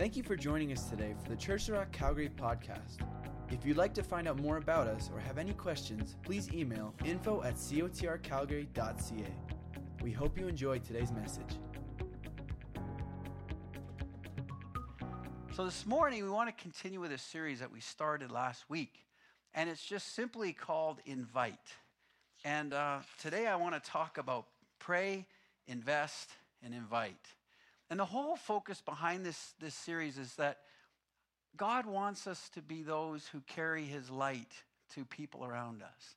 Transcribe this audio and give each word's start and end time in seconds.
Thank 0.00 0.16
you 0.16 0.22
for 0.22 0.34
joining 0.34 0.72
us 0.72 0.88
today 0.88 1.14
for 1.22 1.28
the 1.28 1.36
Church 1.36 1.68
of 1.68 1.74
Rock 1.74 1.92
Calgary 1.92 2.30
podcast. 2.30 3.06
If 3.50 3.66
you'd 3.66 3.76
like 3.76 3.92
to 3.92 4.02
find 4.02 4.26
out 4.26 4.40
more 4.40 4.56
about 4.56 4.86
us 4.86 5.10
or 5.12 5.20
have 5.20 5.36
any 5.36 5.52
questions, 5.52 6.16
please 6.22 6.50
email 6.54 6.94
info 7.04 7.42
at 7.42 7.56
cotrcalgary.ca. 7.56 9.34
We 10.02 10.10
hope 10.10 10.38
you 10.38 10.48
enjoyed 10.48 10.84
today's 10.84 11.12
message. 11.12 11.58
So, 15.52 15.66
this 15.66 15.84
morning, 15.84 16.24
we 16.24 16.30
want 16.30 16.48
to 16.48 16.62
continue 16.62 16.98
with 16.98 17.12
a 17.12 17.18
series 17.18 17.60
that 17.60 17.70
we 17.70 17.80
started 17.80 18.32
last 18.32 18.70
week, 18.70 19.04
and 19.52 19.68
it's 19.68 19.84
just 19.84 20.14
simply 20.14 20.54
called 20.54 21.00
Invite. 21.04 21.74
And 22.42 22.72
uh, 22.72 23.00
today, 23.20 23.46
I 23.46 23.56
want 23.56 23.74
to 23.74 23.90
talk 23.90 24.16
about 24.16 24.46
pray, 24.78 25.26
invest, 25.66 26.30
and 26.64 26.72
invite. 26.72 27.34
And 27.90 27.98
the 27.98 28.04
whole 28.04 28.36
focus 28.36 28.80
behind 28.80 29.26
this, 29.26 29.54
this 29.60 29.74
series 29.74 30.16
is 30.16 30.34
that 30.36 30.58
God 31.56 31.86
wants 31.86 32.28
us 32.28 32.48
to 32.54 32.62
be 32.62 32.82
those 32.82 33.26
who 33.26 33.40
carry 33.40 33.84
his 33.84 34.08
light 34.08 34.52
to 34.94 35.04
people 35.04 35.44
around 35.44 35.82
us. 35.82 36.14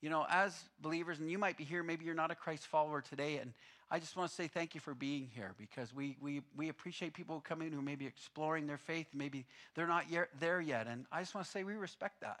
You 0.00 0.10
know, 0.10 0.26
as 0.28 0.64
believers, 0.80 1.20
and 1.20 1.30
you 1.30 1.38
might 1.38 1.56
be 1.56 1.62
here, 1.62 1.84
maybe 1.84 2.04
you're 2.04 2.14
not 2.14 2.32
a 2.32 2.34
Christ 2.34 2.66
follower 2.66 3.00
today, 3.00 3.36
and 3.36 3.52
I 3.88 4.00
just 4.00 4.16
want 4.16 4.30
to 4.30 4.34
say 4.34 4.48
thank 4.48 4.74
you 4.74 4.80
for 4.80 4.94
being 4.94 5.28
here 5.32 5.54
because 5.56 5.94
we, 5.94 6.16
we, 6.20 6.42
we 6.56 6.70
appreciate 6.70 7.14
people 7.14 7.36
who 7.36 7.40
come 7.40 7.62
in 7.62 7.70
who 7.70 7.82
may 7.82 7.94
be 7.94 8.06
exploring 8.06 8.66
their 8.66 8.78
faith, 8.78 9.06
maybe 9.14 9.46
they're 9.76 9.86
not 9.86 10.10
yet 10.10 10.28
there 10.40 10.60
yet, 10.60 10.88
and 10.88 11.06
I 11.12 11.20
just 11.20 11.36
want 11.36 11.44
to 11.44 11.52
say 11.52 11.62
we 11.62 11.74
respect 11.74 12.20
that. 12.22 12.40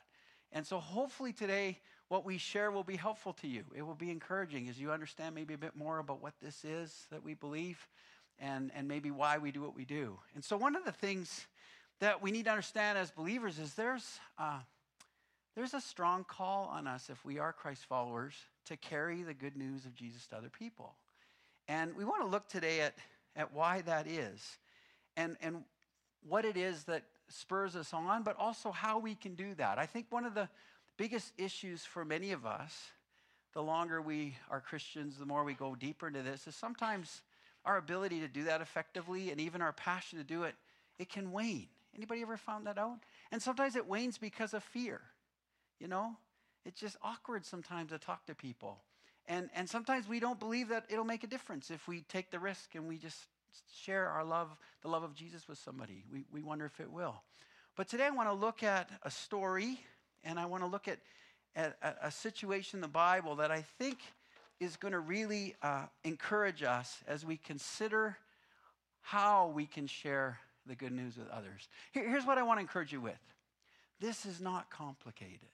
And 0.50 0.66
so 0.66 0.80
hopefully 0.80 1.32
today, 1.32 1.78
what 2.08 2.24
we 2.24 2.36
share 2.36 2.72
will 2.72 2.82
be 2.82 2.96
helpful 2.96 3.32
to 3.34 3.48
you. 3.48 3.64
It 3.74 3.82
will 3.82 3.94
be 3.94 4.10
encouraging 4.10 4.68
as 4.68 4.78
you 4.78 4.90
understand 4.90 5.34
maybe 5.34 5.54
a 5.54 5.58
bit 5.58 5.76
more 5.76 5.98
about 5.98 6.20
what 6.20 6.34
this 6.42 6.64
is 6.64 7.06
that 7.10 7.22
we 7.22 7.34
believe 7.34 7.86
and, 8.38 8.70
and 8.74 8.88
maybe 8.88 9.10
why 9.10 9.38
we 9.38 9.52
do 9.52 9.60
what 9.60 9.74
we 9.74 9.84
do. 9.84 10.18
And 10.34 10.44
so, 10.44 10.56
one 10.56 10.76
of 10.76 10.84
the 10.84 10.92
things 10.92 11.46
that 12.00 12.22
we 12.22 12.30
need 12.30 12.46
to 12.46 12.50
understand 12.50 12.98
as 12.98 13.10
believers 13.10 13.58
is 13.58 13.74
there's, 13.74 14.18
uh, 14.38 14.58
there's 15.54 15.74
a 15.74 15.80
strong 15.80 16.24
call 16.24 16.66
on 16.72 16.86
us, 16.86 17.08
if 17.10 17.24
we 17.24 17.38
are 17.38 17.52
Christ 17.52 17.84
followers, 17.84 18.34
to 18.66 18.76
carry 18.76 19.22
the 19.22 19.34
good 19.34 19.56
news 19.56 19.84
of 19.84 19.94
Jesus 19.94 20.26
to 20.28 20.36
other 20.36 20.48
people. 20.48 20.94
And 21.68 21.94
we 21.96 22.04
want 22.04 22.22
to 22.22 22.28
look 22.28 22.48
today 22.48 22.80
at, 22.80 22.94
at 23.36 23.52
why 23.52 23.82
that 23.82 24.06
is 24.06 24.58
and, 25.16 25.36
and 25.40 25.64
what 26.28 26.44
it 26.44 26.56
is 26.56 26.84
that 26.84 27.04
spurs 27.28 27.76
us 27.76 27.92
on, 27.92 28.22
but 28.22 28.36
also 28.38 28.70
how 28.70 28.98
we 28.98 29.14
can 29.14 29.34
do 29.34 29.54
that. 29.54 29.78
I 29.78 29.86
think 29.86 30.06
one 30.10 30.24
of 30.24 30.34
the 30.34 30.48
biggest 30.96 31.32
issues 31.38 31.84
for 31.84 32.04
many 32.04 32.32
of 32.32 32.44
us, 32.44 32.90
the 33.52 33.62
longer 33.62 34.00
we 34.00 34.36
are 34.50 34.60
Christians, 34.60 35.18
the 35.18 35.26
more 35.26 35.44
we 35.44 35.54
go 35.54 35.74
deeper 35.74 36.08
into 36.08 36.22
this, 36.22 36.46
is 36.46 36.54
sometimes 36.54 37.22
our 37.64 37.76
ability 37.76 38.20
to 38.20 38.28
do 38.28 38.44
that 38.44 38.60
effectively 38.60 39.30
and 39.30 39.40
even 39.40 39.62
our 39.62 39.72
passion 39.72 40.18
to 40.18 40.24
do 40.24 40.44
it, 40.44 40.54
it 40.98 41.08
can 41.08 41.32
wane. 41.32 41.68
Anybody 41.94 42.22
ever 42.22 42.36
found 42.36 42.66
that 42.66 42.78
out? 42.78 42.98
And 43.30 43.42
sometimes 43.42 43.76
it 43.76 43.86
wanes 43.86 44.18
because 44.18 44.54
of 44.54 44.62
fear. 44.62 45.00
You 45.78 45.88
know, 45.88 46.16
it's 46.64 46.80
just 46.80 46.96
awkward 47.02 47.44
sometimes 47.44 47.90
to 47.90 47.98
talk 47.98 48.26
to 48.26 48.34
people. 48.34 48.78
And, 49.26 49.50
and 49.54 49.68
sometimes 49.68 50.08
we 50.08 50.20
don't 50.20 50.38
believe 50.38 50.68
that 50.68 50.86
it'll 50.88 51.04
make 51.04 51.24
a 51.24 51.26
difference 51.26 51.70
if 51.70 51.86
we 51.86 52.02
take 52.02 52.30
the 52.30 52.38
risk 52.38 52.74
and 52.74 52.88
we 52.88 52.98
just 52.98 53.18
share 53.72 54.08
our 54.08 54.24
love, 54.24 54.56
the 54.82 54.88
love 54.88 55.02
of 55.02 55.14
Jesus 55.14 55.48
with 55.48 55.58
somebody. 55.58 56.04
We, 56.10 56.24
we 56.32 56.42
wonder 56.42 56.64
if 56.64 56.80
it 56.80 56.90
will. 56.90 57.22
But 57.76 57.88
today 57.88 58.06
I 58.06 58.10
want 58.10 58.28
to 58.28 58.34
look 58.34 58.62
at 58.62 58.90
a 59.02 59.10
story 59.10 59.80
and 60.24 60.38
I 60.38 60.46
want 60.46 60.62
to 60.62 60.68
look 60.68 60.88
at, 60.88 60.98
at, 61.54 61.76
at 61.82 61.98
a 62.02 62.10
situation 62.10 62.78
in 62.78 62.80
the 62.80 62.88
Bible 62.88 63.36
that 63.36 63.50
I 63.50 63.62
think 63.78 63.98
is 64.62 64.76
going 64.76 64.92
to 64.92 65.00
really 65.00 65.54
uh, 65.62 65.84
encourage 66.04 66.62
us 66.62 66.98
as 67.06 67.24
we 67.24 67.36
consider 67.36 68.16
how 69.00 69.48
we 69.48 69.66
can 69.66 69.86
share 69.86 70.38
the 70.66 70.74
good 70.74 70.92
news 70.92 71.16
with 71.16 71.28
others. 71.30 71.68
Here, 71.92 72.08
here's 72.08 72.24
what 72.24 72.38
I 72.38 72.42
want 72.42 72.58
to 72.58 72.62
encourage 72.62 72.92
you 72.92 73.00
with 73.00 73.18
this 74.00 74.26
is 74.26 74.40
not 74.40 74.70
complicated. 74.70 75.48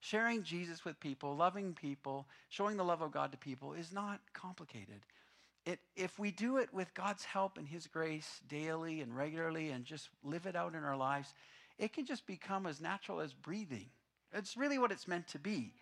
Sharing 0.00 0.42
Jesus 0.42 0.84
with 0.84 0.98
people, 1.00 1.36
loving 1.36 1.74
people, 1.74 2.26
showing 2.48 2.76
the 2.76 2.84
love 2.84 3.02
of 3.02 3.12
God 3.12 3.32
to 3.32 3.38
people 3.38 3.74
is 3.74 3.92
not 3.92 4.20
complicated. 4.32 5.00
It, 5.66 5.78
if 5.94 6.18
we 6.18 6.30
do 6.30 6.56
it 6.56 6.72
with 6.72 6.94
God's 6.94 7.24
help 7.24 7.58
and 7.58 7.68
His 7.68 7.86
grace 7.86 8.40
daily 8.48 9.02
and 9.02 9.14
regularly 9.14 9.70
and 9.70 9.84
just 9.84 10.08
live 10.24 10.46
it 10.46 10.56
out 10.56 10.74
in 10.74 10.84
our 10.84 10.96
lives, 10.96 11.34
it 11.78 11.92
can 11.92 12.06
just 12.06 12.26
become 12.26 12.66
as 12.66 12.80
natural 12.80 13.20
as 13.20 13.34
breathing. 13.34 13.86
It's 14.32 14.56
really 14.56 14.78
what 14.78 14.92
it's 14.92 15.08
meant 15.08 15.28
to 15.28 15.38
be 15.38 15.72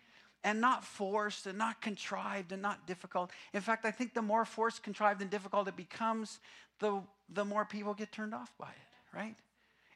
and 0.43 0.61
not 0.61 0.83
forced 0.83 1.47
and 1.47 1.57
not 1.57 1.81
contrived 1.81 2.51
and 2.51 2.61
not 2.61 2.87
difficult. 2.87 3.31
In 3.53 3.61
fact, 3.61 3.85
I 3.85 3.91
think 3.91 4.13
the 4.13 4.21
more 4.21 4.45
forced, 4.45 4.83
contrived, 4.83 5.21
and 5.21 5.29
difficult 5.29 5.67
it 5.67 5.75
becomes, 5.75 6.39
the, 6.79 7.01
the 7.33 7.45
more 7.45 7.65
people 7.65 7.93
get 7.93 8.11
turned 8.11 8.33
off 8.33 8.51
by 8.57 8.69
it, 8.69 9.17
right? 9.17 9.35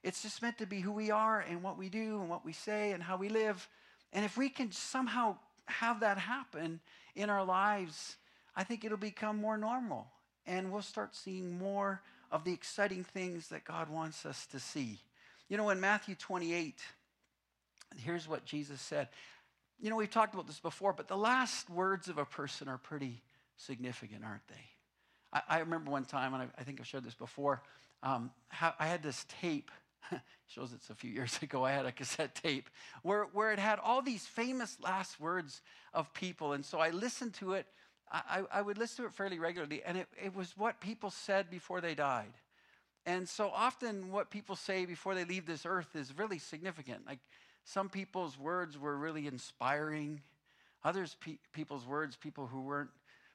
It's 0.03 0.21
just 0.21 0.41
meant 0.41 0.57
to 0.57 0.65
be 0.65 0.81
who 0.81 0.91
we 0.91 1.11
are 1.11 1.39
and 1.39 1.63
what 1.63 1.77
we 1.77 1.87
do 1.87 2.19
and 2.19 2.29
what 2.29 2.43
we 2.43 2.51
say 2.51 2.91
and 2.91 3.01
how 3.01 3.15
we 3.15 3.29
live. 3.29 3.67
And 4.11 4.25
if 4.25 4.37
we 4.37 4.49
can 4.49 4.71
somehow 4.71 5.37
have 5.65 6.01
that 6.01 6.17
happen 6.17 6.81
in 7.15 7.29
our 7.29 7.45
lives, 7.45 8.17
I 8.55 8.63
think 8.65 8.83
it'll 8.83 8.97
become 8.97 9.37
more 9.37 9.57
normal. 9.57 10.07
And 10.45 10.71
we'll 10.71 10.81
start 10.81 11.15
seeing 11.15 11.57
more 11.57 12.01
of 12.31 12.43
the 12.43 12.51
exciting 12.51 13.05
things 13.05 13.47
that 13.47 13.63
God 13.63 13.89
wants 13.89 14.25
us 14.25 14.45
to 14.47 14.59
see. 14.59 14.99
You 15.47 15.55
know, 15.55 15.69
in 15.69 15.79
Matthew 15.79 16.15
28, 16.15 16.81
here's 17.97 18.27
what 18.27 18.43
Jesus 18.43 18.81
said 18.81 19.07
you 19.83 19.89
know, 19.89 19.97
we've 19.97 20.09
talked 20.09 20.33
about 20.33 20.47
this 20.47 20.61
before, 20.61 20.94
but 20.94 21.09
the 21.09 21.17
last 21.17 21.69
words 21.69 22.07
of 22.07 22.17
a 22.17 22.23
person 22.23 22.69
are 22.69 22.77
pretty 22.77 23.21
significant, 23.57 24.23
aren't 24.23 24.47
they? 24.47 24.63
I, 25.33 25.41
I 25.49 25.59
remember 25.59 25.91
one 25.91 26.05
time, 26.05 26.33
and 26.33 26.44
I, 26.44 26.47
I, 26.57 26.63
think 26.63 26.79
I've 26.79 26.88
shared 26.88 27.03
this 27.03 27.16
before, 27.16 27.61
um, 28.01 28.31
how, 28.47 28.73
I 28.79 28.88
had 28.88 29.03
this 29.03 29.25
tape. 29.41 29.69
shows 30.47 30.71
it's 30.73 30.89
a 30.89 30.95
few 30.95 31.11
years 31.11 31.38
ago. 31.41 31.66
I 31.66 31.71
had 31.71 31.85
a 31.85 31.91
cassette 31.91 32.33
tape 32.33 32.69
where, 33.01 33.25
where 33.33 33.51
it 33.51 33.59
had 33.59 33.77
all 33.77 34.01
these 34.01 34.25
famous 34.25 34.77
last 34.81 35.19
words 35.19 35.61
of 35.94 36.13
people. 36.13 36.53
And 36.53 36.63
so 36.63 36.79
I 36.79 36.91
listened 36.91 37.33
to 37.35 37.53
it. 37.53 37.65
I, 38.09 38.44
I 38.53 38.61
would 38.61 38.77
listen 38.77 39.03
to 39.03 39.09
it 39.09 39.13
fairly 39.13 39.39
regularly, 39.39 39.81
and 39.83 39.97
it, 39.97 40.07
it 40.23 40.33
was 40.33 40.55
what 40.55 40.79
people 40.79 41.09
said 41.09 41.50
before 41.50 41.81
they 41.81 41.95
died. 41.95 42.31
And 43.05 43.27
so 43.27 43.50
often, 43.50 44.11
what 44.11 44.29
people 44.29 44.55
say 44.55 44.85
before 44.85 45.13
they 45.13 45.25
leave 45.25 45.45
this 45.45 45.65
earth 45.65 45.94
is 45.94 46.17
really 46.17 46.39
significant. 46.39 47.05
Like, 47.05 47.19
some 47.66 47.90
people's 47.90 48.38
words 48.38 48.78
were 48.78 48.97
really 48.97 49.28
inspiring. 49.28 50.22
Others 50.84 51.16
pe- 51.19 51.38
people's 51.53 51.85
words, 51.85 52.16
people 52.16 52.47
who 52.47 52.62
weren't 52.62 52.90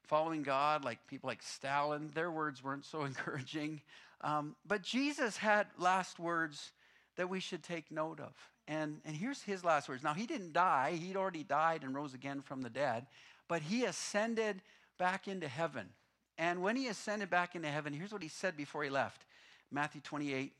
following 0.05 0.43
God, 0.43 0.85
like 0.85 0.99
people 1.07 1.29
like 1.29 1.43
Stalin, 1.43 2.11
their 2.15 2.31
words 2.31 2.63
weren't 2.63 2.85
so 2.85 3.05
encouraging. 3.05 3.81
Um, 4.23 4.57
but 4.67 4.83
Jesus 4.83 5.37
had 5.37 5.67
last 5.79 6.19
words 6.19 6.73
that 7.17 7.29
we 7.29 7.41
should 7.41 7.63
take 7.63 7.91
note 7.91 8.21
of. 8.21 8.33
And, 8.67 9.01
and 9.05 9.17
here's 9.17 9.43
his 9.43 9.65
last 9.65 9.89
words. 9.89 10.03
Now, 10.03 10.15
he 10.15 10.27
didn't 10.27 10.53
die, 10.53 10.99
he'd 11.01 11.17
already 11.17 11.43
died 11.43 11.83
and 11.83 11.95
rose 11.95 12.15
again 12.15 12.43
from 12.43 12.61
the 12.63 12.71
dead, 12.71 13.07
but 13.49 13.63
he 13.63 13.85
ascended 13.85 14.61
back 14.99 15.27
into 15.27 15.49
heaven. 15.49 15.89
And 16.37 16.63
when 16.63 16.77
he 16.77 16.87
ascended 16.89 17.31
back 17.31 17.55
into 17.55 17.69
heaven, 17.69 17.93
here's 17.93 18.13
what 18.13 18.23
he 18.23 18.29
said 18.29 18.57
before 18.57 18.85
he 18.85 18.91
left 18.91 19.25
Matthew 19.71 20.01
28, 20.01 20.53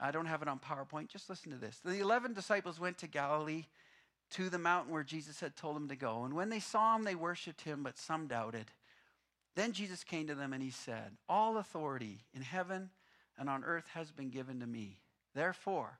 I 0.00 0.10
don't 0.10 0.26
have 0.26 0.42
it 0.42 0.48
on 0.48 0.60
PowerPoint. 0.60 1.08
Just 1.08 1.28
listen 1.28 1.50
to 1.50 1.58
this. 1.58 1.80
The 1.84 2.00
11 2.00 2.32
disciples 2.32 2.78
went 2.78 2.98
to 2.98 3.06
Galilee 3.06 3.64
to 4.30 4.48
the 4.48 4.58
mountain 4.58 4.92
where 4.92 5.02
Jesus 5.02 5.40
had 5.40 5.56
told 5.56 5.76
them 5.76 5.88
to 5.88 5.96
go. 5.96 6.24
And 6.24 6.34
when 6.34 6.50
they 6.50 6.60
saw 6.60 6.94
him, 6.94 7.04
they 7.04 7.14
worshiped 7.14 7.62
him, 7.62 7.82
but 7.82 7.98
some 7.98 8.26
doubted. 8.26 8.66
Then 9.56 9.72
Jesus 9.72 10.04
came 10.04 10.26
to 10.28 10.34
them 10.34 10.52
and 10.52 10.62
he 10.62 10.70
said, 10.70 11.16
All 11.28 11.56
authority 11.56 12.20
in 12.34 12.42
heaven 12.42 12.90
and 13.38 13.48
on 13.48 13.64
earth 13.64 13.86
has 13.94 14.12
been 14.12 14.30
given 14.30 14.60
to 14.60 14.66
me. 14.66 15.00
Therefore, 15.34 15.98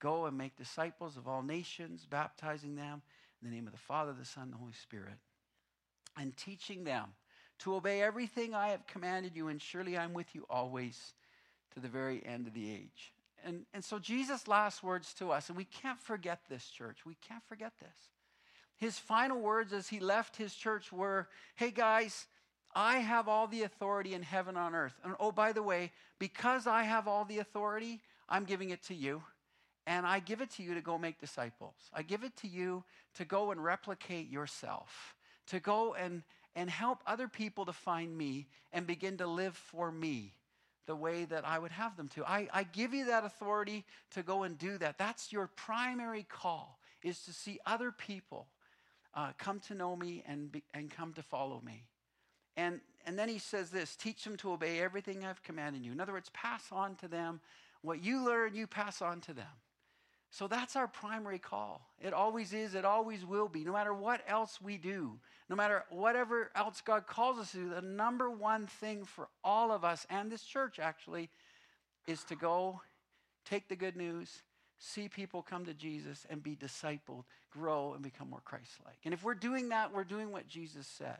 go 0.00 0.26
and 0.26 0.36
make 0.36 0.56
disciples 0.56 1.16
of 1.16 1.28
all 1.28 1.42
nations, 1.42 2.06
baptizing 2.08 2.74
them 2.74 3.02
in 3.40 3.48
the 3.48 3.54
name 3.54 3.66
of 3.66 3.72
the 3.72 3.78
Father, 3.78 4.12
the 4.12 4.24
Son, 4.24 4.44
and 4.44 4.52
the 4.52 4.58
Holy 4.58 4.72
Spirit, 4.72 5.18
and 6.16 6.36
teaching 6.36 6.84
them 6.84 7.10
to 7.60 7.74
obey 7.74 8.02
everything 8.02 8.54
I 8.54 8.68
have 8.68 8.86
commanded 8.86 9.36
you, 9.36 9.48
and 9.48 9.60
surely 9.60 9.96
I'm 9.96 10.12
with 10.12 10.34
you 10.34 10.44
always 10.50 11.14
to 11.74 11.80
the 11.80 11.88
very 11.88 12.24
end 12.24 12.46
of 12.46 12.54
the 12.54 12.70
age. 12.70 13.12
And, 13.46 13.64
and 13.72 13.84
so 13.84 14.00
Jesus' 14.00 14.48
last 14.48 14.82
words 14.82 15.14
to 15.14 15.30
us, 15.30 15.48
and 15.48 15.56
we 15.56 15.64
can't 15.64 16.00
forget 16.00 16.40
this, 16.50 16.66
church. 16.68 17.06
We 17.06 17.16
can't 17.26 17.44
forget 17.44 17.72
this. 17.80 18.10
His 18.76 18.98
final 18.98 19.40
words 19.40 19.72
as 19.72 19.88
he 19.88 20.00
left 20.00 20.36
his 20.36 20.52
church 20.54 20.92
were, 20.92 21.28
Hey 21.54 21.70
guys, 21.70 22.26
I 22.74 22.98
have 22.98 23.28
all 23.28 23.46
the 23.46 23.62
authority 23.62 24.14
in 24.14 24.22
heaven 24.22 24.56
on 24.56 24.74
earth. 24.74 24.98
And 25.04 25.14
oh, 25.20 25.30
by 25.30 25.52
the 25.52 25.62
way, 25.62 25.92
because 26.18 26.66
I 26.66 26.82
have 26.82 27.06
all 27.06 27.24
the 27.24 27.38
authority, 27.38 28.00
I'm 28.28 28.44
giving 28.44 28.70
it 28.70 28.82
to 28.84 28.94
you. 28.94 29.22
And 29.86 30.04
I 30.04 30.18
give 30.18 30.40
it 30.40 30.50
to 30.52 30.64
you 30.64 30.74
to 30.74 30.80
go 30.80 30.98
make 30.98 31.20
disciples. 31.20 31.76
I 31.94 32.02
give 32.02 32.24
it 32.24 32.36
to 32.38 32.48
you 32.48 32.82
to 33.14 33.24
go 33.24 33.52
and 33.52 33.62
replicate 33.62 34.28
yourself, 34.28 35.14
to 35.46 35.60
go 35.60 35.94
and, 35.94 36.24
and 36.56 36.68
help 36.68 36.98
other 37.06 37.28
people 37.28 37.64
to 37.66 37.72
find 37.72 38.18
me 38.18 38.48
and 38.72 38.88
begin 38.88 39.18
to 39.18 39.28
live 39.28 39.56
for 39.56 39.92
me 39.92 40.34
the 40.86 40.96
way 40.96 41.24
that 41.24 41.46
I 41.46 41.58
would 41.58 41.72
have 41.72 41.96
them 41.96 42.08
to. 42.08 42.24
I, 42.24 42.48
I 42.52 42.62
give 42.62 42.94
you 42.94 43.06
that 43.06 43.24
authority 43.24 43.84
to 44.12 44.22
go 44.22 44.44
and 44.44 44.56
do 44.56 44.78
that. 44.78 44.98
That's 44.98 45.32
your 45.32 45.48
primary 45.56 46.24
call, 46.28 46.78
is 47.02 47.24
to 47.24 47.32
see 47.32 47.58
other 47.66 47.92
people 47.92 48.48
uh, 49.14 49.32
come 49.38 49.60
to 49.60 49.74
know 49.74 49.96
me 49.96 50.22
and, 50.26 50.52
be, 50.52 50.62
and 50.74 50.90
come 50.90 51.12
to 51.14 51.22
follow 51.22 51.60
me. 51.64 51.84
And, 52.56 52.80
and 53.06 53.18
then 53.18 53.28
he 53.28 53.38
says 53.38 53.70
this 53.70 53.96
teach 53.96 54.24
them 54.24 54.36
to 54.38 54.52
obey 54.52 54.80
everything 54.80 55.24
I've 55.24 55.42
commanded 55.42 55.84
you. 55.84 55.92
In 55.92 56.00
other 56.00 56.12
words, 56.12 56.30
pass 56.32 56.64
on 56.72 56.94
to 56.96 57.08
them 57.08 57.40
What 57.82 58.02
you 58.02 58.24
learn, 58.24 58.54
you 58.54 58.66
pass 58.66 59.00
on 59.00 59.20
to 59.22 59.32
them. 59.32 59.46
So 60.30 60.48
that's 60.48 60.76
our 60.76 60.88
primary 60.88 61.38
call. 61.38 61.88
It 62.00 62.12
always 62.12 62.52
is, 62.52 62.74
it 62.74 62.84
always 62.84 63.24
will 63.24 63.48
be. 63.48 63.64
No 63.64 63.72
matter 63.72 63.94
what 63.94 64.22
else 64.26 64.60
we 64.60 64.76
do, 64.76 65.18
no 65.48 65.56
matter 65.56 65.84
whatever 65.88 66.50
else 66.54 66.82
God 66.84 67.06
calls 67.06 67.38
us 67.38 67.52
to 67.52 67.58
do, 67.58 67.70
the 67.70 67.80
number 67.80 68.30
one 68.30 68.66
thing 68.66 69.04
for 69.04 69.28
all 69.44 69.72
of 69.72 69.84
us 69.84 70.06
and 70.10 70.30
this 70.30 70.42
church 70.42 70.78
actually 70.78 71.30
is 72.06 72.22
to 72.24 72.36
go 72.36 72.80
take 73.44 73.68
the 73.68 73.76
good 73.76 73.96
news, 73.96 74.42
see 74.78 75.08
people 75.08 75.42
come 75.42 75.64
to 75.64 75.74
Jesus 75.74 76.26
and 76.28 76.42
be 76.42 76.56
discipled, 76.56 77.24
grow, 77.50 77.94
and 77.94 78.02
become 78.02 78.28
more 78.28 78.42
Christ 78.44 78.72
like. 78.84 78.98
And 79.04 79.14
if 79.14 79.24
we're 79.24 79.34
doing 79.34 79.70
that, 79.70 79.94
we're 79.94 80.04
doing 80.04 80.32
what 80.32 80.48
Jesus 80.48 80.86
said. 80.86 81.18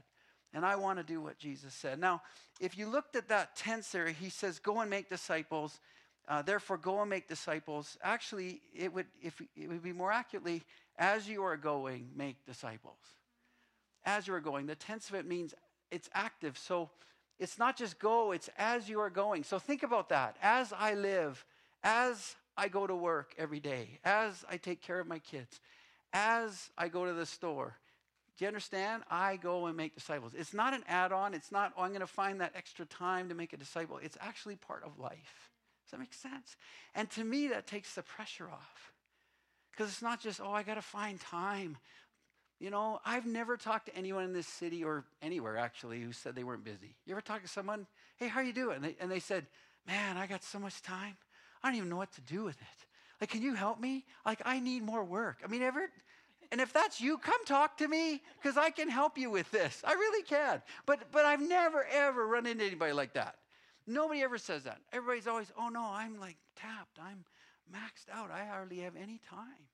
And 0.53 0.65
I 0.65 0.77
want 0.77 0.99
to 0.99 1.05
do 1.05 1.21
what 1.21 1.39
Jesus 1.39 1.75
said. 1.75 1.99
Now, 1.99 2.23
if 2.61 2.79
you 2.79 2.87
looked 2.87 3.17
at 3.17 3.29
that 3.29 3.57
tense 3.57 3.91
there, 3.91 4.09
he 4.09 4.31
says, 4.31 4.59
Go 4.59 4.81
and 4.81 4.89
make 4.89 5.11
disciples. 5.11 5.81
Uh, 6.29 6.43
therefore, 6.43 6.77
go 6.77 7.01
and 7.01 7.11
make 7.11 7.29
disciples. 7.29 7.97
Actually, 8.03 8.61
it 8.75 8.93
would, 8.93 9.07
if, 9.23 9.41
it 9.57 9.69
would 9.69 9.83
be 9.83 9.93
more 9.93 10.11
accurately, 10.11 10.65
as 10.99 11.29
you 11.29 11.43
are 11.43 11.57
going, 11.57 12.09
make 12.17 12.45
disciples. 12.45 12.99
As 14.05 14.27
you 14.27 14.35
are 14.35 14.41
going. 14.41 14.67
The 14.67 14.75
tense 14.75 15.09
of 15.09 15.15
it 15.15 15.27
means 15.27 15.55
it's 15.91 16.11
active. 16.15 16.59
So 16.59 16.91
it's 17.39 17.59
not 17.59 17.77
just 17.77 17.99
go, 17.99 18.33
it's 18.33 18.51
as 18.59 18.89
you 18.89 19.01
are 19.01 19.11
going. 19.11 19.45
So 19.45 19.59
think 19.59 19.83
about 19.83 20.09
that. 20.09 20.37
As 20.43 20.73
I 20.73 20.95
live, 20.95 21.45
as 21.85 22.35
I 22.57 22.69
go 22.69 22.87
to 22.87 22.97
work 22.97 23.35
every 23.39 23.61
day, 23.61 24.01
as 24.05 24.45
I 24.51 24.57
take 24.57 24.81
care 24.83 24.99
of 24.99 25.07
my 25.07 25.19
kids, 25.19 25.61
as 26.13 26.71
I 26.79 26.89
go 26.89 27.05
to 27.05 27.13
the 27.13 27.27
store. 27.27 27.77
Do 28.37 28.45
you 28.45 28.49
understand? 28.49 29.03
I 29.11 29.37
go 29.37 29.67
and 29.67 29.77
make 29.77 29.95
disciples. 29.95 30.33
It's 30.37 30.53
not 30.53 30.75
an 30.75 30.83
add 30.89 31.13
on. 31.13 31.35
It's 31.35 31.51
not, 31.51 31.73
oh, 31.77 31.83
I'm 31.83 31.91
going 31.91 32.01
to 32.01 32.07
find 32.07 32.41
that 32.41 32.53
extra 32.55 32.85
time 32.85 33.29
to 33.29 33.35
make 33.35 33.53
a 33.53 33.57
disciple. 33.57 33.99
It's 34.03 34.19
actually 34.21 34.57
part 34.57 34.83
of 34.85 34.99
life. 34.99 35.51
Does 35.87 35.93
that 35.93 36.01
make 36.01 36.15
sense? 36.15 36.57
And 36.97 37.09
to 37.11 37.23
me, 37.23 37.47
that 37.49 37.69
takes 37.69 37.95
the 37.95 38.03
pressure 38.03 38.49
off. 38.51 38.93
Because 39.71 39.93
it's 39.93 40.03
not 40.03 40.21
just, 40.21 40.41
oh, 40.41 40.51
I 40.51 40.65
got 40.65 40.75
to 40.75 40.83
find 40.83 41.21
time. 41.21 41.77
You 42.59 42.71
know, 42.71 42.99
I've 43.05 43.27
never 43.27 43.57
talked 43.57 43.87
to 43.87 43.97
anyone 43.97 44.25
in 44.25 44.33
this 44.33 44.49
city 44.49 44.83
or 44.83 45.05
anywhere 45.23 45.57
actually 45.57 46.01
who 46.01 46.13
said 46.13 46.35
they 46.35 46.43
weren't 46.43 46.65
busy. 46.65 46.97
You 47.05 47.13
ever 47.13 47.21
talk 47.21 47.43
to 47.43 47.49
someone, 47.49 47.87
hey, 48.17 48.27
how 48.27 48.41
are 48.41 48.43
you 48.43 48.53
doing? 48.53 48.77
And 48.77 48.85
they, 48.85 48.97
and 49.01 49.11
they 49.11 49.21
said, 49.21 49.47
man, 49.87 50.17
I 50.17 50.27
got 50.27 50.43
so 50.43 50.59
much 50.59 50.83
time. 50.83 51.17
I 51.63 51.69
don't 51.69 51.77
even 51.77 51.89
know 51.89 51.97
what 51.97 52.13
to 52.15 52.21
do 52.23 52.43
with 52.43 52.57
it. 52.57 52.87
Like, 53.21 53.31
can 53.31 53.43
you 53.43 53.55
help 53.55 53.79
me? 53.79 54.05
Like, 54.25 54.43
I 54.45 54.59
need 54.59 54.83
more 54.83 55.05
work. 55.05 55.39
I 55.45 55.47
mean, 55.47 55.63
ever, 55.63 55.89
and 56.51 56.61
if 56.61 56.73
that's 56.73 57.01
you, 57.01 57.19
come 57.19 57.45
talk 57.45 57.79
to 57.79 57.87
me 57.87 58.23
because 58.43 58.57
I 58.57 58.71
can 58.71 58.89
help 58.89 59.19
you 59.19 59.31
with 59.31 59.51
this. 59.53 59.83
I 59.87 59.93
really 59.93 60.23
can. 60.23 60.63
But, 60.85 61.13
but 61.13 61.25
I've 61.25 61.47
never, 61.47 61.87
ever 61.93 62.27
run 62.27 62.47
into 62.47 62.65
anybody 62.65 62.93
like 62.93 63.13
that. 63.15 63.37
Nobody 63.87 64.23
ever 64.23 64.39
says 64.39 64.65
that. 64.65 64.81
Everybody's 64.93 65.27
always, 65.27 65.53
oh 65.59 65.69
no, 65.69 65.85
I'm 65.85 66.19
like 66.19 66.37
tapped. 66.57 66.99
I'm 67.01 67.25
maxed 67.73 68.13
out. 68.13 68.31
I 68.31 68.45
hardly 68.45 68.79
have 68.81 68.95
any 68.97 69.21
time. 69.31 69.69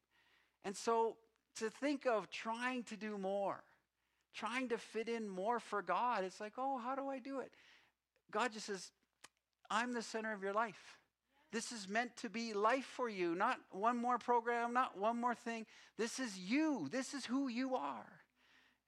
And 0.65 0.77
so 0.77 1.17
to 1.57 1.71
think 1.71 2.07
of 2.07 2.31
trying 2.31 2.83
to 2.85 2.97
do 2.97 3.19
more, 3.19 3.63
trying 4.35 4.69
to 4.69 4.79
fit 4.79 5.09
in 5.09 5.29
more 5.29 5.61
for 5.61 5.83
God, 5.83 6.25
it's 6.25 6.41
like, 6.41 6.55
oh, 6.59 6.79
how 6.79 6.95
do 6.95 7.09
I 7.09 7.19
do 7.19 7.41
it? 7.41 7.53
God 8.31 8.53
just 8.53 8.67
says, 8.67 8.91
I'm 9.71 9.93
the 9.93 10.03
center 10.03 10.33
of 10.33 10.43
your 10.43 10.53
life. 10.53 10.99
This 11.51 11.71
is 11.71 11.87
meant 11.87 12.17
to 12.19 12.31
be 12.31 12.55
life 12.55 12.87
for 12.87 13.11
you, 13.11 13.35
not 13.35 13.59
one 13.71 13.99
more 13.99 14.17
program, 14.19 14.73
not 14.73 14.99
one 14.99 15.21
more 15.21 15.35
thing. 15.35 15.67
This 15.99 16.19
is 16.19 16.39
you. 16.39 16.89
This 16.91 17.13
is 17.13 17.27
who 17.27 17.49
you 17.49 17.77
are. 17.77 18.07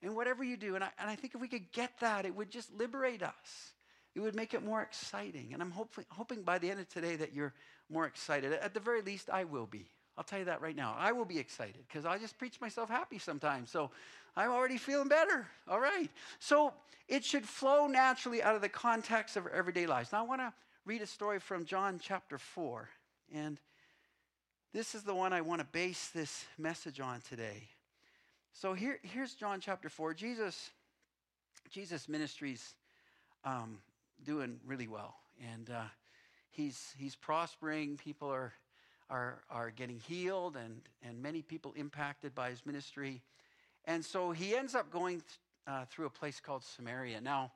And 0.02 0.16
whatever 0.16 0.42
you 0.42 0.56
do, 0.56 0.74
and 0.74 0.84
I, 0.84 0.88
and 0.98 1.10
I 1.10 1.16
think 1.16 1.34
if 1.34 1.40
we 1.40 1.48
could 1.48 1.72
get 1.72 1.92
that, 2.00 2.24
it 2.24 2.34
would 2.34 2.50
just 2.50 2.72
liberate 2.72 3.22
us. 3.22 3.72
It 4.14 4.20
would 4.20 4.34
make 4.34 4.54
it 4.54 4.64
more 4.64 4.80
exciting. 4.80 5.50
And 5.52 5.60
I'm 5.60 5.72
hoping, 5.72 6.42
by 6.42 6.58
the 6.58 6.70
end 6.70 6.80
of 6.80 6.88
today 6.88 7.16
that 7.16 7.32
you're 7.32 7.52
more 7.90 8.06
excited. 8.06 8.52
At 8.52 8.74
the 8.74 8.80
very 8.80 9.02
least, 9.02 9.28
I 9.30 9.44
will 9.44 9.66
be. 9.66 9.86
I'll 10.16 10.24
tell 10.24 10.38
you 10.38 10.44
that 10.44 10.62
right 10.62 10.76
now. 10.76 10.94
I 10.96 11.12
will 11.12 11.24
be 11.24 11.38
excited 11.38 11.84
because 11.88 12.04
I 12.04 12.18
just 12.18 12.38
preach 12.38 12.60
myself 12.60 12.88
happy 12.88 13.18
sometimes. 13.18 13.70
So 13.70 13.90
I'm 14.36 14.50
already 14.50 14.78
feeling 14.78 15.08
better. 15.08 15.46
All 15.68 15.80
right. 15.80 16.08
So 16.38 16.72
it 17.08 17.24
should 17.24 17.44
flow 17.44 17.88
naturally 17.88 18.42
out 18.42 18.54
of 18.54 18.62
the 18.62 18.68
context 18.68 19.36
of 19.36 19.46
our 19.46 19.52
everyday 19.52 19.86
lives. 19.86 20.12
Now 20.12 20.20
I 20.20 20.22
want 20.22 20.40
to 20.40 20.52
read 20.84 21.02
a 21.02 21.06
story 21.06 21.40
from 21.40 21.64
John 21.64 21.98
chapter 22.00 22.38
4. 22.38 22.88
And 23.34 23.58
this 24.72 24.94
is 24.94 25.02
the 25.02 25.14
one 25.14 25.32
I 25.32 25.40
want 25.40 25.60
to 25.60 25.66
base 25.66 26.08
this 26.08 26.44
message 26.58 27.00
on 27.00 27.20
today. 27.28 27.68
So 28.52 28.72
here, 28.72 29.00
here's 29.02 29.34
John 29.34 29.58
chapter 29.60 29.88
4. 29.88 30.14
Jesus, 30.14 30.70
Jesus 31.70 32.08
ministries 32.08 32.74
um, 33.44 33.78
doing 34.24 34.58
really 34.64 34.88
well. 34.88 35.14
And 35.52 35.70
uh, 35.70 35.84
he's, 36.50 36.94
he's 36.98 37.16
prospering. 37.16 37.96
People 37.96 38.28
are, 38.28 38.52
are, 39.10 39.42
are 39.50 39.70
getting 39.70 39.98
healed 39.98 40.56
and, 40.56 40.80
and 41.02 41.22
many 41.22 41.42
people 41.42 41.72
impacted 41.76 42.34
by 42.34 42.50
his 42.50 42.64
ministry. 42.64 43.22
And 43.84 44.04
so 44.04 44.30
he 44.32 44.56
ends 44.56 44.74
up 44.74 44.90
going 44.90 45.20
th- 45.20 45.24
uh, 45.66 45.84
through 45.86 46.06
a 46.06 46.10
place 46.10 46.40
called 46.40 46.64
Samaria. 46.64 47.20
Now, 47.20 47.52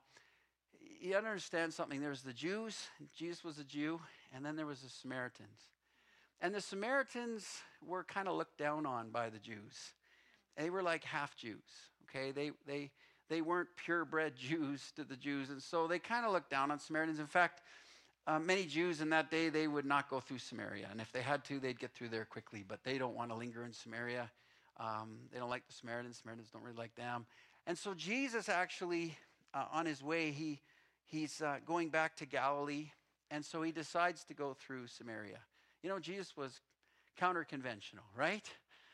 you 1.01 1.15
understand 1.15 1.73
something. 1.73 2.01
There's 2.01 2.21
the 2.21 2.33
Jews, 2.33 2.87
Jesus 3.15 3.43
was 3.43 3.57
a 3.57 3.63
Jew, 3.63 3.99
and 4.33 4.45
then 4.45 4.55
there 4.55 4.65
was 4.65 4.81
the 4.81 4.89
Samaritans. 4.89 5.59
And 6.41 6.53
the 6.53 6.61
Samaritans 6.61 7.45
were 7.85 8.03
kind 8.03 8.27
of 8.27 8.35
looked 8.35 8.57
down 8.57 8.85
on 8.85 9.09
by 9.09 9.29
the 9.29 9.39
Jews. 9.39 9.93
They 10.57 10.69
were 10.69 10.83
like 10.83 11.03
half 11.03 11.35
Jews, 11.35 11.63
okay? 12.03 12.31
They, 12.31 12.51
they, 12.67 12.91
they 13.29 13.41
weren't 13.41 13.69
purebred 13.75 14.35
Jews 14.37 14.91
to 14.95 15.03
the 15.03 15.15
Jews, 15.15 15.49
and 15.49 15.61
so 15.61 15.87
they 15.87 15.99
kind 15.99 16.25
of 16.25 16.31
looked 16.31 16.49
down 16.49 16.71
on 16.71 16.79
Samaritans. 16.79 17.19
In 17.19 17.27
fact, 17.27 17.61
uh, 18.27 18.39
many 18.39 18.65
Jews 18.65 19.01
in 19.01 19.09
that 19.09 19.31
day, 19.31 19.49
they 19.49 19.67
would 19.67 19.85
not 19.85 20.09
go 20.09 20.19
through 20.19 20.39
Samaria. 20.39 20.87
And 20.91 21.01
if 21.01 21.11
they 21.11 21.21
had 21.21 21.43
to, 21.45 21.59
they'd 21.59 21.79
get 21.79 21.93
through 21.93 22.09
there 22.09 22.25
quickly, 22.25 22.63
but 22.67 22.83
they 22.83 22.97
don't 22.97 23.15
want 23.15 23.31
to 23.31 23.35
linger 23.35 23.65
in 23.65 23.73
Samaria. 23.73 24.29
Um, 24.79 25.17
they 25.33 25.39
don't 25.39 25.49
like 25.49 25.65
the 25.67 25.73
Samaritans. 25.73 26.19
Samaritans 26.21 26.49
don't 26.51 26.63
really 26.63 26.77
like 26.77 26.95
them. 26.95 27.25
And 27.65 27.77
so 27.77 27.93
Jesus 27.93 28.49
actually, 28.49 29.17
uh, 29.53 29.65
on 29.71 29.85
his 29.85 30.03
way, 30.03 30.31
he 30.31 30.59
he's 31.05 31.41
uh, 31.41 31.57
going 31.65 31.89
back 31.89 32.15
to 32.17 32.25
Galilee, 32.25 32.91
and 33.31 33.43
so 33.43 33.61
he 33.61 33.71
decides 33.71 34.23
to 34.25 34.33
go 34.33 34.53
through 34.53 34.87
Samaria. 34.87 35.39
You 35.83 35.89
know, 35.89 35.99
Jesus 35.99 36.37
was 36.37 36.61
counter 37.17 37.43
conventional, 37.43 38.03
right? 38.15 38.47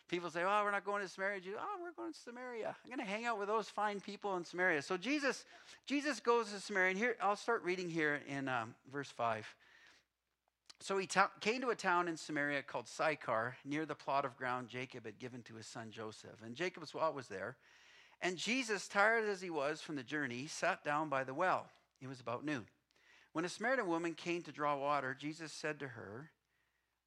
People 0.07 0.29
say, 0.29 0.43
oh, 0.43 0.61
we're 0.63 0.71
not 0.71 0.85
going 0.85 1.01
to 1.01 1.07
Samaria. 1.07 1.39
Jesus, 1.39 1.59
oh, 1.59 1.81
we're 1.81 1.91
going 1.91 2.13
to 2.13 2.19
Samaria. 2.19 2.75
I'm 2.83 2.95
going 2.95 3.05
to 3.05 3.11
hang 3.11 3.25
out 3.25 3.39
with 3.39 3.47
those 3.47 3.69
fine 3.69 3.99
people 3.99 4.37
in 4.37 4.45
Samaria. 4.45 4.83
So 4.83 4.97
Jesus, 4.97 5.45
Jesus 5.87 6.19
goes 6.19 6.51
to 6.51 6.59
Samaria. 6.59 6.91
And 6.91 6.97
here, 6.97 7.15
I'll 7.21 7.35
start 7.35 7.63
reading 7.63 7.89
here 7.89 8.21
in 8.27 8.47
um, 8.47 8.75
verse 8.91 9.09
5. 9.09 9.47
So 10.79 10.97
he 10.99 11.07
ta- 11.07 11.31
came 11.39 11.61
to 11.61 11.69
a 11.69 11.75
town 11.75 12.07
in 12.07 12.17
Samaria 12.17 12.61
called 12.61 12.87
Sychar, 12.87 13.55
near 13.65 13.87
the 13.87 13.95
plot 13.95 14.25
of 14.25 14.37
ground 14.37 14.67
Jacob 14.67 15.05
had 15.05 15.17
given 15.17 15.41
to 15.43 15.55
his 15.55 15.65
son 15.65 15.89
Joseph. 15.89 16.41
And 16.45 16.55
Jacob's 16.55 16.93
well 16.93 17.13
was 17.13 17.27
there. 17.27 17.57
And 18.21 18.37
Jesus, 18.37 18.87
tired 18.87 19.27
as 19.27 19.41
he 19.41 19.49
was 19.49 19.81
from 19.81 19.95
the 19.95 20.03
journey, 20.03 20.45
sat 20.45 20.83
down 20.83 21.09
by 21.09 21.23
the 21.23 21.33
well. 21.33 21.67
It 21.99 22.07
was 22.07 22.19
about 22.19 22.45
noon. 22.45 22.65
When 23.33 23.45
a 23.45 23.49
Samaritan 23.49 23.87
woman 23.87 24.13
came 24.13 24.43
to 24.43 24.51
draw 24.51 24.77
water, 24.77 25.15
Jesus 25.19 25.51
said 25.51 25.79
to 25.79 25.87
her, 25.89 26.29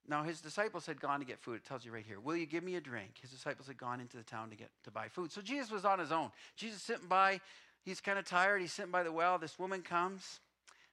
Now 0.08 0.22
his 0.22 0.40
disciples 0.40 0.86
had 0.86 1.00
gone 1.00 1.20
to 1.20 1.26
get 1.26 1.38
food. 1.38 1.56
It 1.56 1.64
tells 1.64 1.84
you 1.84 1.92
right 1.92 2.04
here. 2.06 2.18
Will 2.18 2.36
you 2.36 2.46
give 2.46 2.64
me 2.64 2.76
a 2.76 2.80
drink? 2.80 3.10
His 3.20 3.30
disciples 3.30 3.68
had 3.68 3.76
gone 3.76 4.00
into 4.00 4.16
the 4.16 4.22
town 4.22 4.48
to 4.50 4.56
get 4.56 4.70
to 4.84 4.90
buy 4.90 5.08
food. 5.08 5.30
So 5.30 5.42
Jesus 5.42 5.70
was 5.70 5.84
on 5.84 5.98
his 5.98 6.10
own. 6.10 6.30
Jesus 6.56 6.80
sitting 6.80 7.08
by, 7.08 7.40
he's 7.84 8.00
kind 8.00 8.18
of 8.18 8.24
tired. 8.24 8.62
He's 8.62 8.72
sitting 8.72 8.90
by 8.90 9.02
the 9.02 9.12
well. 9.12 9.38
This 9.38 9.58
woman 9.58 9.82
comes. 9.82 10.40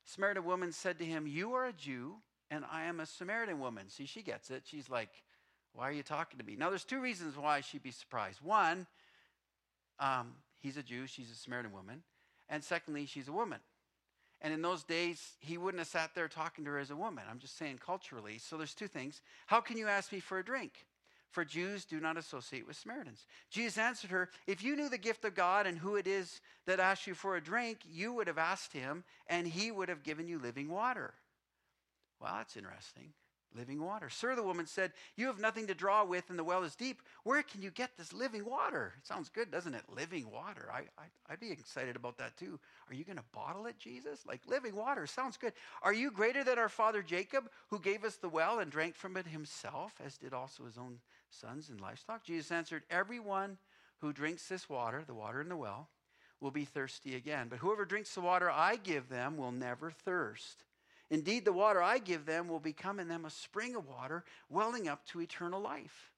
Samaritan 0.04 0.44
woman 0.44 0.72
said 0.72 1.00
to 1.00 1.06
him, 1.06 1.28
You 1.28 1.54
are 1.54 1.66
a 1.66 1.74
Jew, 1.74 2.16
and 2.52 2.66
I 2.72 2.84
am 2.84 3.00
a 3.00 3.06
Samaritan 3.06 3.60
woman. 3.60 3.90
See, 3.90 4.06
she 4.06 4.22
gets 4.22 4.52
it. 4.52 4.64
She's 4.66 4.90
like, 4.90 5.10
Why 5.74 5.88
are 5.90 5.94
you 5.94 6.04
talking 6.04 6.38
to 6.38 6.46
me? 6.46 6.56
Now, 6.58 6.70
there's 6.70 6.84
two 6.84 7.02
reasons 7.02 7.38
why 7.38 7.62
she'd 7.62 7.84
be 7.84 7.92
surprised. 7.92 8.42
One, 8.42 8.86
um, 10.00 10.34
he's 10.62 10.78
a 10.78 10.84
Jew, 10.84 11.08
she's 11.08 11.32
a 11.32 11.36
Samaritan 11.36 11.72
woman. 11.72 12.04
And 12.50 12.64
secondly, 12.64 13.06
she's 13.06 13.28
a 13.28 13.32
woman. 13.32 13.60
And 14.46 14.54
in 14.54 14.62
those 14.62 14.84
days, 14.84 15.38
he 15.40 15.58
wouldn't 15.58 15.80
have 15.80 15.88
sat 15.88 16.14
there 16.14 16.28
talking 16.28 16.66
to 16.66 16.72
her 16.72 16.78
as 16.78 16.92
a 16.92 16.96
woman. 16.96 17.24
I'm 17.28 17.40
just 17.40 17.58
saying 17.58 17.80
culturally. 17.84 18.38
So 18.38 18.58
there's 18.58 18.76
two 18.76 18.88
things. 18.88 19.24
How 19.48 19.60
can 19.60 19.76
you 19.76 19.88
ask 19.88 20.12
me 20.12 20.20
for 20.20 20.38
a 20.38 20.46
drink? 20.46 20.86
For 21.32 21.44
Jews 21.44 21.84
do 21.84 22.00
not 22.00 22.16
associate 22.16 22.68
with 22.68 22.78
Samaritans. 22.78 23.26
Jesus 23.50 23.80
answered 23.80 24.12
her, 24.12 24.30
If 24.46 24.64
you 24.64 24.76
knew 24.76 24.88
the 24.88 25.00
gift 25.00 25.26
of 25.26 25.34
God 25.34 25.66
and 25.66 25.80
who 25.80 25.96
it 25.96 26.06
is 26.06 26.42
that 26.68 26.80
asks 26.80 27.08
you 27.08 27.16
for 27.16 27.36
a 27.36 27.44
drink, 27.44 27.80
you 27.92 28.14
would 28.14 28.28
have 28.28 28.38
asked 28.38 28.72
him, 28.72 29.04
and 29.26 29.48
he 29.48 29.72
would 29.72 29.90
have 29.90 30.04
given 30.04 30.28
you 30.28 30.38
living 30.38 30.70
water. 30.70 31.16
Well, 32.22 32.36
that's 32.36 32.56
interesting 32.56 33.14
living 33.56 33.82
water. 33.82 34.10
Sir, 34.10 34.36
the 34.36 34.44
woman 34.44 34.66
said, 34.66 34.92
You 35.16 35.28
have 35.28 35.40
nothing 35.40 35.68
to 35.68 35.74
draw 35.74 36.04
with, 36.04 36.30
and 36.30 36.38
the 36.38 36.44
well 36.44 36.64
is 36.64 36.76
deep. 36.76 37.02
Where 37.24 37.42
can 37.44 37.62
you 37.62 37.72
get 37.72 37.98
this 37.98 38.14
living 38.14 38.46
water? 38.46 38.94
It 39.00 39.08
sounds 39.08 39.30
good, 39.30 39.52
doesn't 39.52 39.74
it? 39.74 39.84
Living 39.94 40.30
water. 40.30 40.70
I, 40.72 40.82
I, 40.98 41.32
would 41.32 41.40
be 41.40 41.52
excited 41.52 41.96
about 41.96 42.18
that 42.18 42.38
too. 42.38 42.60
Are 42.90 42.94
you 42.94 43.04
going 43.04 43.18
to 43.18 43.24
bottle 43.34 43.66
it, 43.66 43.78
Jesus? 43.80 44.26
Like 44.26 44.42
living 44.48 44.76
water. 44.76 45.08
Sounds 45.08 45.38
good. 45.38 45.54
Are 45.82 45.94
you 45.94 46.12
greater 46.12 46.44
than 46.44 46.60
our 46.60 46.70
father 46.70 47.02
Jacob, 47.02 47.50
who 47.70 47.80
gave 47.80 48.04
us 48.04 48.16
the 48.16 48.30
well 48.30 48.60
and 48.60 48.72
drank 48.72 48.96
from 48.96 49.18
it 49.18 49.28
himself, 49.28 49.94
as 50.04 50.18
did 50.18 50.34
also 50.34 50.66
his 50.66 50.78
own 50.78 51.00
sons 51.30 51.70
and 51.70 51.82
livestock? 51.82 52.24
Jesus 52.24 52.52
answered, 52.52 52.84
Everyone 52.90 53.58
who 54.00 54.14
drinks 54.14 54.48
this 54.48 54.70
water, 54.70 55.04
the 55.06 55.14
water 55.14 55.42
in 55.42 55.50
the 55.50 55.58
well, 55.58 55.90
will 56.40 56.52
be 56.52 56.66
thirsty 56.66 57.16
again. 57.16 57.48
But 57.50 57.60
whoever 57.60 57.86
drinks 57.86 58.14
the 58.14 58.22
water 58.22 58.52
I 58.52 58.76
give 58.76 59.10
them 59.10 59.38
will 59.38 59.52
never 59.52 59.90
thirst. 59.90 60.64
Indeed, 61.10 61.46
the 61.46 61.54
water 61.54 61.82
I 61.82 62.00
give 62.00 62.26
them 62.26 62.48
will 62.48 62.60
become 62.60 63.00
in 63.00 63.08
them 63.08 63.26
a 63.26 63.30
spring 63.30 63.76
of 63.76 63.88
water 63.88 64.24
welling 64.50 64.88
up 64.88 65.06
to 65.08 65.22
eternal 65.22 65.62
life. 65.62 66.12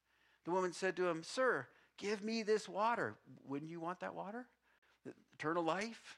The 0.46 0.52
woman 0.52 0.72
said 0.72 0.96
to 0.96 1.08
him, 1.08 1.24
Sir, 1.24 1.68
give 1.98 2.24
me 2.24 2.44
this 2.44 2.70
water. 2.70 3.16
Wouldn't 3.48 3.70
you 3.70 3.80
want 3.80 4.00
that 4.00 4.16
water? 4.16 4.46
Eternal 5.34 5.64
life 5.64 6.18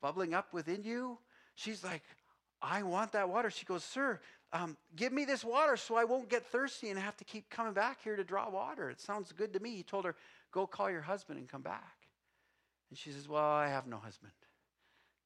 bubbling 0.00 0.34
up 0.34 0.52
within 0.52 0.82
you? 0.84 1.18
She's 1.54 1.82
like, 1.82 2.02
I 2.62 2.82
want 2.82 3.12
that 3.12 3.28
water. 3.28 3.50
She 3.50 3.64
goes, 3.64 3.84
Sir, 3.84 4.20
um, 4.52 4.76
give 4.96 5.12
me 5.12 5.24
this 5.24 5.44
water 5.44 5.76
so 5.76 5.94
I 5.94 6.04
won't 6.04 6.28
get 6.28 6.44
thirsty 6.46 6.90
and 6.90 6.98
have 6.98 7.16
to 7.18 7.24
keep 7.24 7.48
coming 7.48 7.72
back 7.72 8.02
here 8.02 8.16
to 8.16 8.24
draw 8.24 8.50
water. 8.50 8.90
It 8.90 9.00
sounds 9.00 9.32
good 9.32 9.52
to 9.54 9.60
me. 9.60 9.76
He 9.76 9.82
told 9.82 10.04
her, 10.04 10.14
Go 10.52 10.66
call 10.66 10.90
your 10.90 11.02
husband 11.02 11.38
and 11.38 11.48
come 11.48 11.62
back. 11.62 11.96
And 12.90 12.98
she 12.98 13.10
says, 13.10 13.28
Well, 13.28 13.42
I 13.42 13.68
have 13.68 13.86
no 13.86 13.96
husband. 13.96 14.32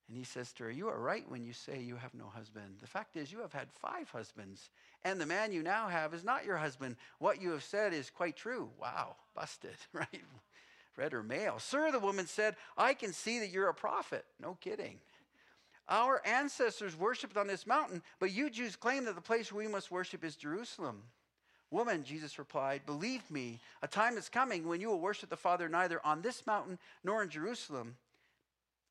And 0.08 0.16
he 0.16 0.24
says 0.24 0.52
to 0.54 0.64
her, 0.64 0.70
You 0.70 0.88
are 0.88 1.00
right 1.00 1.24
when 1.28 1.44
you 1.44 1.52
say 1.52 1.80
you 1.80 1.96
have 1.96 2.14
no 2.14 2.26
husband. 2.26 2.76
The 2.80 2.86
fact 2.86 3.16
is, 3.16 3.32
you 3.32 3.40
have 3.40 3.52
had 3.52 3.72
five 3.72 4.10
husbands, 4.10 4.70
and 5.02 5.20
the 5.20 5.26
man 5.26 5.52
you 5.52 5.62
now 5.62 5.88
have 5.88 6.12
is 6.12 6.24
not 6.24 6.44
your 6.44 6.58
husband. 6.58 6.96
What 7.18 7.40
you 7.40 7.50
have 7.50 7.64
said 7.64 7.94
is 7.94 8.10
quite 8.10 8.36
true. 8.36 8.68
Wow, 8.80 9.16
busted, 9.34 9.76
right? 9.92 10.22
Red 10.96 11.14
or 11.14 11.22
mail. 11.22 11.58
Sir, 11.58 11.90
the 11.90 11.98
woman 11.98 12.26
said, 12.26 12.56
I 12.76 12.94
can 12.94 13.12
see 13.12 13.40
that 13.40 13.50
you're 13.50 13.68
a 13.68 13.74
prophet. 13.74 14.24
No 14.40 14.56
kidding. 14.60 14.98
Our 15.88 16.22
ancestors 16.24 16.96
worshiped 16.96 17.36
on 17.36 17.46
this 17.46 17.66
mountain, 17.66 18.02
but 18.18 18.32
you 18.32 18.48
Jews 18.48 18.76
claim 18.76 19.04
that 19.04 19.16
the 19.16 19.20
place 19.20 19.52
we 19.52 19.66
must 19.66 19.90
worship 19.90 20.24
is 20.24 20.36
Jerusalem. 20.36 21.02
Woman, 21.70 22.04
Jesus 22.04 22.38
replied, 22.38 22.86
Believe 22.86 23.28
me, 23.30 23.58
a 23.82 23.88
time 23.88 24.16
is 24.16 24.28
coming 24.28 24.66
when 24.66 24.80
you 24.80 24.88
will 24.88 25.00
worship 25.00 25.28
the 25.28 25.36
Father 25.36 25.68
neither 25.68 26.00
on 26.04 26.22
this 26.22 26.46
mountain 26.46 26.78
nor 27.02 27.22
in 27.22 27.28
Jerusalem. 27.28 27.96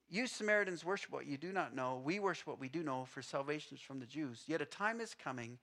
You 0.09 0.27
Samaritans 0.27 0.85
worship 0.85 1.11
what 1.11 1.25
you 1.25 1.37
do 1.37 1.51
not 1.51 1.75
know. 1.75 2.01
We 2.03 2.19
worship 2.19 2.47
what 2.47 2.59
we 2.59 2.69
do 2.69 2.83
know, 2.83 3.05
for 3.05 3.21
salvation 3.21 3.75
is 3.75 3.81
from 3.81 3.99
the 3.99 4.05
Jews. 4.05 4.43
Yet 4.47 4.61
a 4.61 4.65
time 4.65 5.01
is 5.01 5.15
coming 5.15 5.57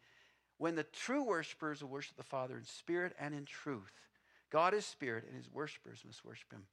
when 0.58 0.74
the 0.74 0.82
true 0.82 1.22
worshippers 1.22 1.82
will 1.82 1.90
worship 1.90 2.16
the 2.16 2.22
Father 2.22 2.56
in 2.56 2.64
spirit 2.64 3.14
and 3.18 3.34
in 3.34 3.44
truth. 3.44 3.92
God 4.50 4.74
is 4.74 4.84
spirit, 4.84 5.24
and 5.26 5.36
his 5.36 5.50
worshippers 5.52 6.02
must 6.04 6.24
worship 6.24 6.52
him 6.52 6.64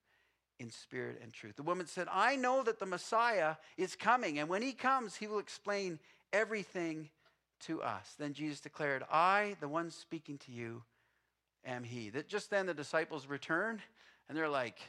in 0.59 0.71
spirit 0.71 1.19
and 1.21 1.31
truth. 1.31 1.55
The 1.55 1.63
woman 1.63 1.85
said, 1.85 2.07
I 2.11 2.35
know 2.35 2.63
that 2.63 2.79
the 2.79 2.85
Messiah 2.85 3.55
is 3.77 3.95
coming, 3.95 4.39
and 4.39 4.49
when 4.49 4.63
he 4.63 4.73
comes, 4.73 5.15
he 5.15 5.27
will 5.27 5.39
explain 5.39 5.99
everything 6.33 7.09
to 7.61 7.81
us. 7.81 8.15
Then 8.17 8.33
Jesus 8.33 8.59
declared, 8.59 9.03
I, 9.11 9.55
the 9.59 9.67
one 9.67 9.91
speaking 9.91 10.37
to 10.39 10.51
you, 10.51 10.83
am 11.65 11.83
he. 11.83 12.09
That 12.09 12.27
just 12.27 12.49
then 12.49 12.65
the 12.65 12.73
disciples 12.73 13.27
return, 13.27 13.81
and 14.27 14.37
they're 14.37 14.49
like, 14.49 14.79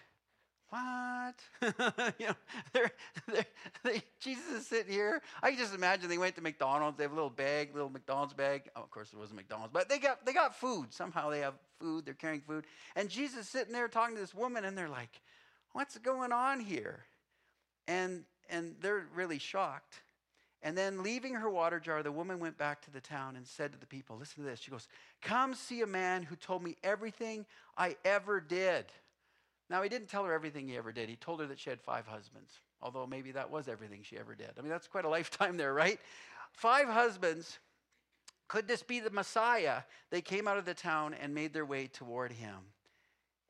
what? 0.71 1.35
you 2.19 2.27
know, 2.27 2.35
they're, 2.73 2.91
they're, 3.27 3.47
they, 3.83 4.03
Jesus 4.21 4.45
is 4.51 4.67
sitting 4.67 4.93
here. 4.93 5.23
I 5.43 5.51
can 5.51 5.59
just 5.59 5.75
imagine 5.75 6.09
they 6.09 6.19
went 6.19 6.35
to 6.37 6.43
McDonald's. 6.43 6.99
They 6.99 7.05
have 7.05 7.13
a 7.13 7.15
little 7.15 7.31
bag, 7.31 7.75
little 7.75 7.91
McDonald's 7.91 8.35
bag. 8.35 8.69
Oh, 8.77 8.83
of 8.83 8.91
course, 8.91 9.13
it 9.13 9.19
wasn't 9.19 9.37
McDonald's, 9.37 9.73
but 9.73 9.89
they 9.89 9.99
got 9.99 10.27
they 10.27 10.33
got 10.33 10.55
food. 10.55 10.93
Somehow 10.93 11.31
they 11.31 11.41
have 11.41 11.55
food. 11.81 12.05
They're 12.05 12.15
carrying 12.15 12.43
food, 12.43 12.67
and 12.97 13.09
Jesus 13.09 13.41
is 13.41 13.49
sitting 13.49 13.73
there 13.73 13.89
talking 13.89 14.15
to 14.17 14.21
this 14.21 14.35
woman, 14.35 14.65
and 14.65 14.77
they're 14.77 14.89
like, 14.89 15.21
"What's 15.73 15.97
going 15.99 16.33
on 16.33 16.61
here?" 16.61 17.05
And 17.87 18.25
and 18.51 18.77
they're 18.81 19.07
really 19.15 19.39
shocked. 19.39 20.01
And 20.61 20.77
then, 20.77 21.05
leaving 21.05 21.35
her 21.35 21.49
water 21.49 21.79
jar, 21.79 22.03
the 22.03 22.11
woman 22.11 22.41
went 22.41 22.59
back 22.59 22.83
to 22.83 22.91
the 22.91 23.01
town 23.01 23.37
and 23.37 23.47
said 23.47 23.73
to 23.73 23.79
the 23.79 23.87
people, 23.87 24.19
"Listen 24.19 24.43
to 24.43 24.51
this." 24.51 24.61
She 24.61 24.71
goes, 24.71 24.89
"Come 25.23 25.55
see 25.55 25.81
a 25.81 25.87
man 25.87 26.25
who 26.25 26.37
told 26.37 26.63
me 26.63 26.77
everything 26.83 27.47
I 27.77 27.97
ever 28.05 28.41
did." 28.41 28.87
Now, 29.71 29.83
he 29.83 29.89
didn't 29.89 30.09
tell 30.09 30.25
her 30.25 30.33
everything 30.33 30.67
he 30.67 30.77
ever 30.77 30.93
did. 30.93 31.09
He 31.09 31.17
told 31.17 31.41
her 31.41 31.47
that 31.47 31.59
she 31.59 31.69
had 31.71 31.81
five 31.81 32.07
husbands, 32.07 32.53
although 32.81 33.07
maybe 33.07 33.33
that 33.33 33.51
was 33.51 33.69
everything 33.69 34.01
she 34.03 34.19
ever 34.19 34.35
did. 34.35 34.51
I 34.59 34.63
mean, 34.63 34.71
that's 34.71 34.89
quite 34.89 35.05
a 35.05 35.09
lifetime 35.19 35.57
there, 35.57 35.75
right? 35.75 35.99
Five 36.53 36.89
husbands. 36.89 37.59
Could 38.49 38.67
this 38.67 38.83
be 38.83 39.01
the 39.01 39.11
Messiah? 39.11 39.83
They 40.11 40.23
came 40.23 40.49
out 40.49 40.57
of 40.57 40.65
the 40.65 40.75
town 40.75 41.15
and 41.21 41.35
made 41.35 41.53
their 41.53 41.67
way 41.67 41.87
toward 41.87 42.33
him. 42.33 42.57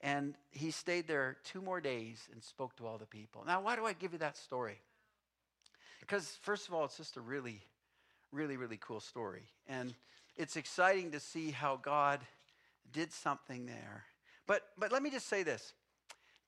And 0.01 0.35
he 0.51 0.71
stayed 0.71 1.07
there 1.09 1.37
two 1.45 1.61
more 1.61 1.81
days 1.81 2.29
and 2.33 2.43
spoke 2.43 2.77
to 2.77 2.87
all 2.87 2.99
the 2.99 3.07
people. 3.07 3.45
Now, 3.47 3.61
why 3.61 3.77
do 3.77 3.85
I 3.85 3.93
give 3.93 4.13
you 4.13 4.19
that 4.19 4.37
story? 4.37 4.81
Because, 6.01 6.39
first 6.43 6.69
of 6.69 6.75
all, 6.75 6.85
it's 6.85 6.97
just 6.97 7.17
a 7.17 7.21
really, 7.21 7.61
really, 8.33 8.57
really 8.57 8.79
cool 8.81 9.01
story. 9.01 9.43
And 9.69 9.95
it's 10.37 10.57
exciting 10.57 11.11
to 11.13 11.21
see 11.21 11.51
how 11.51 11.77
God 11.77 12.21
did 12.93 13.13
something 13.13 13.67
there. 13.67 14.05
But, 14.47 14.63
but 14.79 14.93
let 14.93 15.03
me 15.03 15.11
just 15.11 15.29
say 15.29 15.43
this 15.43 15.75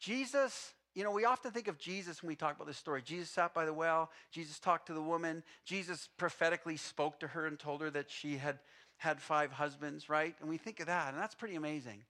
Jesus, 0.00 0.72
you 0.94 1.04
know, 1.04 1.10
we 1.12 1.24
often 1.24 1.52
think 1.52 1.68
of 1.68 1.78
Jesus 1.78 2.22
when 2.22 2.28
we 2.28 2.34
talk 2.34 2.56
about 2.56 2.66
this 2.66 2.78
story. 2.78 3.02
Jesus 3.02 3.30
sat 3.30 3.54
by 3.54 3.64
the 3.64 3.72
well, 3.72 4.10
Jesus 4.32 4.58
talked 4.58 4.86
to 4.86 4.94
the 4.94 5.02
woman, 5.02 5.42
Jesus 5.64 6.08
prophetically 6.16 6.76
spoke 6.76 7.20
to 7.20 7.28
her 7.28 7.46
and 7.46 7.58
told 7.58 7.82
her 7.82 7.90
that 7.90 8.10
she 8.10 8.38
had 8.38 8.58
had 8.96 9.20
five 9.20 9.50
husbands, 9.50 10.10
right? 10.10 10.34
And 10.40 10.48
we 10.48 10.58
think 10.58 10.80
of 10.80 10.86
that, 10.86 11.12
and 11.12 11.22
that's 11.22 11.34
pretty 11.34 11.54
amazing. 11.54 12.02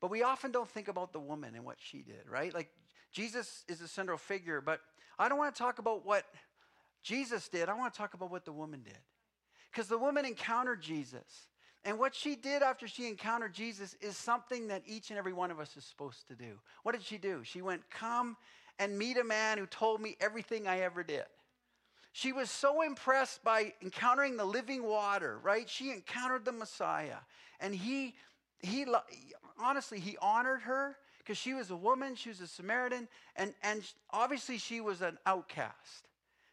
But 0.00 0.10
we 0.10 0.22
often 0.22 0.50
don't 0.50 0.68
think 0.68 0.88
about 0.88 1.12
the 1.12 1.20
woman 1.20 1.54
and 1.54 1.64
what 1.64 1.76
she 1.78 1.98
did, 1.98 2.28
right? 2.28 2.54
Like 2.54 2.70
Jesus 3.12 3.64
is 3.68 3.80
the 3.80 3.88
central 3.88 4.18
figure, 4.18 4.60
but 4.60 4.80
I 5.18 5.28
don't 5.28 5.38
want 5.38 5.54
to 5.54 5.58
talk 5.58 5.78
about 5.78 6.06
what 6.06 6.24
Jesus 7.02 7.48
did. 7.48 7.68
I 7.68 7.74
want 7.74 7.92
to 7.92 7.98
talk 7.98 8.14
about 8.14 8.30
what 8.30 8.44
the 8.44 8.52
woman 8.52 8.82
did. 8.82 8.98
Because 9.70 9.88
the 9.88 9.98
woman 9.98 10.24
encountered 10.24 10.80
Jesus. 10.80 11.48
And 11.84 11.98
what 11.98 12.14
she 12.14 12.36
did 12.36 12.62
after 12.62 12.86
she 12.86 13.08
encountered 13.08 13.52
Jesus 13.52 13.96
is 14.00 14.16
something 14.16 14.68
that 14.68 14.82
each 14.86 15.10
and 15.10 15.18
every 15.18 15.32
one 15.32 15.50
of 15.50 15.58
us 15.58 15.76
is 15.76 15.84
supposed 15.84 16.28
to 16.28 16.34
do. 16.34 16.60
What 16.84 16.92
did 16.92 17.02
she 17.02 17.18
do? 17.18 17.42
She 17.44 17.60
went, 17.60 17.82
Come 17.90 18.36
and 18.78 18.98
meet 18.98 19.16
a 19.16 19.24
man 19.24 19.58
who 19.58 19.66
told 19.66 20.00
me 20.00 20.16
everything 20.20 20.66
I 20.66 20.80
ever 20.80 21.02
did. 21.02 21.24
She 22.12 22.32
was 22.32 22.50
so 22.50 22.82
impressed 22.82 23.42
by 23.42 23.72
encountering 23.82 24.36
the 24.36 24.44
living 24.44 24.84
water, 24.84 25.38
right? 25.42 25.68
She 25.68 25.90
encountered 25.90 26.44
the 26.44 26.52
Messiah. 26.52 27.18
And 27.58 27.74
he, 27.74 28.14
he 28.60 28.86
honestly, 29.58 29.98
he 29.98 30.16
honored 30.20 30.62
her 30.62 30.96
because 31.18 31.38
she 31.38 31.54
was 31.54 31.70
a 31.70 31.76
woman, 31.76 32.14
she 32.14 32.28
was 32.28 32.40
a 32.40 32.46
Samaritan, 32.46 33.08
and, 33.36 33.54
and 33.62 33.82
obviously 34.10 34.58
she 34.58 34.80
was 34.80 35.00
an 35.00 35.18
outcast. 35.24 36.08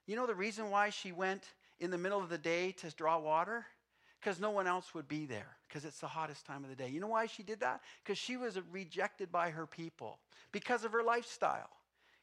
You 0.05 0.15
know 0.15 0.25
the 0.25 0.35
reason 0.35 0.69
why 0.69 0.91
she 0.91 1.11
went 1.11 1.43
in 1.79 1.91
the 1.91 1.97
middle 1.97 2.19
of 2.19 2.29
the 2.29 2.37
day 2.37 2.71
to 2.73 2.89
draw 2.91 3.19
water? 3.19 3.65
Because 4.19 4.39
no 4.39 4.51
one 4.51 4.67
else 4.67 4.93
would 4.93 5.07
be 5.07 5.25
there 5.25 5.57
because 5.67 5.85
it's 5.85 5.99
the 5.99 6.07
hottest 6.07 6.45
time 6.45 6.63
of 6.63 6.69
the 6.69 6.75
day. 6.75 6.89
You 6.89 6.99
know 6.99 7.07
why 7.07 7.25
she 7.25 7.43
did 7.43 7.61
that? 7.61 7.81
Because 8.03 8.17
she 8.17 8.37
was 8.37 8.57
rejected 8.71 9.31
by 9.31 9.51
her 9.51 9.65
people 9.65 10.19
because 10.51 10.83
of 10.83 10.91
her 10.91 11.03
lifestyle. 11.03 11.69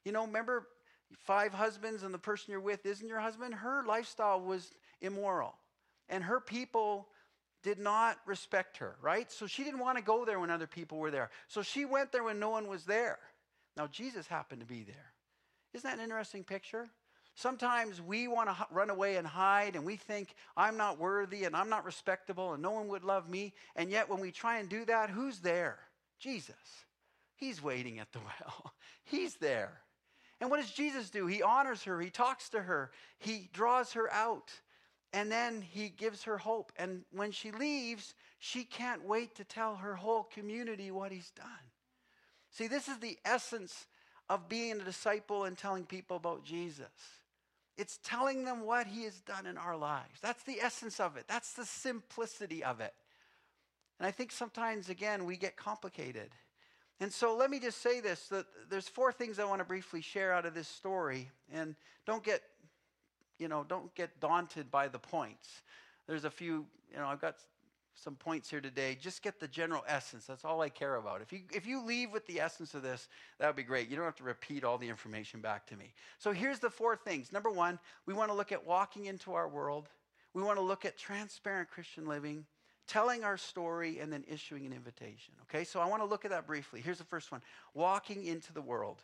You 0.05 0.13
know, 0.13 0.27
remember 0.27 0.67
five 1.19 1.53
husbands 1.53 2.03
and 2.03 2.13
the 2.13 2.19
person 2.19 2.51
you're 2.51 2.61
with 2.61 2.85
isn't 2.85 3.09
your 3.09 3.21
husband? 3.21 3.55
Her 3.55 3.83
lifestyle 3.87 4.41
was 4.41 4.71
immoral. 5.01 5.55
And 6.09 6.23
her 6.25 6.41
people 6.41 7.09
did 7.63 7.79
not 7.79 8.19
respect 8.27 8.77
her, 8.77 8.97
right? 9.03 9.31
So 9.33 9.47
she 9.47 9.65
didn't 9.65 9.81
want 9.81 9.99
to 9.99 10.05
go 10.05 10.25
there 10.25 10.39
when 10.39 10.51
other 10.51 10.67
people 10.67 10.99
were 10.99 11.11
there. 11.11 11.31
So 11.49 11.63
she 11.63 11.85
went 11.85 12.13
there 12.13 12.23
when 12.23 12.39
no 12.39 12.51
one 12.51 12.69
was 12.69 12.85
there. 12.85 13.19
Now, 13.77 13.87
Jesus 13.87 14.27
happened 14.27 14.61
to 14.61 14.67
be 14.67 14.85
there. 14.85 15.13
Isn't 15.75 15.89
that 15.91 15.99
an 15.99 16.05
interesting 16.05 16.45
picture? 16.45 16.89
Sometimes 17.37 18.01
we 18.01 18.29
want 18.29 18.49
to 18.49 18.67
run 18.71 18.89
away 18.89 19.17
and 19.17 19.27
hide, 19.27 19.77
and 19.77 19.85
we 19.85 19.97
think, 19.97 20.35
I'm 20.57 20.79
not 20.79 20.99
worthy 20.99 21.45
and 21.45 21.55
I'm 21.55 21.69
not 21.69 21.85
respectable 21.85 22.55
and 22.55 22.63
no 22.63 22.71
one 22.71 22.89
would 22.89 23.05
love 23.05 23.29
me. 23.29 23.53
And 23.77 23.91
yet, 23.91 24.09
when 24.09 24.21
we 24.21 24.33
try 24.33 24.59
and 24.59 24.71
do 24.71 24.87
that, 24.87 25.11
who's 25.11 25.41
there? 25.41 25.79
Jesus. 26.19 26.55
He's 27.35 27.63
waiting 27.63 27.99
at 27.99 28.11
the 28.13 28.21
well, 28.41 28.73
He's 29.05 29.35
there. 29.35 29.83
And 30.41 30.51
what 30.51 30.61
does 30.61 30.71
Jesus 30.71 31.11
do? 31.11 31.27
He 31.27 31.43
honors 31.43 31.83
her, 31.85 32.01
He 32.01 32.09
talks 32.09 32.49
to 32.51 32.63
her, 32.63 32.91
He 33.19 33.51
draws 33.53 33.93
her 33.93 34.11
out, 34.11 34.51
and 35.13 35.31
then 35.31 35.61
He 35.61 35.91
gives 35.91 36.23
her 36.23 36.39
hope. 36.39 36.73
And 36.79 37.05
when 37.13 37.33
she 37.33 37.51
leaves, 37.51 38.15
she 38.39 38.65
can't 38.65 39.05
wait 39.05 39.35
to 39.35 39.45
tell 39.45 39.77
her 39.77 39.95
whole 39.95 40.25
community 40.25 40.91
what 40.91 41.13
He's 41.13 41.33
done. 41.33 41.47
See, 42.51 42.67
this 42.67 42.89
is 42.89 42.97
the 42.97 43.19
essence 43.27 43.87
of 44.31 44.49
being 44.49 44.81
a 44.81 44.85
disciple 44.85 45.45
and 45.45 45.59
telling 45.59 45.85
people 45.85 46.17
about 46.17 46.43
Jesus. 46.43 46.89
It's 47.77 47.99
telling 48.03 48.45
them 48.45 48.65
what 48.65 48.87
he 48.87 49.05
has 49.05 49.21
done 49.21 49.47
in 49.47 49.59
our 49.59 49.77
lives. 49.77 50.21
That's 50.23 50.43
the 50.45 50.61
essence 50.61 50.99
of 50.99 51.17
it. 51.17 51.25
That's 51.29 51.53
the 51.53 51.65
simplicity 51.65 52.65
of 52.65 52.81
it. 52.81 52.95
And 53.99 54.07
I 54.07 54.11
think 54.11 54.33
sometimes, 54.33 54.89
again, 54.89 55.25
we 55.25 55.37
get 55.37 55.57
complicated. 55.57 56.31
And 57.01 57.13
so 57.13 57.37
let 57.37 57.51
me 57.51 57.61
just 57.61 57.83
say 57.83 58.01
this 58.01 58.29
that 58.29 58.47
there's 58.71 58.89
four 58.89 59.13
things 59.13 59.39
I 59.39 59.45
want 59.45 59.61
to 59.61 59.65
briefly 59.65 60.01
share 60.01 60.33
out 60.33 60.47
of 60.47 60.55
this 60.55 60.69
story. 60.69 61.31
And 61.53 61.77
don't 62.07 62.23
get, 62.23 62.43
you 63.39 63.49
know, 63.49 63.65
don't 63.65 63.95
get 63.95 64.21
daunted 64.21 64.71
by 64.71 64.89
the 64.89 64.99
points. 64.99 65.63
There's 66.07 66.25
a 66.25 66.31
few, 66.31 66.67
you 66.91 66.97
know, 66.97 67.07
I've 67.07 67.21
got 67.21 67.37
some 67.97 68.15
points 68.15 68.51
here 68.51 68.61
today. 68.61 68.97
Just 69.01 69.23
get 69.23 69.41
the 69.41 69.49
general 69.49 69.83
essence. 69.89 70.27
That's 70.27 70.45
all 70.45 70.61
I 70.61 70.69
care 70.69 70.97
about. 70.97 71.23
If 71.23 71.33
you, 71.33 71.41
if 71.53 71.67
you 71.67 71.85
leave 71.85 72.13
with 72.13 72.27
the 72.27 72.41
essence 72.41 72.75
of 72.75 72.83
this, 72.83 73.09
that 73.39 73.47
would 73.47 73.57
be 73.57 73.63
great. 73.63 73.89
You 73.89 73.97
don't 73.97 74.05
have 74.05 74.17
to 74.17 74.25
repeat 74.25 74.65
all 74.65 74.79
the 74.79 74.89
information 74.89 75.41
back 75.41 75.67
to 75.69 75.77
me. 75.77 75.95
So 76.19 76.33
here's 76.33 76.59
the 76.59 76.71
four 76.71 76.95
things. 76.95 77.33
Number 77.33 77.51
one, 77.51 77.79
we 78.05 78.15
want 78.15 78.31
to 78.31 78.37
look 78.37 78.53
at 78.53 78.67
walking 78.67 79.07
into 79.07 79.33
our 79.33 79.49
world. 79.49 79.89
We 80.35 80.43
want 80.43 80.59
to 80.59 80.63
look 80.63 80.85
at 80.85 80.99
transparent 80.99 81.71
Christian 81.71 82.07
living, 82.07 82.45
telling 82.87 83.25
our 83.25 83.39
story, 83.39 83.99
and 83.99 84.13
then 84.13 84.25
issuing 84.29 84.67
an 84.67 84.73
invitation. 84.75 85.33
Okay, 85.43 85.65
so 85.65 85.81
I 85.81 85.87
want 85.87 86.03
to 86.03 86.07
look 86.07 86.27
at 86.27 86.31
that 86.31 86.47
briefly. 86.47 86.83
Here's 86.83 86.99
the 86.99 87.05
first 87.05 87.33
one 87.33 87.41
walking 87.73 88.27
into 88.27 88.53
the 88.53 88.63
world. 88.63 89.03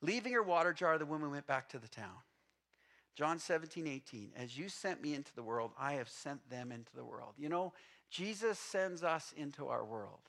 Leaving 0.00 0.32
her 0.32 0.42
water 0.42 0.72
jar, 0.72 0.98
the 0.98 1.06
woman 1.06 1.30
went 1.30 1.46
back 1.46 1.68
to 1.70 1.78
the 1.78 1.88
town. 1.88 2.16
John 3.14 3.38
17, 3.38 3.86
18. 3.86 4.30
As 4.36 4.58
you 4.58 4.68
sent 4.68 5.02
me 5.02 5.14
into 5.14 5.34
the 5.34 5.42
world, 5.42 5.70
I 5.78 5.94
have 5.94 6.08
sent 6.08 6.48
them 6.50 6.72
into 6.72 6.94
the 6.94 7.04
world. 7.04 7.34
You 7.38 7.48
know, 7.48 7.72
Jesus 8.10 8.58
sends 8.58 9.02
us 9.02 9.32
into 9.36 9.68
our 9.68 9.84
world. 9.84 10.20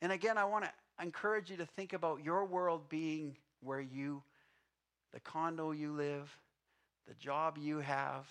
And 0.00 0.12
again, 0.12 0.38
I 0.38 0.44
want 0.44 0.64
to 0.64 0.70
encourage 1.02 1.50
you 1.50 1.56
to 1.56 1.66
think 1.66 1.92
about 1.92 2.24
your 2.24 2.44
world 2.44 2.88
being 2.88 3.36
where 3.60 3.80
you, 3.80 4.22
the 5.12 5.20
condo 5.20 5.72
you 5.72 5.92
live, 5.92 6.36
the 7.08 7.14
job 7.14 7.58
you 7.58 7.78
have, 7.78 8.26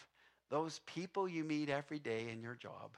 those 0.50 0.80
people 0.86 1.28
you 1.28 1.44
meet 1.44 1.70
every 1.70 2.00
day 2.00 2.30
in 2.32 2.42
your 2.42 2.56
job. 2.56 2.92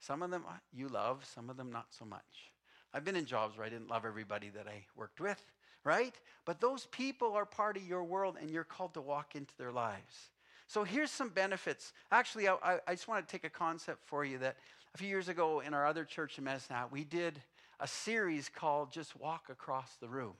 Some 0.00 0.22
of 0.22 0.30
them 0.30 0.44
uh, 0.48 0.54
you 0.72 0.88
love, 0.88 1.24
some 1.24 1.50
of 1.50 1.56
them 1.56 1.70
not 1.70 1.86
so 1.90 2.04
much. 2.04 2.52
I've 2.92 3.04
been 3.04 3.16
in 3.16 3.26
jobs 3.26 3.56
where 3.56 3.66
I 3.66 3.70
didn't 3.70 3.90
love 3.90 4.04
everybody 4.04 4.48
that 4.50 4.66
I 4.66 4.84
worked 4.96 5.20
with, 5.20 5.40
right? 5.84 6.14
But 6.44 6.60
those 6.60 6.86
people 6.86 7.34
are 7.34 7.46
part 7.46 7.76
of 7.76 7.86
your 7.86 8.04
world 8.04 8.36
and 8.40 8.50
you're 8.50 8.64
called 8.64 8.94
to 8.94 9.00
walk 9.00 9.34
into 9.34 9.56
their 9.56 9.72
lives. 9.72 10.30
So 10.66 10.84
here's 10.84 11.10
some 11.10 11.30
benefits. 11.30 11.92
Actually, 12.12 12.48
I, 12.48 12.78
I 12.86 12.92
just 12.92 13.08
want 13.08 13.26
to 13.26 13.30
take 13.30 13.44
a 13.44 13.50
concept 13.50 14.04
for 14.04 14.24
you 14.24 14.38
that 14.38 14.56
a 14.94 14.98
few 14.98 15.08
years 15.08 15.28
ago 15.28 15.60
in 15.60 15.74
our 15.74 15.86
other 15.86 16.04
church 16.04 16.38
in 16.38 16.44
Medicine 16.44 16.76
we 16.90 17.04
did 17.04 17.40
a 17.80 17.88
series 17.88 18.48
called 18.48 18.92
Just 18.92 19.18
Walk 19.18 19.46
Across 19.48 19.96
the 20.00 20.08
Room. 20.08 20.34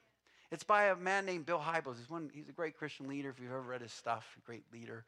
It's 0.53 0.65
by 0.65 0.87
a 0.87 0.97
man 0.97 1.27
named 1.27 1.47
Bill 1.47 1.61
Hybels. 1.61 1.97
He's, 1.97 2.11
one, 2.11 2.31
he's 2.35 2.49
a 2.49 2.53
great 2.53 2.77
Christian 2.77 3.09
leader. 3.09 3.31
If 3.31 3.39
you've 3.41 3.51
ever 3.51 3.61
read 3.61 3.83
his 3.83 3.93
stuff, 3.93 4.37
a 4.37 4.45
great 4.45 4.65
leader. 4.73 5.05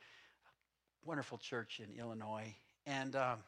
Wonderful 1.04 1.38
church 1.38 1.80
in 1.80 1.98
Illinois. 1.98 2.54
And 2.86 3.16
um, 3.16 3.38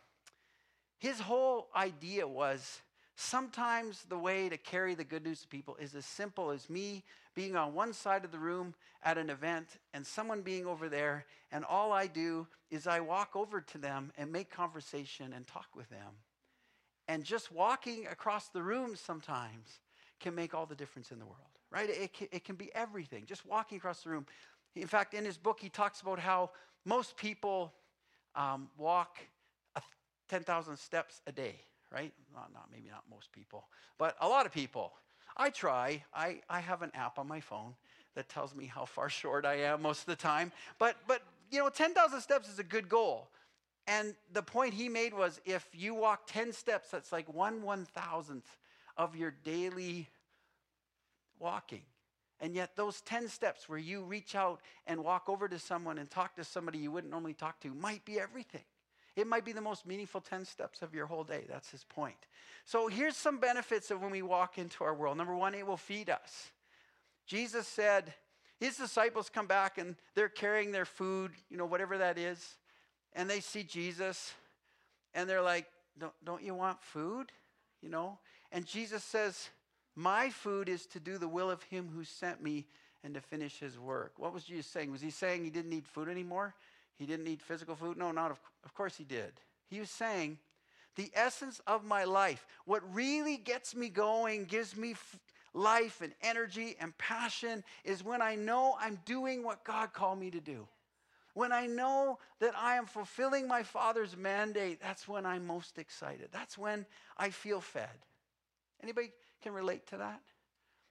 his 0.99 1.21
whole 1.21 1.69
idea 1.75 2.27
was 2.27 2.81
sometimes 3.17 4.05
the 4.09 4.19
way 4.19 4.49
to 4.49 4.57
carry 4.57 4.95
the 4.95 5.05
good 5.05 5.25
news 5.25 5.43
to 5.43 5.49
people 5.49 5.77
is 5.77 5.95
as 5.95 6.05
simple 6.05 6.51
as 6.51 6.69
me 6.69 7.05
being 7.35 7.57
on 7.57 7.75
one 7.75 7.93
side 7.93 8.25
of 8.25 8.33
the 8.33 8.39
room 8.39 8.75
at 9.03 9.19
an 9.19 9.31
event 9.31 9.79
and 9.93 10.07
someone 10.07 10.43
being 10.43 10.67
over 10.67 10.89
there, 10.89 11.27
and 11.53 11.65
all 11.65 11.93
I 11.93 12.07
do 12.07 12.47
is 12.71 12.87
I 12.87 13.01
walk 13.01 13.35
over 13.35 13.61
to 13.61 13.79
them 13.79 14.13
and 14.17 14.33
make 14.33 14.51
conversation 14.51 15.33
and 15.33 15.47
talk 15.47 15.69
with 15.75 15.89
them. 15.91 16.23
And 17.07 17.23
just 17.23 17.53
walking 17.53 18.07
across 18.07 18.49
the 18.49 18.63
room 18.63 18.97
sometimes 18.97 19.81
can 20.21 20.35
make 20.35 20.55
all 20.55 20.67
the 20.67 20.75
difference 20.75 21.11
in 21.11 21.19
the 21.19 21.27
world 21.27 21.55
right? 21.75 21.91
It 21.91 22.13
can, 22.13 22.29
it 22.31 22.45
can 22.45 22.55
be 22.55 22.71
everything, 22.75 23.25
just 23.27 23.45
walking 23.45 23.79
across 23.79 24.03
the 24.03 24.11
room. 24.11 24.27
In 24.77 24.87
fact, 24.87 25.13
in 25.13 25.25
his 25.25 25.37
book, 25.37 25.59
he 25.61 25.69
talks 25.69 26.01
about 26.01 26.21
how 26.21 26.51
most 26.85 27.17
people 27.17 27.73
um, 28.37 28.69
walk 28.79 29.19
10,000 30.29 30.77
steps 30.77 31.21
a 31.27 31.33
day, 31.33 31.57
right? 31.95 32.13
Not, 32.35 32.53
not, 32.53 32.69
maybe 32.73 32.89
not 32.91 33.05
most 33.09 33.31
people, 33.33 33.69
but 33.99 34.17
a 34.21 34.29
lot 34.29 34.47
of 34.47 34.53
people. 34.53 34.93
I 35.37 35.51
try. 35.51 36.03
I, 36.13 36.41
I 36.51 36.61
have 36.61 36.83
an 36.83 36.91
app 36.95 37.19
on 37.19 37.29
my 37.29 37.41
phone 37.41 37.75
that 38.15 38.29
tells 38.29 38.55
me 38.55 38.67
how 38.67 38.85
far 38.85 39.09
short 39.21 39.47
I 39.47 39.61
am 39.61 39.83
most 39.83 40.01
of 40.01 40.07
the 40.07 40.17
time. 40.17 40.53
But, 40.79 40.97
but 41.07 41.23
you 41.51 41.59
know, 41.59 41.69
10,000 41.69 42.21
steps 42.21 42.49
is 42.49 42.59
a 42.59 42.65
good 42.65 42.89
goal. 42.89 43.29
And 43.87 44.15
the 44.33 44.43
point 44.43 44.75
he 44.75 44.89
made 44.89 45.13
was 45.15 45.41
if 45.45 45.69
you 45.73 45.95
walk 45.95 46.23
10 46.27 46.53
steps, 46.53 46.91
that's 46.91 47.13
like 47.13 47.33
one 47.33 47.63
one 47.63 47.85
thousandth 47.85 48.57
of 48.97 49.15
your 49.15 49.35
daily 49.45 50.09
walking. 51.39 51.83
And 52.41 52.55
yet, 52.55 52.77
those 52.77 53.01
10 53.03 53.29
steps 53.29 53.69
where 53.69 53.79
you 53.79 54.03
reach 54.03 54.35
out 54.35 54.61
and 54.87 55.05
walk 55.05 55.29
over 55.29 55.49
to 55.49 55.59
someone 55.59 55.99
and 55.99 56.11
talk 56.11 56.35
to 56.37 56.45
somebody 56.45 56.79
you 56.79 56.91
wouldn't 56.91 57.11
normally 57.11 57.35
talk 57.35 57.61
to 57.61 57.75
might 57.75 58.05
be 58.05 58.19
everything. 58.19 58.65
It 59.17 59.27
might 59.27 59.45
be 59.45 59.53
the 59.53 59.61
most 59.61 59.87
meaningful 59.87 60.21
10 60.21 60.45
steps 60.45 60.83
of 60.83 60.95
your 60.95 61.07
whole 61.07 61.25
day. 61.25 61.45
That's 61.49 61.71
his 61.71 61.85
point. 61.85 62.17
So, 62.65 62.89
here's 62.89 63.17
some 63.17 63.39
benefits 63.39 63.91
of 63.91 64.03
when 64.03 64.11
we 64.11 64.23
walk 64.23 64.59
into 64.59 64.85
our 64.85 64.95
world. 64.95 65.17
Number 65.17 65.37
one, 65.37 65.55
it 65.55 65.67
will 65.67 65.77
feed 65.77 66.11
us. 66.11 66.51
Jesus 67.27 67.67
said, 67.69 68.13
his 68.59 68.77
disciples 68.77 69.31
come 69.31 69.47
back 69.47 69.79
and 69.79 69.97
they're 70.15 70.29
carrying 70.29 70.73
their 70.73 70.85
food, 70.85 71.33
you 71.51 71.57
know, 71.57 71.67
whatever 71.67 71.99
that 71.99 72.19
is, 72.19 72.57
and 73.13 73.29
they 73.29 73.41
see 73.41 73.63
Jesus 73.63 74.33
and 75.15 75.29
they're 75.29 75.43
like, 75.43 75.67
Don't, 75.99 76.13
don't 76.25 76.43
you 76.43 76.55
want 76.55 76.83
food? 76.83 77.31
You 77.83 77.89
know? 77.89 78.19
And 78.51 78.67
Jesus 78.67 79.05
says, 79.05 79.51
my 79.97 80.31
food 80.31 80.69
is 80.69 80.87
to 80.87 81.01
do 81.01 81.19
the 81.19 81.29
will 81.29 81.51
of 81.51 81.63
him 81.65 81.89
who 81.95 82.05
sent 82.05 82.43
me 82.43 82.67
and 83.05 83.15
to 83.15 83.21
finish 83.21 83.59
his 83.59 83.79
work. 83.79 84.13
What 84.17 84.33
was 84.33 84.45
Jesus 84.45 84.67
saying? 84.67 84.91
Was 84.91 85.01
he 85.01 85.11
saying 85.11 85.45
he 85.45 85.51
didn't 85.51 85.71
need 85.71 85.87
food 85.87 86.09
anymore? 86.09 86.55
He 86.97 87.07
didn't 87.07 87.25
need 87.25 87.43
physical 87.43 87.75
food? 87.75 87.97
No, 87.97 88.13
not 88.13 88.31
of, 88.31 88.41
of 88.65 88.75
course 88.75 88.97
he 88.97 89.05
did. 89.05 89.33
He 89.69 89.81
was 89.81 89.91
saying, 89.91 90.39
the 90.97 91.11
essence 91.15 91.61
of 91.67 91.85
my 91.85 92.05
life, 92.05 92.47
what 92.67 92.83
really 92.95 93.37
gets 93.37 93.75
me 93.75 93.89
going, 93.89 94.45
gives 94.45 94.77
me 94.77 94.93
f- 94.93 95.19
life 95.53 96.01
and 96.01 96.13
energy 96.23 96.77
and 96.81 96.97
passion, 96.99 97.65
is 97.85 98.05
when 98.05 98.23
I 98.23 98.37
know 98.37 98.77
I'm 98.79 99.01
doing 99.05 99.43
what 99.43 99.65
God 99.65 99.93
called 99.93 100.21
me 100.21 100.31
to 100.31 100.41
do. 100.41 100.69
When 101.33 101.51
I 101.51 101.67
know 101.67 102.21
that 102.39 102.55
I 102.57 102.77
am 102.77 102.87
fulfilling 102.87 103.49
my 103.49 103.65
Father's 103.65 104.17
mandate, 104.17 104.81
that's 104.81 105.09
when 105.09 105.27
I'm 105.27 105.45
most 105.45 105.79
excited. 105.79 106.29
That's 106.31 106.57
when 106.57 106.87
I 107.19 107.31
feel 107.31 107.61
fed. 107.61 107.89
Anybody 108.81 109.11
can 109.43 109.53
relate 109.53 109.85
to 109.89 109.97
that? 109.97 110.21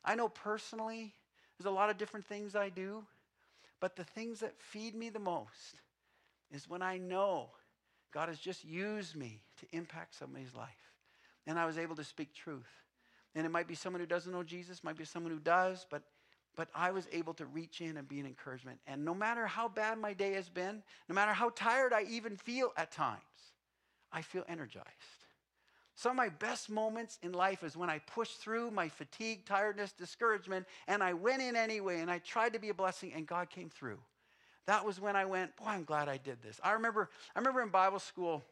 I 0.03 0.15
know 0.15 0.27
personally, 0.27 1.13
there's 1.57 1.71
a 1.71 1.73
lot 1.73 1.89
of 1.89 1.97
different 1.97 2.25
things 2.25 2.57
I 2.57 2.67
do, 2.67 3.05
but 3.79 3.95
the 3.95 4.03
things 4.03 4.41
that 4.41 4.61
feed 4.61 4.95
me 4.95 5.09
the 5.09 5.19
most 5.19 5.79
is 6.53 6.69
when 6.69 6.81
I 6.81 6.97
know 6.97 7.49
God 8.13 8.29
has 8.29 8.39
just 8.39 8.63
used 8.63 9.15
me 9.15 9.41
to 9.59 9.65
impact 9.75 10.15
somebody's 10.15 10.55
life. 10.55 10.69
And 11.45 11.59
I 11.59 11.65
was 11.65 11.77
able 11.77 11.95
to 11.95 12.03
speak 12.03 12.33
truth. 12.33 12.69
And 13.35 13.45
it 13.45 13.49
might 13.49 13.67
be 13.67 13.75
someone 13.75 13.99
who 13.99 14.05
doesn't 14.05 14.31
know 14.31 14.43
Jesus, 14.43 14.83
might 14.83 14.97
be 14.97 15.03
someone 15.03 15.31
who 15.31 15.39
does, 15.39 15.85
but 15.89 16.03
but 16.55 16.67
I 16.75 16.91
was 16.91 17.07
able 17.11 17.33
to 17.35 17.45
reach 17.45 17.81
in 17.81 17.97
and 17.97 18.07
be 18.07 18.19
an 18.19 18.25
encouragement. 18.25 18.79
And 18.85 19.03
no 19.03 19.13
matter 19.13 19.47
how 19.47 19.67
bad 19.67 19.97
my 19.97 20.13
day 20.13 20.33
has 20.33 20.49
been, 20.49 20.83
no 21.09 21.15
matter 21.15 21.33
how 21.33 21.49
tired 21.49 21.93
I 21.93 22.03
even 22.03 22.37
feel 22.37 22.71
at 22.77 22.91
times, 22.91 23.21
I 24.11 24.21
feel 24.21 24.43
energized. 24.47 24.87
Some 25.95 26.11
of 26.11 26.17
my 26.17 26.29
best 26.29 26.69
moments 26.69 27.19
in 27.21 27.33
life 27.33 27.63
is 27.63 27.77
when 27.77 27.89
I 27.89 27.99
pushed 27.99 28.39
through 28.39 28.71
my 28.71 28.89
fatigue, 28.89 29.45
tiredness, 29.45 29.91
discouragement, 29.91 30.65
and 30.87 31.03
I 31.03 31.13
went 31.13 31.41
in 31.41 31.55
anyway 31.55 32.01
and 32.01 32.09
I 32.09 32.19
tried 32.19 32.53
to 32.53 32.59
be 32.59 32.69
a 32.69 32.73
blessing 32.73 33.13
and 33.15 33.27
God 33.27 33.49
came 33.49 33.69
through. 33.69 33.99
That 34.65 34.85
was 34.85 34.99
when 34.99 35.15
I 35.15 35.25
went, 35.25 35.55
boy, 35.57 35.65
I'm 35.67 35.83
glad 35.83 36.07
I 36.07 36.17
did 36.17 36.41
this. 36.41 36.59
I 36.63 36.71
remember, 36.71 37.09
I 37.35 37.39
remember 37.39 37.61
in 37.61 37.69
Bible 37.69 37.99
school, 37.99 38.43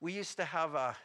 we 0.00 0.12
used 0.12 0.36
to 0.36 0.44
have 0.44 0.74
a, 0.74 0.96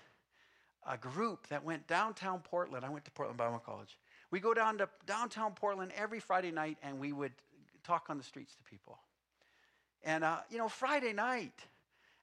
a 0.87 0.97
group 0.97 1.47
that 1.47 1.63
went 1.63 1.87
downtown 1.87 2.39
Portland. 2.39 2.85
I 2.85 2.89
went 2.89 3.05
to 3.05 3.11
Portland 3.11 3.37
Bible 3.37 3.61
College. 3.65 3.97
We 4.31 4.39
go 4.39 4.53
down 4.53 4.77
to 4.77 4.89
downtown 5.05 5.53
Portland 5.53 5.91
every 5.95 6.19
Friday 6.19 6.51
night 6.51 6.77
and 6.81 6.99
we 6.99 7.11
would 7.11 7.33
talk 7.83 8.05
on 8.09 8.17
the 8.17 8.23
streets 8.23 8.55
to 8.55 8.63
people. 8.63 8.97
And, 10.03 10.23
uh, 10.23 10.37
you 10.49 10.57
know, 10.57 10.69
Friday 10.69 11.13
night, 11.13 11.53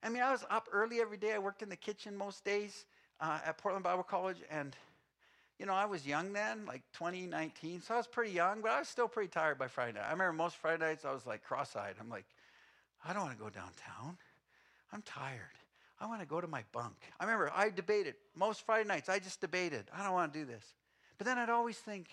I 0.02 0.08
mean, 0.08 0.22
I 0.22 0.30
was 0.30 0.44
up 0.50 0.68
early 0.72 1.00
every 1.00 1.16
day. 1.16 1.32
I 1.32 1.38
worked 1.38 1.62
in 1.62 1.68
the 1.68 1.76
kitchen 1.76 2.16
most 2.16 2.44
days 2.44 2.86
uh, 3.20 3.38
at 3.44 3.58
Portland 3.58 3.84
Bible 3.84 4.02
College, 4.02 4.38
and 4.50 4.74
you 5.60 5.66
know, 5.66 5.74
I 5.74 5.84
was 5.84 6.06
young 6.06 6.32
then, 6.32 6.64
like 6.66 6.80
2019, 6.94 7.82
so 7.82 7.92
I 7.92 7.98
was 7.98 8.06
pretty 8.06 8.32
young, 8.32 8.62
but 8.62 8.70
I 8.70 8.78
was 8.78 8.88
still 8.88 9.08
pretty 9.08 9.28
tired 9.28 9.58
by 9.58 9.68
Friday 9.68 9.92
night. 9.92 10.06
I 10.08 10.12
remember 10.12 10.32
most 10.32 10.56
Friday 10.56 10.82
nights 10.82 11.04
I 11.04 11.12
was 11.12 11.26
like 11.26 11.44
cross-eyed. 11.44 11.96
I'm 12.00 12.08
like, 12.08 12.24
I 13.04 13.12
don't 13.12 13.24
want 13.24 13.36
to 13.36 13.44
go 13.44 13.50
downtown. 13.50 14.16
I'm 14.90 15.02
tired. 15.02 15.58
I 16.00 16.06
want 16.06 16.22
to 16.22 16.26
go 16.26 16.40
to 16.40 16.48
my 16.48 16.64
bunk. 16.72 16.96
I 17.20 17.24
remember 17.24 17.52
I 17.54 17.68
debated 17.68 18.14
most 18.34 18.64
Friday 18.64 18.88
nights. 18.88 19.10
I 19.10 19.18
just 19.18 19.42
debated. 19.42 19.84
I 19.94 20.02
don't 20.02 20.14
want 20.14 20.32
to 20.32 20.38
do 20.38 20.46
this. 20.46 20.64
But 21.18 21.26
then 21.26 21.36
I'd 21.36 21.50
always 21.50 21.76
think, 21.76 22.08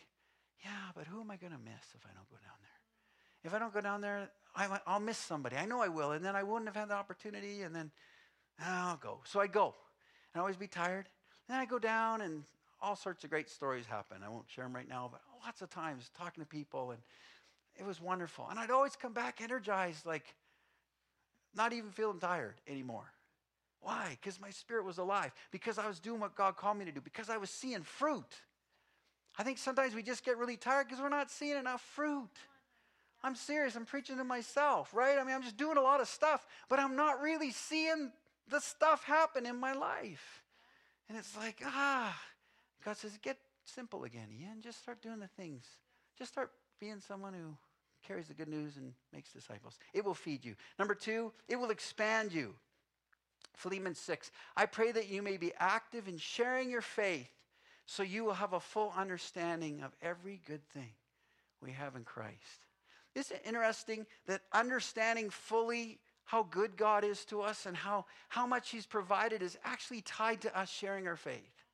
yeah, 0.65 0.91
but 0.93 1.07
who 1.07 1.21
am 1.21 1.31
I 1.31 1.37
going 1.37 1.53
to 1.53 1.59
miss 1.59 1.85
if 1.95 2.05
I 2.05 2.13
don't 2.13 2.29
go 2.29 2.35
down 2.43 2.57
there? 2.61 3.45
If 3.45 3.53
I 3.53 3.59
don't 3.59 3.73
go 3.73 3.79
down 3.79 4.01
there, 4.01 4.29
I, 4.57 4.77
I'll 4.85 4.99
miss 4.99 5.17
somebody. 5.17 5.55
I 5.55 5.65
know 5.65 5.81
I 5.81 5.87
will. 5.87 6.11
And 6.11 6.25
then 6.25 6.35
I 6.35 6.43
wouldn't 6.43 6.67
have 6.67 6.75
had 6.75 6.89
the 6.89 6.95
opportunity, 6.95 7.61
and 7.61 7.73
then 7.73 7.91
I'll 8.61 8.97
go. 8.97 9.21
So 9.23 9.39
I 9.39 9.47
go. 9.47 9.73
And 10.33 10.39
I 10.39 10.41
always 10.41 10.57
be 10.57 10.67
tired. 10.67 11.07
And 11.47 11.55
then 11.55 11.59
I 11.59 11.65
go 11.65 11.79
down, 11.79 12.19
and 12.19 12.43
all 12.81 12.95
sorts 12.95 13.23
of 13.23 13.29
great 13.29 13.49
stories 13.49 13.85
happen. 13.85 14.17
I 14.23 14.29
won't 14.29 14.49
share 14.49 14.65
them 14.65 14.75
right 14.75 14.87
now, 14.87 15.09
but 15.11 15.21
lots 15.43 15.61
of 15.61 15.69
times 15.69 16.09
talking 16.17 16.43
to 16.43 16.47
people, 16.47 16.91
and 16.91 16.99
it 17.75 17.85
was 17.85 18.01
wonderful. 18.01 18.47
And 18.49 18.59
I'd 18.59 18.71
always 18.71 18.95
come 18.95 19.13
back 19.13 19.41
energized, 19.41 20.05
like 20.05 20.35
not 21.55 21.73
even 21.73 21.91
feeling 21.91 22.19
tired 22.19 22.55
anymore. 22.67 23.11
Why? 23.81 24.17
Because 24.19 24.39
my 24.39 24.49
spirit 24.49 24.85
was 24.85 24.97
alive. 24.97 25.31
Because 25.51 25.77
I 25.77 25.87
was 25.87 25.99
doing 25.99 26.19
what 26.19 26.35
God 26.35 26.57
called 26.57 26.77
me 26.77 26.85
to 26.85 26.91
do. 26.91 27.01
Because 27.01 27.29
I 27.29 27.37
was 27.37 27.49
seeing 27.49 27.83
fruit. 27.83 28.41
I 29.37 29.43
think 29.43 29.57
sometimes 29.57 29.93
we 29.93 30.01
just 30.01 30.25
get 30.25 30.37
really 30.37 30.57
tired 30.57 30.87
because 30.87 31.01
we're 31.01 31.09
not 31.09 31.29
seeing 31.29 31.57
enough 31.57 31.81
fruit. 31.81 32.29
I'm 33.23 33.35
serious. 33.35 33.75
I'm 33.75 33.85
preaching 33.85 34.17
to 34.17 34.23
myself, 34.23 34.93
right? 34.93 35.17
I 35.17 35.23
mean, 35.23 35.35
I'm 35.35 35.43
just 35.43 35.57
doing 35.57 35.77
a 35.77 35.81
lot 35.81 36.01
of 36.01 36.07
stuff, 36.07 36.45
but 36.69 36.79
I'm 36.79 36.95
not 36.95 37.21
really 37.21 37.51
seeing 37.51 38.11
the 38.49 38.59
stuff 38.59 39.03
happen 39.03 39.45
in 39.45 39.59
my 39.59 39.73
life. 39.73 40.43
And 41.07 41.17
it's 41.17 41.35
like, 41.37 41.61
ah, 41.63 42.19
God 42.83 42.97
says, 42.97 43.17
get 43.21 43.37
simple 43.65 44.03
again, 44.03 44.29
Ian. 44.31 44.61
Just 44.61 44.79
start 44.79 45.01
doing 45.01 45.19
the 45.19 45.27
things. 45.27 45.65
Just 46.17 46.31
start 46.31 46.51
being 46.79 46.99
someone 46.99 47.33
who 47.33 47.57
carries 48.07 48.27
the 48.27 48.33
good 48.33 48.47
news 48.47 48.77
and 48.77 48.93
makes 49.13 49.31
disciples. 49.31 49.77
It 49.93 50.05
will 50.05 50.13
feed 50.13 50.45
you. 50.45 50.55
Number 50.79 50.95
two, 50.95 51.33
it 51.47 51.57
will 51.57 51.71
expand 51.71 52.33
you. 52.33 52.53
Philemon 53.55 53.95
6. 53.95 54.31
I 54.55 54.65
pray 54.67 54.91
that 54.91 55.09
you 55.09 55.21
may 55.21 55.37
be 55.37 55.51
active 55.57 56.07
in 56.07 56.17
sharing 56.17 56.69
your 56.69 56.81
faith 56.81 57.31
so 57.85 58.03
you 58.03 58.23
will 58.23 58.33
have 58.33 58.53
a 58.53 58.59
full 58.59 58.93
understanding 58.95 59.81
of 59.81 59.95
every 60.01 60.41
good 60.45 60.63
thing 60.69 60.91
we 61.61 61.71
have 61.71 61.95
in 61.95 62.03
Christ. 62.03 62.67
Isn't 63.15 63.37
it 63.37 63.43
interesting 63.47 64.05
that 64.27 64.41
understanding 64.53 65.29
fully 65.29 65.99
how 66.25 66.43
good 66.43 66.77
God 66.77 67.03
is 67.03 67.25
to 67.25 67.41
us 67.41 67.65
and 67.65 67.75
how, 67.75 68.05
how 68.29 68.45
much 68.45 68.69
He's 68.69 68.85
provided 68.85 69.41
is 69.41 69.57
actually 69.63 70.01
tied 70.01 70.41
to 70.41 70.59
us 70.59 70.69
sharing 70.69 71.07
our 71.07 71.15
faith? 71.15 71.65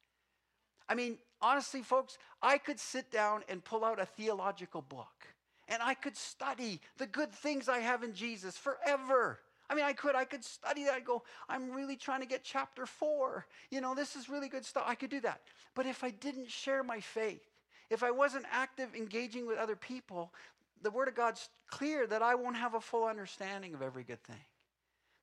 I 0.89 0.95
mean, 0.95 1.17
honestly, 1.41 1.81
folks, 1.81 2.17
I 2.41 2.57
could 2.57 2.79
sit 2.79 3.11
down 3.11 3.43
and 3.49 3.63
pull 3.63 3.83
out 3.85 3.99
a 3.99 4.05
theological 4.05 4.81
book 4.81 5.27
and 5.67 5.81
I 5.81 5.93
could 5.93 6.17
study 6.17 6.81
the 6.97 7.07
good 7.07 7.31
things 7.31 7.69
I 7.69 7.79
have 7.79 8.03
in 8.03 8.13
Jesus 8.13 8.57
forever. 8.57 9.39
I 9.69 9.75
mean, 9.75 9.85
I 9.85 9.93
could, 9.93 10.15
I 10.15 10.25
could 10.25 10.43
study 10.43 10.83
that. 10.83 10.93
I 10.93 10.99
go, 10.99 11.23
I'm 11.47 11.71
really 11.71 11.95
trying 11.95 12.19
to 12.19 12.27
get 12.27 12.43
chapter 12.43 12.85
four. 12.85 13.47
You 13.71 13.81
know, 13.81 13.95
this 13.95 14.15
is 14.15 14.29
really 14.29 14.49
good 14.49 14.65
stuff. 14.65 14.83
I 14.85 14.95
could 14.95 15.09
do 15.09 15.21
that. 15.21 15.41
But 15.73 15.85
if 15.85 16.03
I 16.03 16.11
didn't 16.11 16.51
share 16.51 16.83
my 16.83 16.99
faith, 16.99 17.41
if 17.89 18.03
I 18.03 18.11
wasn't 18.11 18.45
active 18.51 18.93
engaging 18.95 19.47
with 19.47 19.57
other 19.57 19.75
people, 19.75 20.33
the 20.81 20.91
Word 20.91 21.07
of 21.07 21.15
God's 21.15 21.49
clear 21.67 22.05
that 22.07 22.21
I 22.21 22.35
won't 22.35 22.57
have 22.57 22.75
a 22.75 22.81
full 22.81 23.05
understanding 23.05 23.73
of 23.73 23.81
every 23.81 24.03
good 24.03 24.21
thing. 24.23 24.43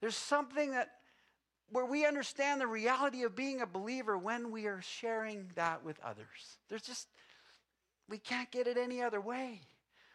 There's 0.01 0.17
something 0.17 0.71
that 0.73 1.00
where 1.71 1.85
we 1.85 2.05
understand 2.05 2.61
the 2.61 2.67
reality 2.67 3.23
of 3.23 3.37
being 3.37 3.61
a 3.61 3.67
believer 3.67 4.19
when 4.19 4.51
we 4.51 4.67
are 4.67 4.83
sharing 4.83 5.51
that 5.55 5.85
with 5.85 5.99
others. 6.05 6.59
There's 6.69 6.83
just, 6.83 7.09
we 8.09 8.19
can't 8.19 8.51
get 8.51 8.67
it 8.67 8.77
any 8.77 9.03
other 9.03 9.21
way. 9.21 9.61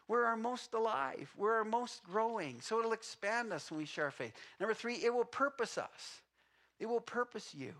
We're 0.07 0.25
our 0.25 0.37
most 0.37 0.73
alive. 0.73 1.31
We're 1.35 1.55
our 1.55 1.65
most 1.65 2.03
growing. 2.03 2.61
So 2.61 2.79
it'll 2.79 2.93
expand 2.93 3.51
us 3.51 3.71
when 3.71 3.79
we 3.79 3.85
share 3.85 4.05
our 4.05 4.11
faith. 4.11 4.33
Number 4.59 4.73
three, 4.73 4.95
it 4.95 5.13
will 5.13 5.25
purpose 5.25 5.77
us. 5.77 6.21
It 6.79 6.85
will 6.85 7.01
purpose 7.01 7.55
you. 7.55 7.73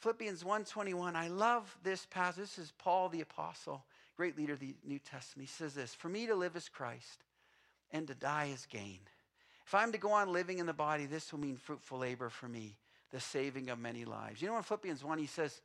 Philippians 0.00 0.44
1:21. 0.44 1.16
I 1.16 1.28
love 1.28 1.76
this 1.82 2.06
passage. 2.06 2.40
This 2.40 2.58
is 2.58 2.72
Paul 2.78 3.08
the 3.08 3.20
apostle, 3.20 3.84
great 4.16 4.36
leader 4.36 4.54
of 4.54 4.60
the 4.60 4.74
New 4.84 4.98
Testament. 4.98 5.48
He 5.48 5.52
says 5.52 5.74
this, 5.74 5.94
"For 5.94 6.08
me 6.08 6.26
to 6.26 6.34
live 6.34 6.56
is 6.56 6.68
Christ, 6.68 7.24
and 7.90 8.06
to 8.06 8.14
die 8.14 8.46
is 8.46 8.66
gain. 8.66 9.00
If 9.68 9.74
I'm 9.74 9.92
to 9.92 9.98
go 9.98 10.12
on 10.12 10.32
living 10.32 10.60
in 10.60 10.64
the 10.64 10.72
body, 10.72 11.04
this 11.04 11.30
will 11.30 11.40
mean 11.40 11.58
fruitful 11.58 11.98
labor 11.98 12.30
for 12.30 12.48
me, 12.48 12.78
the 13.10 13.20
saving 13.20 13.68
of 13.68 13.78
many 13.78 14.06
lives." 14.06 14.40
You 14.40 14.48
know 14.48 14.56
in 14.56 14.62
Philippians 14.62 15.04
1 15.04 15.18
he 15.18 15.26
says, 15.26 15.60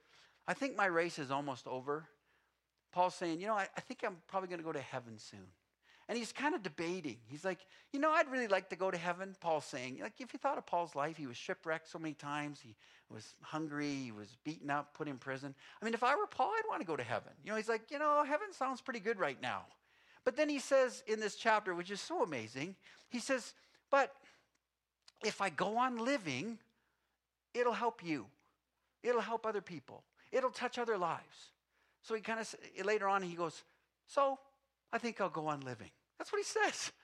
"I 0.45 0.53
think 0.53 0.75
my 0.75 0.87
race 0.87 1.17
is 1.17 1.31
almost 1.31 1.67
over." 1.67 2.09
Paul's 2.91 3.15
saying, 3.15 3.39
you 3.39 3.47
know, 3.47 3.55
I, 3.55 3.69
I 3.77 3.79
think 3.79 4.03
I'm 4.05 4.17
probably 4.27 4.49
going 4.49 4.59
to 4.59 4.65
go 4.65 4.73
to 4.73 4.81
heaven 4.81 5.17
soon. 5.17 5.47
And 6.09 6.17
he's 6.17 6.33
kind 6.33 6.53
of 6.53 6.61
debating. 6.61 7.17
He's 7.27 7.45
like, 7.45 7.65
you 7.93 7.99
know, 7.99 8.11
I'd 8.11 8.29
really 8.29 8.49
like 8.49 8.69
to 8.71 8.75
go 8.75 8.91
to 8.91 8.97
heaven. 8.97 9.37
Paul's 9.39 9.63
saying, 9.63 9.99
like, 10.01 10.19
if 10.19 10.33
you 10.33 10.37
thought 10.37 10.57
of 10.57 10.65
Paul's 10.65 10.95
life, 10.95 11.15
he 11.15 11.25
was 11.25 11.37
shipwrecked 11.37 11.89
so 11.89 11.97
many 11.97 12.13
times. 12.13 12.59
He 12.61 12.75
was 13.09 13.35
hungry. 13.41 13.95
He 13.95 14.11
was 14.11 14.35
beaten 14.43 14.69
up, 14.69 14.93
put 14.93 15.07
in 15.07 15.17
prison. 15.17 15.55
I 15.81 15.85
mean, 15.85 15.93
if 15.93 16.03
I 16.03 16.15
were 16.15 16.27
Paul, 16.27 16.51
I'd 16.57 16.67
want 16.67 16.81
to 16.81 16.85
go 16.85 16.97
to 16.97 17.03
heaven. 17.03 17.31
You 17.43 17.51
know, 17.51 17.57
he's 17.57 17.69
like, 17.69 17.89
you 17.89 17.99
know, 17.99 18.23
heaven 18.23 18.47
sounds 18.51 18.81
pretty 18.81 18.99
good 18.99 19.17
right 19.17 19.41
now. 19.41 19.61
But 20.25 20.35
then 20.35 20.49
he 20.49 20.59
says 20.59 21.03
in 21.07 21.21
this 21.21 21.35
chapter, 21.35 21.73
which 21.73 21.89
is 21.89 22.01
so 22.01 22.21
amazing, 22.21 22.75
he 23.09 23.19
says, 23.19 23.53
but 23.93 24.12
if 25.23 25.39
I 25.39 25.51
go 25.51 25.77
on 25.77 25.99
living, 26.03 26.58
it'll 27.53 27.73
help 27.73 28.03
you. 28.03 28.25
It'll 29.03 29.21
help 29.21 29.45
other 29.45 29.62
people. 29.62 30.03
It'll 30.32 30.49
touch 30.49 30.79
other 30.79 30.97
lives. 30.97 31.51
So 32.01 32.15
he 32.15 32.21
kind 32.21 32.39
of, 32.39 32.56
later 32.84 33.08
on, 33.08 33.21
he 33.21 33.36
goes, 33.36 33.63
So 34.08 34.39
I 34.91 34.97
think 34.97 35.21
I'll 35.21 35.29
go 35.29 35.45
on 35.45 35.62
living. 35.62 35.91
That's 36.17 36.32
what 36.32 36.39
he 36.39 36.43
says. 36.43 36.91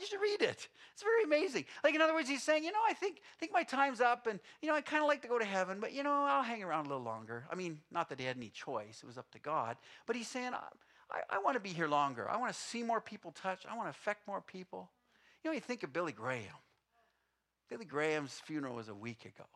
You 0.00 0.06
should 0.06 0.22
read 0.22 0.40
it. 0.40 0.68
It's 0.94 1.02
very 1.02 1.22
amazing. 1.22 1.66
Like, 1.84 1.94
in 1.94 2.00
other 2.00 2.14
words, 2.14 2.26
he's 2.26 2.42
saying, 2.42 2.64
you 2.64 2.72
know, 2.72 2.80
I 2.88 2.94
think, 2.94 3.20
think 3.38 3.52
my 3.52 3.62
time's 3.62 4.00
up 4.00 4.26
and, 4.26 4.40
you 4.62 4.68
know, 4.70 4.74
I 4.74 4.80
kind 4.80 5.02
of 5.02 5.06
like 5.06 5.20
to 5.20 5.28
go 5.28 5.38
to 5.38 5.44
heaven, 5.44 5.80
but, 5.80 5.92
you 5.92 6.02
know, 6.02 6.24
I'll 6.24 6.42
hang 6.42 6.62
around 6.62 6.86
a 6.86 6.88
little 6.88 7.04
longer. 7.04 7.44
I 7.52 7.56
mean, 7.56 7.78
not 7.90 8.08
that 8.08 8.18
he 8.18 8.24
had 8.24 8.38
any 8.38 8.48
choice. 8.48 9.00
It 9.02 9.06
was 9.06 9.18
up 9.18 9.30
to 9.32 9.38
God. 9.38 9.76
But 10.06 10.16
he's 10.16 10.28
saying, 10.28 10.54
I, 10.54 10.64
I, 11.10 11.36
I 11.36 11.38
want 11.40 11.56
to 11.56 11.60
be 11.60 11.68
here 11.68 11.88
longer. 11.88 12.26
I 12.30 12.38
want 12.38 12.50
to 12.54 12.58
see 12.58 12.82
more 12.82 13.02
people 13.02 13.32
touch. 13.32 13.66
I 13.70 13.76
want 13.76 13.84
to 13.86 13.90
affect 13.90 14.26
more 14.26 14.40
people. 14.40 14.88
You 15.42 15.50
know, 15.50 15.54
you 15.54 15.60
think 15.60 15.82
of 15.82 15.92
Billy 15.92 16.12
Graham. 16.12 16.54
Billy 17.68 17.84
Graham's 17.84 18.40
funeral 18.44 18.76
was 18.76 18.88
a 18.88 18.94
week 18.94 19.24
ago. 19.24 19.46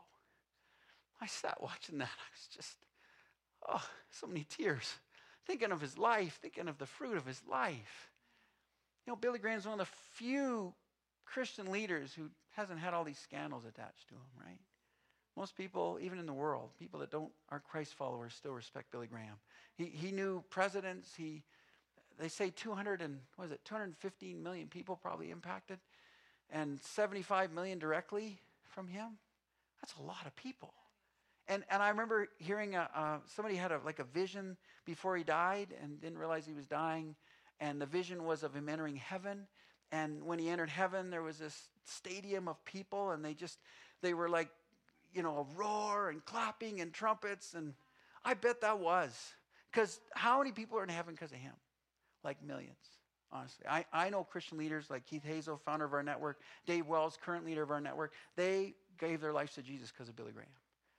I 1.21 1.27
sat 1.27 1.63
watching 1.63 1.99
that. 1.99 2.05
I 2.05 2.29
was 2.33 2.49
just, 2.55 2.77
Oh, 3.69 3.83
so 4.11 4.27
many 4.27 4.47
tears. 4.49 4.95
Thinking 5.47 5.73
of 5.73 5.81
his 5.81 5.97
life, 5.97 6.39
thinking 6.41 6.69
of 6.69 6.79
the 6.79 6.87
fruit 6.87 7.17
of 7.17 7.27
his 7.27 7.41
life. 7.49 8.11
You 9.07 9.13
know, 9.13 9.17
Billy 9.17 9.39
Graham's 9.39 9.67
one 9.67 9.81
of 9.81 9.87
the 9.87 9.95
few 10.15 10.75
Christian 11.25 11.71
leaders 11.71 12.13
who 12.15 12.31
hasn't 12.57 12.81
had 12.81 12.95
all 12.95 13.05
these 13.05 13.19
scandals 13.19 13.65
attached 13.65 14.09
to 14.09 14.15
him, 14.15 14.45
right? 14.45 14.59
Most 15.37 15.57
people, 15.57 15.99
even 16.01 16.19
in 16.19 16.27
the 16.27 16.33
world, 16.33 16.71
people 16.79 17.01
that 17.01 17.11
don't 17.11 17.31
are 17.51 17.61
Christ 17.61 17.95
followers, 17.95 18.35
still 18.35 18.53
respect 18.53 18.91
Billy 18.91 19.07
Graham. 19.07 19.37
He, 19.77 19.85
he 19.87 20.11
knew 20.11 20.43
presidents. 20.49 21.13
He, 21.17 21.43
they 22.19 22.29
say 22.29 22.51
200 22.51 23.03
and 23.03 23.19
was 23.39 23.51
it 23.51 23.61
215 23.65 24.43
million 24.43 24.69
people 24.69 24.97
probably 24.97 25.31
impacted, 25.31 25.79
and 26.51 26.81
75 26.81 27.53
million 27.53 27.79
directly 27.79 28.39
from 28.65 28.89
him. 28.89 29.19
That's 29.81 29.95
a 29.99 30.03
lot 30.03 30.27
of 30.27 30.35
people. 30.37 30.73
And, 31.49 31.65
and 31.71 31.83
I 31.83 31.91
remember 31.91 32.29
hearing 32.39 32.75
a, 32.75 32.89
uh, 32.95 33.19
somebody 33.27 33.57
had 33.57 33.71
a, 33.71 33.81
like 33.85 33.99
a 33.99 34.05
vision 34.05 34.57
before 34.85 35.17
he 35.17 35.23
died 35.23 35.69
and 35.83 36.01
didn't 36.01 36.19
realize 36.19 36.45
he 36.47 36.55
was 36.55 36.67
dying. 36.67 37.15
And 37.61 37.81
the 37.81 37.87
vision 37.87 38.25
was 38.25 38.43
of 38.43 38.55
him 38.55 38.69
entering 38.69 38.97
heaven. 38.97 39.47
And 39.93 40.25
when 40.25 40.39
he 40.39 40.49
entered 40.49 40.71
heaven, 40.71 41.11
there 41.11 41.23
was 41.23 41.39
this 41.39 41.69
stadium 41.85 42.49
of 42.49 42.63
people, 42.65 43.13
and 43.13 43.25
they 43.25 43.35
just, 43.35 43.61
they 44.03 44.13
were 44.13 44.29
like, 44.29 44.49
you 45.15 45.23
know, 45.23 45.39
a 45.39 45.59
roar 45.59 46.11
and 46.11 46.25
clapping 46.25 46.81
and 46.81 46.93
trumpets. 46.93 47.55
And 47.55 47.75
I 48.25 48.35
bet 48.35 48.61
that 48.63 48.81
was. 48.81 49.17
Because 49.71 50.01
how 50.15 50.39
many 50.39 50.53
people 50.53 50.79
are 50.79 50.83
in 50.83 50.89
heaven 50.89 51.15
because 51.15 51.33
of 51.33 51.39
him? 51.39 51.53
Like 52.27 52.43
millions, 52.45 52.75
honestly. 53.31 53.65
I, 53.71 53.85
I 53.93 54.11
know 54.11 54.25
Christian 54.25 54.59
leaders 54.59 54.91
like 54.91 55.07
Keith 55.07 55.25
Hazel, 55.25 55.57
founder 55.65 55.85
of 55.85 55.93
our 55.93 56.03
network, 56.03 56.41
Dave 56.67 56.89
Wells, 56.89 57.17
current 57.25 57.47
leader 57.47 57.63
of 57.63 57.71
our 57.71 57.81
network. 57.81 58.13
They 58.35 58.75
gave 58.99 59.21
their 59.21 59.33
lives 59.33 59.55
to 59.55 59.63
Jesus 59.63 59.93
because 59.93 60.09
of 60.09 60.17
Billy 60.17 60.33
Graham. 60.33 60.49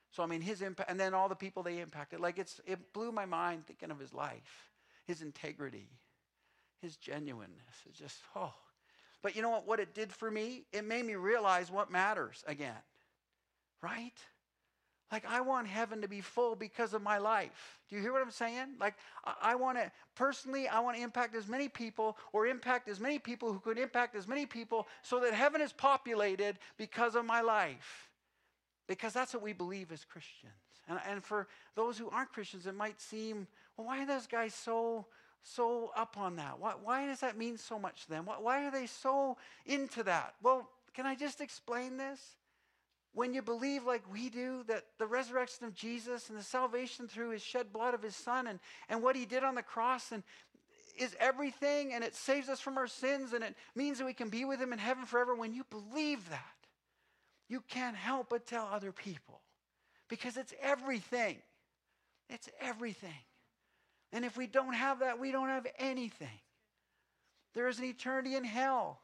So 0.09 0.23
I 0.23 0.25
mean, 0.25 0.39
his 0.39 0.61
impact, 0.61 0.89
and 0.89 0.97
then 0.97 1.13
all 1.13 1.27
the 1.27 1.35
people 1.35 1.63
they 1.63 1.79
impacted. 1.79 2.21
Like 2.21 2.39
it's, 2.39 2.61
it 2.65 2.93
blew 2.93 3.11
my 3.11 3.25
mind 3.25 3.67
thinking 3.67 3.91
of 3.91 3.99
his 3.99 4.13
life, 4.13 4.69
his 5.05 5.21
integrity, 5.21 5.89
his 6.81 6.95
genuineness. 6.95 7.75
It's 7.89 7.99
just 7.99 8.17
oh. 8.35 8.53
But 9.21 9.35
you 9.35 9.41
know 9.41 9.49
what? 9.49 9.67
What 9.67 9.81
it 9.81 9.93
did 9.93 10.13
for 10.13 10.31
me, 10.31 10.63
it 10.71 10.85
made 10.85 11.03
me 11.03 11.15
realize 11.15 11.69
what 11.69 11.91
matters 11.91 12.41
again, 12.47 12.81
right? 13.81 14.13
Like, 15.11 15.25
I 15.25 15.41
want 15.41 15.67
heaven 15.67 16.01
to 16.01 16.07
be 16.07 16.21
full 16.21 16.55
because 16.55 16.93
of 16.93 17.01
my 17.01 17.17
life. 17.17 17.79
Do 17.89 17.95
you 17.95 18.01
hear 18.01 18.11
what 18.11 18.21
I'm 18.21 18.31
saying? 18.31 18.75
Like, 18.79 18.95
I, 19.23 19.33
I 19.41 19.55
want 19.55 19.77
to, 19.77 19.89
personally, 20.15 20.67
I 20.67 20.79
want 20.81 20.97
to 20.97 21.03
impact 21.03 21.35
as 21.35 21.47
many 21.47 21.69
people 21.69 22.17
or 22.33 22.45
impact 22.45 22.89
as 22.89 22.99
many 22.99 23.17
people 23.17 23.53
who 23.53 23.59
could 23.59 23.77
impact 23.77 24.15
as 24.15 24.27
many 24.27 24.45
people 24.45 24.87
so 25.03 25.19
that 25.21 25.33
heaven 25.33 25.61
is 25.61 25.71
populated 25.71 26.57
because 26.77 27.15
of 27.15 27.25
my 27.25 27.41
life 27.41 28.09
because 28.87 29.13
that's 29.13 29.33
what 29.33 29.43
we 29.43 29.53
believe 29.53 29.91
as 29.91 30.03
Christians. 30.05 30.53
And, 30.87 30.99
and 31.09 31.23
for 31.23 31.47
those 31.75 31.97
who 31.97 32.09
aren't 32.09 32.31
Christians, 32.31 32.65
it 32.65 32.75
might 32.75 32.99
seem, 32.99 33.47
well, 33.75 33.87
why 33.87 34.01
are 34.01 34.05
those 34.05 34.27
guys 34.27 34.53
so 34.53 35.05
so 35.43 35.91
up 35.95 36.17
on 36.17 36.35
that? 36.37 36.59
Why, 36.59 36.73
why 36.83 37.05
does 37.05 37.21
that 37.21 37.37
mean 37.37 37.57
so 37.57 37.79
much 37.79 38.03
to 38.03 38.09
them? 38.09 38.25
Why, 38.25 38.35
why 38.39 38.65
are 38.65 38.71
they 38.71 38.85
so 38.85 39.37
into 39.65 40.03
that? 40.03 40.33
Well, 40.43 40.69
can 40.93 41.05
I 41.05 41.15
just 41.15 41.39
explain 41.39 41.95
this? 41.95 42.36
When 43.13 43.33
you 43.33 43.41
believe 43.41 43.83
like 43.83 44.03
we 44.11 44.29
do 44.29 44.63
that 44.67 44.83
the 44.99 45.07
resurrection 45.07 45.65
of 45.65 45.73
Jesus 45.73 46.29
and 46.29 46.37
the 46.37 46.43
salvation 46.43 47.07
through 47.07 47.31
his 47.31 47.41
shed 47.41 47.73
blood 47.73 47.93
of 47.93 48.03
his 48.03 48.15
son 48.15 48.47
and, 48.47 48.59
and 48.89 49.01
what 49.01 49.15
he 49.15 49.25
did 49.25 49.43
on 49.43 49.55
the 49.55 49.63
cross 49.63 50.11
and 50.11 50.23
is 50.97 51.15
everything 51.19 51.93
and 51.93 52.03
it 52.03 52.15
saves 52.15 52.49
us 52.49 52.59
from 52.59 52.77
our 52.77 52.87
sins 52.87 53.33
and 53.33 53.43
it 53.43 53.55
means 53.75 53.97
that 53.97 54.05
we 54.05 54.13
can 54.13 54.29
be 54.29 54.45
with 54.45 54.59
him 54.59 54.73
in 54.73 54.79
heaven 54.79 55.05
forever, 55.05 55.35
when 55.35 55.53
you 55.53 55.63
believe 55.69 56.29
that, 56.29 56.41
you 57.47 57.61
can't 57.67 57.95
help 57.95 58.29
but 58.29 58.45
tell 58.45 58.67
other 58.71 58.91
people 58.91 59.41
because 60.09 60.37
it's 60.37 60.53
everything. 60.61 61.37
It's 62.29 62.49
everything. 62.59 63.09
And 64.11 64.25
if 64.25 64.37
we 64.37 64.47
don't 64.47 64.73
have 64.73 64.99
that, 64.99 65.19
we 65.19 65.31
don't 65.31 65.49
have 65.49 65.67
anything. 65.77 66.39
There 67.53 67.67
is 67.67 67.79
an 67.79 67.85
eternity 67.85 68.35
in 68.35 68.43
hell. 68.43 68.99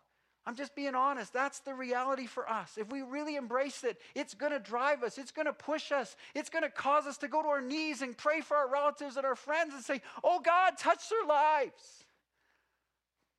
I'm 0.46 0.56
just 0.56 0.76
being 0.76 0.94
honest. 0.94 1.32
That's 1.32 1.60
the 1.60 1.74
reality 1.74 2.26
for 2.26 2.50
us. 2.50 2.78
If 2.78 2.92
we 2.92 3.02
really 3.02 3.38
embrace 3.38 3.84
it, 3.84 4.02
it's 4.14 4.34
going 4.34 4.52
to 4.52 4.60
drive 4.60 5.02
us. 5.02 5.18
It's 5.18 5.32
going 5.32 5.46
to 5.46 5.54
push 5.54 5.92
us. 5.92 6.18
It's 6.36 6.50
going 6.50 6.64
to 6.64 6.70
cause 6.70 7.06
us 7.06 7.18
to 7.20 7.30
go 7.30 7.42
to 7.42 7.48
our 7.48 7.62
knees 7.62 8.02
and 8.02 8.18
pray 8.18 8.42
for 8.42 8.58
our 8.58 8.70
relatives 8.70 9.16
and 9.16 9.26
our 9.26 9.36
friends 9.36 9.74
and 9.74 9.84
say, 9.84 10.02
Oh 10.24 10.42
God, 10.42 10.78
touch 10.78 11.10
their 11.10 11.26
lives. 11.26 12.04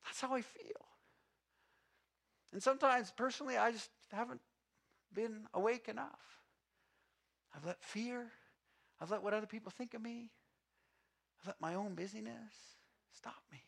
That's 0.03 0.21
how 0.21 0.33
I 0.33 0.41
feel. 0.41 0.85
And 2.53 2.63
sometimes, 2.63 3.11
personally, 3.15 3.57
I 3.57 3.71
just 3.71 3.89
haven't 4.11 4.41
been 5.13 5.47
awake 5.53 5.87
enough. 5.87 6.41
I've 7.55 7.65
let 7.65 7.83
fear, 7.83 8.27
I've 8.99 9.11
let 9.11 9.23
what 9.23 9.33
other 9.33 9.45
people 9.45 9.71
think 9.71 9.93
of 9.93 10.01
me, 10.01 10.31
I've 11.41 11.47
let 11.47 11.61
my 11.61 11.75
own 11.75 11.95
busyness 11.95 12.53
stop 13.13 13.41
me 13.51 13.61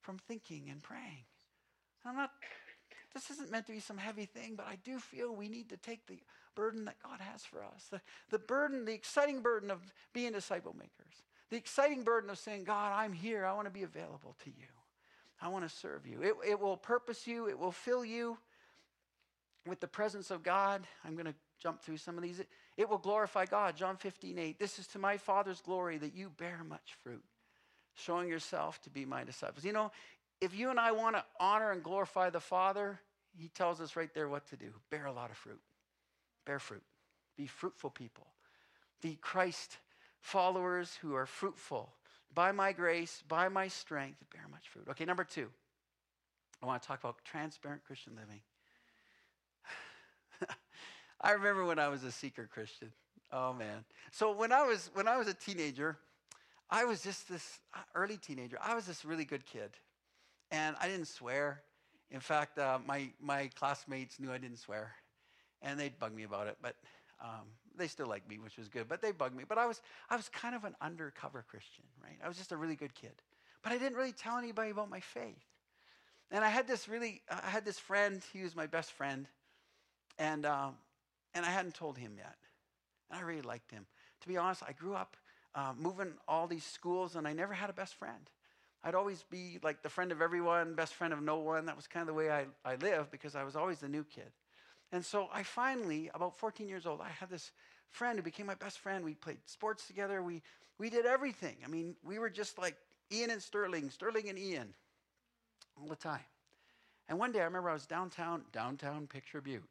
from 0.00 0.18
thinking 0.18 0.68
and 0.70 0.82
praying. 0.82 1.24
I'm 2.08 2.16
not, 2.16 2.30
this 3.14 3.30
isn't 3.30 3.50
meant 3.50 3.66
to 3.66 3.72
be 3.72 3.80
some 3.80 3.98
heavy 3.98 4.26
thing, 4.26 4.54
but 4.56 4.66
I 4.66 4.76
do 4.84 4.98
feel 4.98 5.34
we 5.34 5.48
need 5.48 5.68
to 5.70 5.76
take 5.76 6.06
the 6.06 6.18
burden 6.54 6.84
that 6.86 6.96
God 7.02 7.20
has 7.20 7.44
for 7.44 7.62
us. 7.62 7.86
The, 7.90 8.00
the 8.30 8.38
burden, 8.38 8.84
the 8.84 8.94
exciting 8.94 9.40
burden 9.40 9.70
of 9.70 9.80
being 10.12 10.32
disciple 10.32 10.74
makers. 10.74 11.22
The 11.50 11.56
exciting 11.56 12.02
burden 12.02 12.30
of 12.30 12.38
saying, 12.38 12.64
God, 12.64 12.92
I'm 12.92 13.12
here. 13.12 13.44
I 13.44 13.52
want 13.52 13.66
to 13.66 13.72
be 13.72 13.84
available 13.84 14.34
to 14.44 14.50
you. 14.50 14.66
I 15.40 15.48
want 15.48 15.68
to 15.68 15.74
serve 15.74 16.06
you. 16.06 16.22
It, 16.22 16.34
it 16.48 16.60
will 16.60 16.76
purpose 16.76 17.26
you, 17.26 17.48
it 17.48 17.58
will 17.58 17.72
fill 17.72 18.04
you 18.04 18.38
with 19.66 19.80
the 19.80 19.86
presence 19.88 20.30
of 20.30 20.42
God. 20.42 20.86
I'm 21.04 21.14
going 21.14 21.26
to 21.26 21.34
jump 21.62 21.82
through 21.82 21.98
some 21.98 22.16
of 22.16 22.22
these. 22.22 22.40
It, 22.40 22.48
it 22.76 22.88
will 22.88 22.98
glorify 22.98 23.46
God. 23.46 23.76
John 23.76 23.96
15, 23.96 24.38
8. 24.38 24.58
This 24.58 24.78
is 24.78 24.86
to 24.88 24.98
my 24.98 25.16
Father's 25.16 25.60
glory 25.60 25.98
that 25.98 26.14
you 26.14 26.30
bear 26.30 26.62
much 26.66 26.96
fruit, 27.02 27.22
showing 27.94 28.28
yourself 28.28 28.80
to 28.82 28.90
be 28.90 29.04
my 29.04 29.24
disciples. 29.24 29.64
You 29.64 29.72
know, 29.72 29.92
if 30.40 30.54
you 30.54 30.70
and 30.70 30.78
I 30.78 30.92
want 30.92 31.16
to 31.16 31.24
honor 31.40 31.72
and 31.72 31.82
glorify 31.82 32.30
the 32.30 32.40
Father, 32.40 33.00
He 33.36 33.48
tells 33.48 33.80
us 33.80 33.96
right 33.96 34.12
there 34.14 34.28
what 34.28 34.46
to 34.48 34.56
do 34.56 34.72
bear 34.90 35.06
a 35.06 35.12
lot 35.12 35.30
of 35.30 35.36
fruit. 35.36 35.60
Bear 36.44 36.58
fruit. 36.58 36.82
Be 37.36 37.46
fruitful 37.46 37.90
people. 37.90 38.26
Be 39.02 39.18
Christ 39.20 39.78
followers 40.20 40.98
who 41.02 41.14
are 41.14 41.26
fruitful. 41.26 41.92
By 42.34 42.52
my 42.52 42.72
grace, 42.72 43.22
by 43.28 43.48
my 43.48 43.68
strength, 43.68 44.18
bear 44.32 44.46
much 44.50 44.68
fruit. 44.68 44.86
Okay, 44.90 45.04
number 45.04 45.24
two, 45.24 45.48
I 46.62 46.66
want 46.66 46.82
to 46.82 46.88
talk 46.88 47.00
about 47.00 47.16
transparent 47.24 47.84
Christian 47.84 48.14
living. 48.14 48.40
I 51.20 51.32
remember 51.32 51.64
when 51.64 51.78
I 51.78 51.88
was 51.88 52.04
a 52.04 52.12
seeker 52.12 52.48
Christian. 52.52 52.92
Oh 53.32 53.52
man. 53.52 53.84
So 54.10 54.32
when 54.32 54.52
I 54.52 54.62
was 54.62 54.90
when 54.94 55.08
I 55.08 55.16
was 55.16 55.28
a 55.28 55.34
teenager, 55.34 55.98
I 56.70 56.84
was 56.84 57.02
just 57.02 57.28
this 57.28 57.60
uh, 57.74 57.78
early 57.94 58.16
teenager. 58.16 58.58
I 58.62 58.74
was 58.74 58.86
this 58.86 59.04
really 59.04 59.24
good 59.24 59.46
kid, 59.46 59.70
and 60.50 60.76
I 60.80 60.88
didn't 60.88 61.08
swear. 61.08 61.62
In 62.10 62.20
fact, 62.20 62.58
uh, 62.58 62.78
my 62.86 63.10
my 63.20 63.50
classmates 63.58 64.20
knew 64.20 64.32
I 64.32 64.38
didn't 64.38 64.58
swear, 64.58 64.92
and 65.62 65.78
they'd 65.78 65.98
bug 65.98 66.14
me 66.14 66.24
about 66.24 66.46
it. 66.46 66.56
But 66.62 66.76
um, 67.20 67.46
they 67.76 67.88
still 67.88 68.06
liked 68.06 68.28
me, 68.28 68.38
which 68.38 68.56
was 68.56 68.68
good. 68.68 68.88
But 68.88 69.02
they 69.02 69.12
bugged 69.12 69.36
me. 69.36 69.44
But 69.48 69.58
I 69.58 69.66
was 69.66 69.82
I 70.08 70.16
was 70.16 70.28
kind 70.28 70.54
of 70.54 70.64
an 70.64 70.76
undercover 70.80 71.44
Christian, 71.48 71.84
right? 72.02 72.18
I 72.24 72.28
was 72.28 72.36
just 72.36 72.52
a 72.52 72.56
really 72.56 72.76
good 72.76 72.94
kid, 72.94 73.22
but 73.62 73.72
I 73.72 73.78
didn't 73.78 73.96
really 73.96 74.12
tell 74.12 74.38
anybody 74.38 74.70
about 74.70 74.90
my 74.90 75.00
faith. 75.00 75.44
And 76.30 76.44
I 76.44 76.48
had 76.48 76.66
this 76.66 76.88
really 76.88 77.22
I 77.30 77.48
had 77.48 77.64
this 77.64 77.78
friend. 77.78 78.22
He 78.32 78.42
was 78.42 78.54
my 78.54 78.66
best 78.66 78.92
friend, 78.92 79.26
and 80.18 80.46
um, 80.46 80.74
and 81.34 81.44
I 81.44 81.50
hadn't 81.50 81.74
told 81.74 81.98
him 81.98 82.12
yet. 82.16 82.36
And 83.10 83.18
I 83.18 83.22
really 83.22 83.42
liked 83.42 83.70
him. 83.70 83.86
To 84.22 84.28
be 84.28 84.36
honest, 84.36 84.62
I 84.66 84.72
grew 84.72 84.94
up 84.94 85.16
uh, 85.54 85.72
moving 85.76 86.12
all 86.28 86.46
these 86.46 86.64
schools, 86.64 87.16
and 87.16 87.26
I 87.26 87.32
never 87.32 87.54
had 87.54 87.70
a 87.70 87.72
best 87.72 87.94
friend. 87.94 88.30
I'd 88.84 88.94
always 88.94 89.24
be 89.24 89.58
like 89.62 89.82
the 89.82 89.88
friend 89.88 90.12
of 90.12 90.22
everyone, 90.22 90.74
best 90.74 90.94
friend 90.94 91.12
of 91.12 91.22
no 91.22 91.38
one. 91.38 91.66
That 91.66 91.76
was 91.76 91.86
kind 91.86 92.02
of 92.02 92.06
the 92.06 92.14
way 92.14 92.30
I, 92.30 92.46
I 92.64 92.76
lived 92.76 93.10
because 93.10 93.34
I 93.34 93.42
was 93.42 93.56
always 93.56 93.78
the 93.78 93.88
new 93.88 94.04
kid. 94.04 94.30
And 94.92 95.04
so 95.04 95.28
I 95.32 95.42
finally, 95.42 96.10
about 96.14 96.38
14 96.38 96.68
years 96.68 96.86
old, 96.86 97.00
I 97.00 97.08
had 97.08 97.28
this 97.28 97.52
friend 97.90 98.18
who 98.18 98.22
became 98.22 98.46
my 98.46 98.54
best 98.54 98.78
friend. 98.78 99.04
We 99.04 99.14
played 99.14 99.38
sports 99.46 99.86
together. 99.86 100.22
We, 100.22 100.42
we 100.78 100.90
did 100.90 101.06
everything. 101.06 101.56
I 101.64 101.68
mean, 101.68 101.96
we 102.04 102.18
were 102.18 102.30
just 102.30 102.58
like 102.58 102.76
Ian 103.12 103.30
and 103.30 103.42
Sterling, 103.42 103.90
Sterling 103.90 104.28
and 104.28 104.38
Ian 104.38 104.74
all 105.80 105.88
the 105.88 105.96
time. 105.96 106.20
And 107.08 107.18
one 107.18 107.32
day 107.32 107.40
I 107.40 107.44
remember 107.44 107.70
I 107.70 107.74
was 107.74 107.86
downtown, 107.86 108.42
downtown 108.52 109.06
Picture 109.06 109.40
Butte 109.40 109.62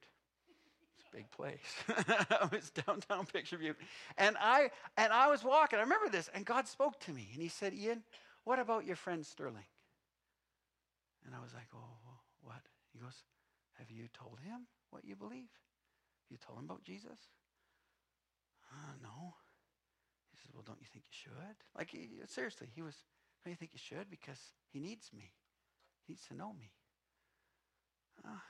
It's 0.98 1.08
a 1.12 1.16
big 1.16 1.30
place. 1.32 1.60
it 1.88 2.52
was 2.52 2.70
downtown 2.72 3.26
Picture 3.26 3.58
Butte. 3.58 3.78
And 4.18 4.38
I 4.40 4.70
and 4.98 5.12
I 5.12 5.28
was 5.30 5.44
walking. 5.44 5.80
I 5.80 5.82
remember 5.84 6.10
this, 6.10 6.30
and 6.34 6.46
God 6.46 6.68
spoke 6.68 7.00
to 7.02 7.12
me, 7.12 7.28
and 7.34 7.42
He 7.42 7.50
said, 7.50 7.74
"Ian, 7.74 8.04
what 8.46 8.60
about 8.60 8.86
your 8.86 8.96
friend 8.96 9.26
Sterling?" 9.26 9.68
And 11.26 11.36
I 11.36 11.42
was 11.42 11.54
like, 11.54 11.68
"Oh, 11.76 12.22
what?" 12.42 12.62
He 12.94 13.00
goes, 13.00 13.24
"Have 13.74 13.92
you 13.92 14.08
told 14.14 14.40
him 14.40 14.68
what 14.90 15.04
you 15.04 15.16
believe? 15.16 15.52
You 16.30 16.38
told 16.38 16.60
him 16.60 16.66
about 16.66 16.84
Jesus?" 16.84 17.20
Uh, 18.72 18.94
no. 19.02 19.36
He 20.32 20.38
says, 20.38 20.54
"Well, 20.54 20.64
don't 20.64 20.80
you 20.80 20.88
think 20.88 21.06
you 21.08 21.14
should?" 21.14 21.58
Like 21.78 21.90
he, 21.90 22.10
seriously, 22.28 22.68
he 22.74 22.82
was. 22.82 22.96
Don't 23.44 23.52
you 23.52 23.58
think 23.58 23.74
you 23.74 23.80
should? 23.80 24.10
Because 24.10 24.54
he 24.72 24.80
needs 24.80 25.12
me. 25.14 25.34
He 26.06 26.14
needs 26.14 26.26
to 26.28 26.34
know 26.34 26.54
me. 26.54 26.72
Uh, 28.24 28.42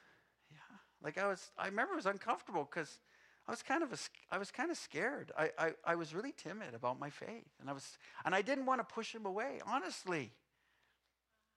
yeah. 0.51 0.77
Like 1.01 1.17
I 1.17 1.27
was, 1.27 1.51
I 1.57 1.67
remember 1.67 1.93
it 1.93 1.97
was 1.97 2.05
uncomfortable 2.05 2.67
because 2.69 2.99
I 3.47 3.51
was 3.51 3.61
kind 3.61 3.83
of 3.83 3.93
a, 3.93 3.97
I 4.31 4.37
was 4.37 4.49
kind 4.49 4.71
of 4.71 4.77
scared. 4.77 5.31
I, 5.37 5.51
I, 5.57 5.71
I 5.85 5.95
was 5.95 6.15
really 6.15 6.33
timid 6.35 6.73
about 6.73 6.99
my 6.99 7.09
faith, 7.09 7.45
and 7.59 7.69
I 7.69 7.73
was, 7.73 7.97
and 8.25 8.33
I 8.33 8.41
didn't 8.41 8.65
want 8.65 8.79
to 8.79 8.93
push 8.93 9.13
him 9.13 9.25
away. 9.25 9.59
Honestly, 9.67 10.31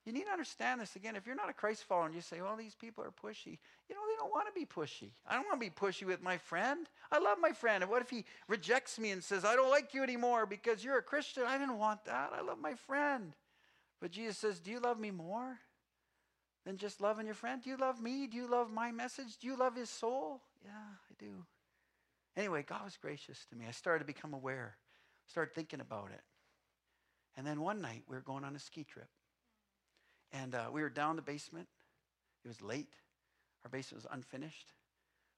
you 0.05 0.13
need 0.13 0.25
to 0.25 0.31
understand 0.31 0.81
this 0.81 0.95
again. 0.95 1.15
If 1.15 1.25
you're 1.25 1.35
not 1.35 1.49
a 1.49 1.53
Christ 1.53 1.83
follower 1.85 2.05
and 2.05 2.13
you 2.13 2.21
say, 2.21 2.41
"Well, 2.41 2.55
these 2.55 2.75
people 2.75 3.03
are 3.03 3.11
pushy," 3.11 3.57
you 3.89 3.95
know 3.95 4.01
they 4.07 4.15
don't 4.17 4.31
want 4.31 4.47
to 4.47 4.53
be 4.53 4.65
pushy. 4.65 5.11
I 5.27 5.33
don't 5.33 5.45
want 5.45 5.59
to 5.59 5.65
be 5.67 5.71
pushy 5.71 6.05
with 6.05 6.21
my 6.21 6.37
friend. 6.37 6.87
I 7.11 7.17
love 7.17 7.37
my 7.41 7.51
friend, 7.51 7.83
and 7.83 7.91
what 7.91 8.03
if 8.03 8.09
he 8.09 8.25
rejects 8.47 8.99
me 8.99 9.09
and 9.11 9.23
says, 9.23 9.43
"I 9.43 9.55
don't 9.55 9.71
like 9.71 9.93
you 9.93 10.03
anymore 10.03 10.45
because 10.45 10.83
you're 10.83 10.99
a 10.99 11.03
Christian"? 11.03 11.43
I 11.43 11.57
didn't 11.57 11.79
want 11.79 12.05
that. 12.05 12.31
I 12.33 12.41
love 12.41 12.59
my 12.59 12.75
friend, 12.75 13.33
but 13.99 14.11
Jesus 14.11 14.37
says, 14.37 14.59
"Do 14.59 14.69
you 14.69 14.79
love 14.79 14.99
me 14.99 15.09
more?" 15.09 15.59
than 16.65 16.77
just 16.77 17.01
loving 17.01 17.25
your 17.25 17.33
friend? 17.33 17.63
Do 17.63 17.69
you 17.69 17.77
love 17.77 17.99
me? 17.99 18.27
Do 18.27 18.37
you 18.37 18.47
love 18.47 18.71
my 18.71 18.91
message? 18.91 19.37
Do 19.37 19.47
you 19.47 19.57
love 19.57 19.75
his 19.75 19.89
soul? 19.89 20.41
Yeah, 20.63 20.71
I 20.71 21.13
do. 21.17 21.45
Anyway, 22.37 22.63
God 22.67 22.85
was 22.85 22.97
gracious 22.97 23.45
to 23.49 23.55
me. 23.55 23.65
I 23.67 23.71
started 23.71 23.99
to 23.99 24.05
become 24.05 24.33
aware, 24.33 24.77
started 25.27 25.53
thinking 25.53 25.81
about 25.81 26.09
it. 26.13 26.21
And 27.35 27.45
then 27.45 27.61
one 27.61 27.81
night, 27.81 28.03
we 28.07 28.15
were 28.15 28.21
going 28.21 28.43
on 28.43 28.55
a 28.55 28.59
ski 28.59 28.83
trip. 28.83 29.09
And 30.31 30.55
uh, 30.55 30.69
we 30.71 30.81
were 30.81 30.89
down 30.89 31.15
the 31.15 31.21
basement. 31.21 31.67
It 32.43 32.47
was 32.47 32.61
late. 32.61 32.93
Our 33.63 33.69
basement 33.69 34.03
was 34.03 34.11
unfinished. 34.13 34.73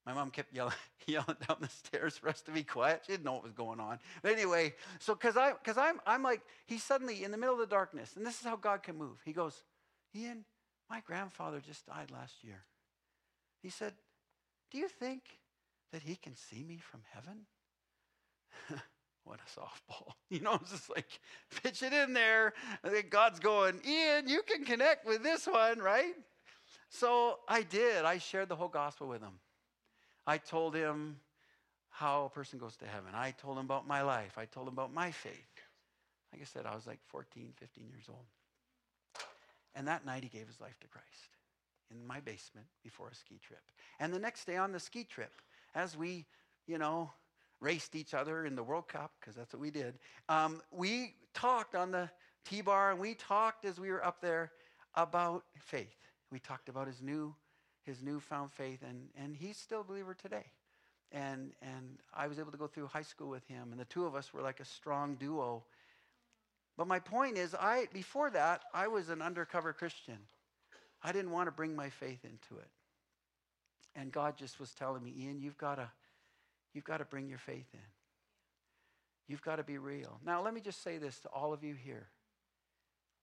My 0.05 0.13
mom 0.13 0.31
kept 0.31 0.53
yelling, 0.53 0.73
yelling 1.07 1.37
down 1.47 1.57
the 1.61 1.69
stairs 1.69 2.17
for 2.17 2.29
us 2.29 2.41
to 2.41 2.51
be 2.51 2.63
quiet. 2.63 3.03
She 3.05 3.13
didn't 3.13 3.25
know 3.25 3.33
what 3.33 3.43
was 3.43 3.53
going 3.53 3.79
on. 3.79 3.99
But 4.21 4.33
anyway, 4.33 4.73
so 4.99 5.13
because 5.13 5.37
I, 5.37 5.53
because 5.53 5.77
I'm, 5.77 5.99
I'm 6.05 6.23
like, 6.23 6.41
he's 6.65 6.83
suddenly 6.83 7.23
in 7.23 7.31
the 7.31 7.37
middle 7.37 7.53
of 7.53 7.59
the 7.59 7.67
darkness, 7.67 8.13
and 8.15 8.25
this 8.25 8.39
is 8.39 8.45
how 8.45 8.55
God 8.55 8.83
can 8.83 8.97
move. 8.97 9.17
He 9.23 9.33
goes, 9.33 9.63
Ian, 10.15 10.43
my 10.89 11.01
grandfather 11.01 11.59
just 11.59 11.85
died 11.85 12.11
last 12.11 12.43
year. 12.43 12.63
He 13.61 13.69
said, 13.69 13.93
Do 14.71 14.79
you 14.79 14.87
think 14.87 15.21
that 15.91 16.03
he 16.03 16.15
can 16.15 16.35
see 16.35 16.63
me 16.63 16.79
from 16.79 17.01
heaven? 17.13 17.45
what 19.23 19.39
a 19.39 19.59
softball. 19.59 20.13
You 20.29 20.39
know, 20.39 20.53
it's 20.61 20.71
just 20.71 20.89
like, 20.89 21.19
pitch 21.61 21.83
it 21.83 21.91
in 21.91 22.13
there. 22.13 22.53
God's 23.09 23.39
going, 23.41 23.81
Ian, 23.85 24.29
you 24.29 24.43
can 24.43 24.63
connect 24.63 25.05
with 25.05 25.23
this 25.23 25.45
one, 25.45 25.79
right? 25.79 26.13
So 26.89 27.39
I 27.49 27.63
did. 27.63 28.05
I 28.05 28.17
shared 28.17 28.47
the 28.47 28.55
whole 28.55 28.69
gospel 28.69 29.09
with 29.09 29.19
him. 29.19 29.39
I 30.25 30.37
told 30.37 30.73
him 30.73 31.17
how 31.89 32.25
a 32.25 32.29
person 32.29 32.59
goes 32.59 32.77
to 32.77 32.85
heaven. 32.85 33.09
I 33.13 33.31
told 33.31 33.57
him 33.57 33.65
about 33.65 33.85
my 33.85 34.01
life. 34.03 34.37
I 34.37 34.45
told 34.45 34.67
him 34.67 34.73
about 34.73 34.93
my 34.93 35.11
faith. 35.11 35.33
Like 36.31 36.41
I 36.41 36.45
said, 36.45 36.65
I 36.65 36.73
was 36.73 36.87
like 36.87 36.99
14, 37.07 37.51
15 37.59 37.89
years 37.89 38.05
old. 38.07 38.25
And 39.75 39.87
that 39.87 40.05
night 40.05 40.23
he 40.23 40.29
gave 40.29 40.47
his 40.47 40.61
life 40.61 40.79
to 40.79 40.87
Christ 40.87 41.37
in 41.91 42.07
my 42.07 42.19
basement 42.21 42.67
before 42.83 43.09
a 43.09 43.15
ski 43.15 43.39
trip. 43.45 43.61
And 43.99 44.13
the 44.13 44.19
next 44.19 44.45
day 44.45 44.57
on 44.57 44.71
the 44.71 44.79
ski 44.79 45.03
trip, 45.03 45.41
as 45.75 45.97
we, 45.97 46.25
you 46.67 46.77
know, 46.77 47.11
raced 47.59 47.95
each 47.95 48.13
other 48.13 48.45
in 48.45 48.55
the 48.55 48.63
World 48.63 48.87
Cup, 48.87 49.11
because 49.19 49.35
that's 49.35 49.53
what 49.53 49.61
we 49.61 49.71
did, 49.71 49.99
um, 50.29 50.61
we 50.71 51.13
talked 51.33 51.75
on 51.75 51.91
the 51.91 52.09
T 52.45 52.61
bar 52.61 52.91
and 52.91 52.99
we 52.99 53.13
talked 53.13 53.65
as 53.65 53.79
we 53.79 53.89
were 53.91 54.03
up 54.03 54.21
there 54.21 54.51
about 54.95 55.43
faith. 55.57 55.95
We 56.31 56.39
talked 56.39 56.69
about 56.69 56.87
his 56.87 57.01
new, 57.01 57.35
his 57.83 58.01
newfound 58.01 58.51
faith, 58.51 58.79
and, 58.87 59.09
and 59.15 59.35
he's 59.35 59.57
still 59.57 59.81
a 59.81 59.83
believer 59.83 60.13
today. 60.13 60.45
And, 61.11 61.51
and 61.61 61.99
I 62.13 62.27
was 62.27 62.39
able 62.39 62.51
to 62.51 62.57
go 62.57 62.67
through 62.67 62.87
high 62.87 63.01
school 63.01 63.29
with 63.29 63.45
him, 63.47 63.71
and 63.71 63.79
the 63.79 63.85
two 63.85 64.05
of 64.05 64.15
us 64.15 64.33
were 64.33 64.41
like 64.41 64.59
a 64.59 64.65
strong 64.65 65.15
duo 65.15 65.63
but 66.77 66.87
my 66.87 66.99
point 66.99 67.37
is, 67.37 67.53
I 67.53 67.87
before 67.93 68.29
that, 68.31 68.63
I 68.73 68.87
was 68.87 69.09
an 69.09 69.21
undercover 69.21 69.73
Christian. 69.73 70.17
I 71.03 71.11
didn't 71.11 71.31
want 71.31 71.47
to 71.47 71.51
bring 71.51 71.75
my 71.75 71.89
faith 71.89 72.23
into 72.23 72.59
it. 72.59 72.69
And 73.95 74.11
God 74.11 74.37
just 74.37 74.59
was 74.59 74.71
telling 74.73 75.03
me, 75.03 75.13
Ian, 75.17 75.39
you've 75.39 75.57
got 75.57 75.75
to, 75.75 75.89
you've 76.73 76.85
got 76.85 76.97
to 76.97 77.05
bring 77.05 77.27
your 77.27 77.37
faith 77.37 77.67
in. 77.73 77.79
You've 79.27 79.41
got 79.41 79.57
to 79.57 79.63
be 79.63 79.77
real. 79.77 80.19
Now, 80.25 80.41
let 80.43 80.53
me 80.53 80.61
just 80.61 80.83
say 80.83 80.97
this 80.97 81.19
to 81.19 81.29
all 81.29 81.53
of 81.53 81.63
you 81.63 81.73
here. 81.73 82.07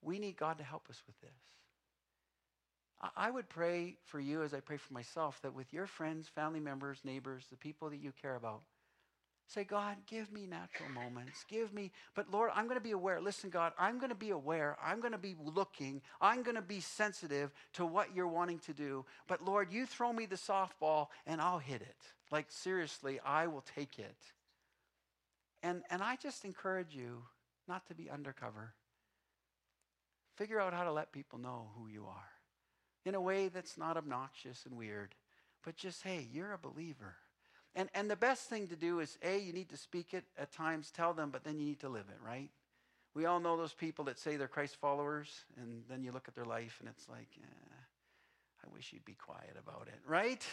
We 0.03 0.19
need 0.19 0.37
God 0.37 0.59
to 0.59 0.65
help 0.65 0.89
us 0.89 1.03
with 1.07 1.21
this. 1.21 1.31
I 3.17 3.31
would 3.31 3.49
pray 3.49 3.97
for 4.05 4.19
you 4.19 4.43
as 4.43 4.53
I 4.53 4.61
pray 4.61 4.77
for 4.77 4.93
myself 4.93 5.41
that 5.43 5.55
with 5.55 5.73
your 5.73 5.87
friends, 5.87 6.27
family 6.27 6.59
members, 6.59 7.01
neighbors, 7.05 7.47
the 7.49 7.57
people 7.57 7.91
that 7.91 7.99
you 7.99 8.13
care 8.21 8.35
about, 8.35 8.63
Say, 9.49 9.65
God, 9.65 9.97
give 10.07 10.31
me 10.31 10.47
natural 10.47 10.91
moments. 10.91 11.43
Give 11.49 11.73
me, 11.73 11.91
but 12.15 12.31
Lord, 12.31 12.51
I'm 12.55 12.65
going 12.65 12.77
to 12.77 12.85
be 12.85 12.91
aware. 12.91 13.19
Listen, 13.19 13.49
God, 13.49 13.73
I'm 13.79 13.99
going 13.99 14.11
to 14.11 14.15
be 14.15 14.29
aware. 14.29 14.77
I'm 14.85 15.01
going 15.01 15.13
to 15.13 15.19
be 15.19 15.37
looking. 15.43 16.03
I'm 16.21 16.43
going 16.43 16.57
to 16.57 16.63
be 16.63 16.81
sensitive 16.81 17.51
to 17.73 17.87
what 17.87 18.15
you're 18.15 18.29
wanting 18.29 18.59
to 18.61 18.75
do. 18.75 19.07
But 19.27 19.43
Lord, 19.43 19.73
you 19.73 19.87
throw 19.87 20.13
me 20.13 20.27
the 20.27 20.37
softball 20.37 21.07
and 21.27 21.41
I'll 21.41 21.59
hit 21.59 21.81
it. 21.81 21.97
Like, 22.31 22.47
seriously, 22.51 23.21
I 23.25 23.47
will 23.47 23.65
take 23.75 23.99
it. 23.99 24.19
And, 25.63 25.83
and 25.91 26.03
I 26.03 26.17
just 26.17 26.45
encourage 26.45 26.95
you 26.95 27.23
not 27.67 27.87
to 27.89 27.95
be 27.95 28.11
undercover. 28.11 28.75
Figure 30.37 30.61
out 30.61 30.75
how 30.75 30.85
to 30.85 30.93
let 30.93 31.11
people 31.11 31.39
know 31.39 31.71
who 31.75 31.89
you 31.89 32.05
are 32.05 32.31
in 33.07 33.15
a 33.15 33.21
way 33.21 33.49
that's 33.49 33.79
not 33.79 33.97
obnoxious 33.97 34.67
and 34.67 34.77
weird, 34.77 35.15
but 35.65 35.75
just, 35.75 36.03
hey, 36.03 36.29
you're 36.31 36.53
a 36.53 36.59
believer. 36.59 37.17
And, 37.79 37.89
and 37.95 38.11
the 38.11 38.17
best 38.17 38.49
thing 38.49 38.67
to 38.67 38.77
do 38.77 38.99
is 38.99 39.19
A, 39.23 39.39
you 39.39 39.53
need 39.53 39.69
to 39.69 39.77
speak 39.77 40.13
it 40.13 40.25
at 40.37 40.51
times, 40.51 40.91
tell 40.91 41.15
them, 41.15 41.31
but 41.31 41.45
then 41.45 41.61
you 41.61 41.67
need 41.67 41.79
to 41.81 41.89
live 41.89 42.07
it, 42.09 42.19
right? 42.27 42.51
We 43.15 43.25
all 43.25 43.39
know 43.39 43.57
those 43.57 43.73
people 43.73 44.05
that 44.07 44.19
say 44.19 44.35
they're 44.35 44.49
Christ 44.49 44.75
followers, 44.81 45.45
and 45.57 45.85
then 45.89 46.03
you 46.03 46.11
look 46.11 46.27
at 46.27 46.35
their 46.35 46.45
life 46.45 46.79
and 46.81 46.89
it's 46.89 47.09
like, 47.09 47.29
eh, 47.41 47.75
I 48.65 48.75
wish 48.75 48.93
you'd 48.93 49.05
be 49.05 49.15
quiet 49.15 49.57
about 49.57 49.87
it, 49.87 50.01
right? 50.09 50.45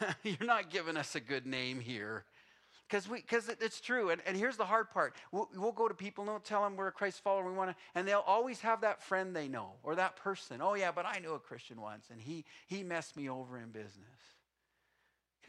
You're 0.24 0.44
not 0.44 0.70
giving 0.70 0.96
us 0.96 1.14
a 1.14 1.20
good 1.20 1.46
name 1.46 1.78
here. 1.78 2.24
Because 2.88 3.08
we, 3.08 3.18
because 3.18 3.48
it's 3.48 3.80
true, 3.80 4.10
and, 4.10 4.20
and 4.26 4.36
here's 4.36 4.56
the 4.56 4.64
hard 4.64 4.90
part. 4.90 5.14
We'll, 5.30 5.48
we'll 5.54 5.70
go 5.70 5.86
to 5.86 5.94
people, 5.94 6.24
don't 6.24 6.44
tell 6.44 6.64
them 6.64 6.74
we're 6.74 6.88
a 6.88 6.92
Christ 6.92 7.22
follower. 7.22 7.48
We 7.48 7.56
want 7.56 7.70
to, 7.70 7.76
and 7.94 8.08
they'll 8.08 8.24
always 8.26 8.60
have 8.62 8.80
that 8.80 9.00
friend 9.00 9.36
they 9.36 9.46
know 9.46 9.74
or 9.84 9.94
that 9.94 10.16
person. 10.16 10.60
Oh 10.60 10.74
yeah, 10.74 10.90
but 10.90 11.06
I 11.06 11.20
knew 11.20 11.34
a 11.34 11.38
Christian 11.38 11.80
once, 11.80 12.08
and 12.10 12.20
he 12.20 12.44
he 12.66 12.82
messed 12.82 13.16
me 13.16 13.30
over 13.30 13.56
in 13.56 13.70
business. 13.70 14.39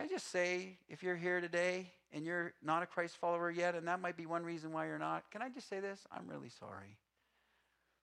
Can 0.01 0.09
I 0.09 0.13
just 0.13 0.31
say, 0.31 0.79
if 0.89 1.03
you're 1.03 1.15
here 1.15 1.39
today 1.41 1.91
and 2.11 2.25
you're 2.25 2.53
not 2.63 2.81
a 2.81 2.87
Christ 2.87 3.17
follower 3.17 3.51
yet, 3.51 3.75
and 3.75 3.87
that 3.87 4.01
might 4.01 4.17
be 4.17 4.25
one 4.25 4.43
reason 4.43 4.71
why 4.71 4.87
you're 4.87 4.97
not, 4.97 5.29
can 5.29 5.43
I 5.43 5.49
just 5.49 5.69
say 5.69 5.79
this? 5.79 6.07
I'm 6.11 6.27
really 6.27 6.49
sorry. 6.49 6.97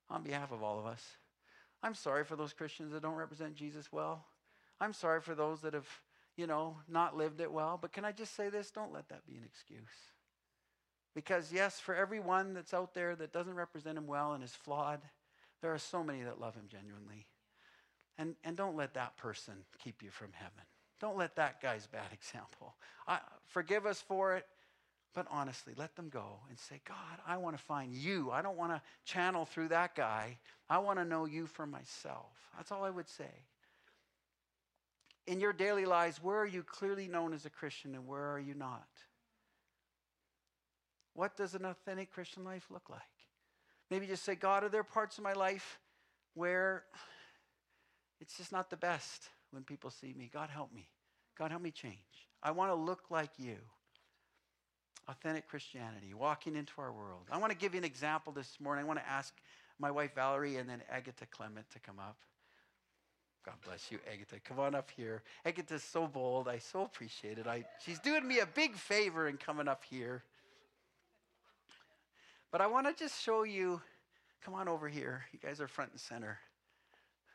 On 0.09 0.23
behalf 0.23 0.53
of 0.53 0.63
all 0.63 0.79
of 0.79 0.87
us, 0.87 1.05
I'm 1.83 1.97
sorry 1.97 2.23
for 2.23 2.37
those 2.37 2.53
Christians 2.53 2.93
that 2.93 3.03
don't 3.03 3.17
represent 3.17 3.57
Jesus 3.57 3.91
well. 3.91 4.25
I'm 4.81 4.93
sorry 4.93 5.21
for 5.21 5.35
those 5.35 5.61
that 5.63 5.75
have 5.75 5.89
you 6.37 6.47
know, 6.47 6.77
not 6.89 7.17
lived 7.17 7.41
it 7.41 7.51
well. 7.51 7.77
But 7.83 7.93
can 7.93 8.05
I 8.05 8.13
just 8.13 8.37
say 8.37 8.49
this? 8.49 8.71
Don't 8.71 8.93
let 8.93 9.09
that 9.09 9.27
be 9.27 9.35
an 9.35 9.43
excuse. 9.45 9.83
Because, 11.17 11.53
yes, 11.53 11.81
for 11.81 11.97
everyone 11.97 12.55
that's 12.55 12.73
out 12.73 12.95
there 12.95 13.17
that 13.17 13.33
doesn't 13.33 13.57
represent 13.57 13.99
him 13.99 14.07
well 14.07 14.35
and 14.35 14.45
is 14.45 14.55
flawed, 14.55 15.01
there 15.63 15.75
are 15.75 15.79
so 15.79 16.05
many 16.05 16.23
that 16.23 16.41
love 16.41 16.55
him 16.55 16.69
genuinely. 16.69 17.27
And, 18.19 18.37
and 18.45 18.57
don't 18.57 18.77
let 18.77 18.95
that 18.95 19.17
person 19.17 19.55
keep 19.83 20.01
you 20.01 20.11
from 20.11 20.29
heaven. 20.33 20.63
Don't 21.01 21.17
let 21.17 21.37
that 21.37 21.61
guy's 21.61 21.87
bad 21.87 22.09
example. 22.13 22.75
I, 23.07 23.21
forgive 23.47 23.87
us 23.87 24.01
for 24.01 24.37
it, 24.37 24.47
but 25.15 25.27
honestly, 25.31 25.73
let 25.77 25.97
them 25.97 26.09
go 26.09 26.41
and 26.49 26.59
say, 26.59 26.81
God, 26.87 26.97
I 27.27 27.37
want 27.37 27.57
to 27.57 27.63
find 27.63 27.93
you. 27.93 28.31
I 28.31 28.43
don't 28.43 28.57
want 28.57 28.73
to 28.73 28.83
channel 29.05 29.45
through 29.45 29.69
that 29.69 29.95
guy. 29.95 30.39
I 30.69 30.79
want 30.79 30.99
to 30.99 31.05
know 31.05 31.25
you 31.25 31.47
for 31.47 31.67
myself. 31.67 32.33
That's 32.57 32.71
all 32.71 32.85
I 32.85 32.91
would 32.91 33.09
say 33.09 33.31
in 35.29 35.41
your 35.41 35.53
daily 35.53 35.85
lives, 35.85 36.23
where 36.23 36.39
are 36.39 36.47
you 36.47 36.63
clearly 36.63 37.07
known 37.07 37.35
as 37.35 37.45
a 37.45 37.51
Christian 37.51 37.95
and 37.95 38.07
where 38.07 38.33
are 38.33 38.39
you 38.39 38.55
not? 38.55 38.89
What 41.13 41.37
does 41.37 41.55
an 41.55 41.67
authentic 41.67 42.11
Christian 42.11 42.45
life 42.45 42.67
look 42.71 42.89
like? 42.89 43.01
Maybe 43.91 44.07
just 44.07 44.25
say, 44.25 44.35
God, 44.35 44.65
are 44.65 44.71
there 44.71 44.83
parts 44.83 45.19
of 45.19 45.25
my 45.25 45.35
life 45.35 45.79
where 46.33 46.85
it's 48.21 48.39
just 48.39 48.53
not 48.53 48.71
the 48.71 48.77
best 48.79 49.29
when 49.51 49.63
people 49.63 49.91
see 49.91 50.15
me? 50.17 50.31
God, 50.33 50.51
help 50.51 50.73
me. 50.73 50.89
God, 51.37 51.51
help 51.51 51.63
me 51.63 51.71
change. 51.71 51.95
I 52.43 52.51
want 52.51 52.71
to 52.71 52.75
look 52.75 53.11
like 53.11 53.31
you. 53.39 53.57
Authentic 55.09 55.49
Christianity, 55.49 56.13
walking 56.13 56.55
into 56.55 56.73
our 56.79 56.93
world. 56.93 57.23
I 57.31 57.39
want 57.39 57.51
to 57.51 57.57
give 57.57 57.73
you 57.73 57.79
an 57.79 57.85
example 57.85 58.33
this 58.33 58.59
morning. 58.61 58.85
I 58.85 58.87
want 58.87 58.99
to 58.99 59.09
ask 59.09 59.33
my 59.79 59.91
wife 59.91 60.15
Valerie 60.15 60.57
and 60.57 60.69
then 60.69 60.83
Agatha 60.91 61.25
Clement 61.27 61.69
to 61.71 61.79
come 61.79 61.99
up. 61.99 62.19
God 63.45 63.55
bless 63.65 63.91
you, 63.91 63.99
Agatha. 64.13 64.39
Come 64.41 64.59
on 64.59 64.75
up 64.75 64.91
here. 64.95 65.23
Agatha's 65.47 65.83
so 65.83 66.07
bold. 66.07 66.49
I 66.49 66.59
so 66.59 66.83
appreciate 66.83 67.39
it. 67.39 67.47
I, 67.47 67.65
she's 67.85 67.99
doing 67.99 68.27
me 68.29 68.41
a 68.41 68.47
big 68.47 68.75
favor 68.75 69.29
in 69.29 69.39
coming 69.39 69.69
up 69.69 69.85
here. 69.89 70.23
But 72.51 72.61
I 72.61 72.67
want 72.67 72.87
to 72.87 72.93
just 72.93 73.23
show 73.23 73.45
you. 73.45 73.81
Come 74.45 74.53
on 74.53 74.69
over 74.69 74.89
here. 74.89 75.25
You 75.33 75.39
guys 75.39 75.61
are 75.61 75.69
front 75.69 75.93
and 75.93 76.01
center. 76.01 76.39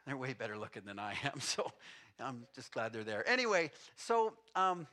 They're 0.05 0.17
way 0.17 0.33
better 0.33 0.57
looking 0.57 0.83
than 0.85 0.99
I 0.99 1.15
am, 1.23 1.39
so 1.39 1.71
I'm 2.19 2.45
just 2.55 2.71
glad 2.71 2.93
they're 2.93 3.03
there. 3.03 3.27
Anyway, 3.27 3.71
so 3.95 4.33
um, 4.55 4.87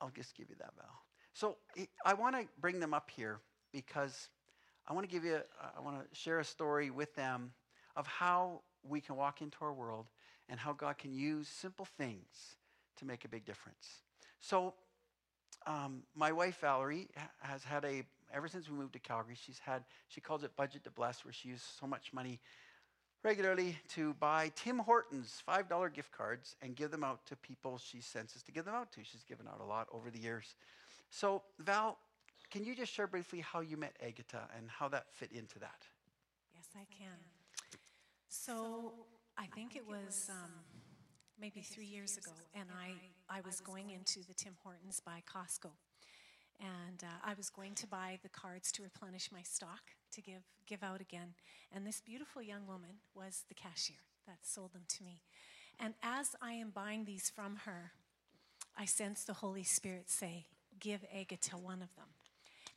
I'll 0.00 0.10
just 0.10 0.36
give 0.36 0.48
you 0.48 0.56
that, 0.58 0.72
Val. 0.76 1.02
So 1.32 1.56
I 2.04 2.14
want 2.14 2.36
to 2.36 2.46
bring 2.60 2.80
them 2.80 2.94
up 2.94 3.10
here 3.14 3.40
because 3.72 4.28
I 4.88 4.92
want 4.92 5.08
to 5.08 5.12
give 5.12 5.24
you, 5.24 5.40
I 5.76 5.80
want 5.80 5.98
to 6.00 6.18
share 6.18 6.40
a 6.40 6.44
story 6.44 6.90
with 6.90 7.14
them 7.14 7.52
of 7.96 8.06
how 8.06 8.62
we 8.82 9.00
can 9.00 9.16
walk 9.16 9.42
into 9.42 9.58
our 9.62 9.72
world 9.72 10.06
and 10.48 10.58
how 10.58 10.72
God 10.72 10.98
can 10.98 11.12
use 11.12 11.48
simple 11.48 11.84
things 11.84 12.56
to 12.96 13.04
make 13.04 13.24
a 13.24 13.28
big 13.28 13.44
difference. 13.44 14.02
So, 14.40 14.74
um, 15.66 16.02
my 16.14 16.32
wife 16.32 16.58
Valerie 16.60 17.08
has 17.40 17.62
had 17.62 17.84
a, 17.84 18.02
ever 18.32 18.48
since 18.48 18.68
we 18.68 18.76
moved 18.76 18.94
to 18.94 18.98
Calgary, 18.98 19.36
she's 19.40 19.58
had, 19.58 19.84
she 20.08 20.20
calls 20.20 20.42
it 20.42 20.56
Budget 20.56 20.84
to 20.84 20.90
Bless, 20.90 21.24
where 21.24 21.32
she 21.32 21.48
uses 21.48 21.66
so 21.78 21.86
much 21.86 22.12
money 22.12 22.40
regularly 23.22 23.76
to 23.88 24.14
buy 24.14 24.50
Tim 24.56 24.78
Hortons 24.78 25.42
$5 25.46 25.92
gift 25.92 26.12
cards 26.12 26.56
and 26.62 26.74
give 26.74 26.90
them 26.90 27.04
out 27.04 27.26
to 27.26 27.36
people 27.36 27.78
she 27.78 28.00
senses 28.00 28.42
to 28.44 28.52
give 28.52 28.64
them 28.64 28.74
out 28.74 28.92
to. 28.92 29.00
She's 29.02 29.24
given 29.24 29.46
out 29.46 29.60
a 29.60 29.64
lot 29.64 29.88
over 29.92 30.10
the 30.10 30.18
years. 30.18 30.54
So, 31.10 31.42
Val, 31.58 31.98
can 32.50 32.64
you 32.64 32.74
just 32.74 32.92
share 32.92 33.06
briefly 33.06 33.40
how 33.40 33.60
you 33.60 33.76
met 33.76 33.96
Agatha 34.04 34.48
and 34.56 34.68
how 34.70 34.88
that 34.88 35.06
fit 35.12 35.30
into 35.32 35.58
that? 35.58 35.86
Yes, 36.54 36.68
I 36.74 36.86
can. 36.96 37.16
So 38.28 38.92
I 39.36 39.46
think 39.54 39.76
it 39.76 39.86
was 39.86 40.30
um, 40.30 40.50
maybe 41.40 41.60
three 41.60 41.86
years 41.86 42.16
ago, 42.16 42.32
and 42.54 42.68
I, 42.78 42.92
I 43.38 43.40
was 43.42 43.60
going 43.60 43.90
into 43.90 44.20
the 44.26 44.34
Tim 44.34 44.54
Hortons 44.62 45.00
by 45.04 45.22
Costco. 45.28 45.70
And 46.60 47.02
uh, 47.02 47.06
I 47.24 47.34
was 47.34 47.48
going 47.48 47.74
to 47.76 47.86
buy 47.86 48.18
the 48.22 48.28
cards 48.28 48.70
to 48.72 48.82
replenish 48.82 49.30
my 49.32 49.42
stock 49.42 49.92
to 50.12 50.20
give, 50.20 50.42
give 50.66 50.82
out 50.82 51.00
again. 51.00 51.34
And 51.72 51.86
this 51.86 52.00
beautiful 52.00 52.42
young 52.42 52.66
woman 52.66 52.98
was 53.14 53.44
the 53.48 53.54
cashier 53.54 53.96
that 54.26 54.38
sold 54.42 54.72
them 54.72 54.84
to 54.88 55.04
me. 55.04 55.22
And 55.78 55.94
as 56.02 56.36
I 56.42 56.52
am 56.52 56.70
buying 56.70 57.04
these 57.04 57.30
from 57.30 57.56
her, 57.64 57.92
I 58.76 58.84
sense 58.84 59.24
the 59.24 59.34
Holy 59.34 59.64
Spirit 59.64 60.10
say, 60.10 60.46
Give 60.78 61.04
Agatha 61.14 61.56
one 61.56 61.82
of 61.82 61.94
them. 61.96 62.06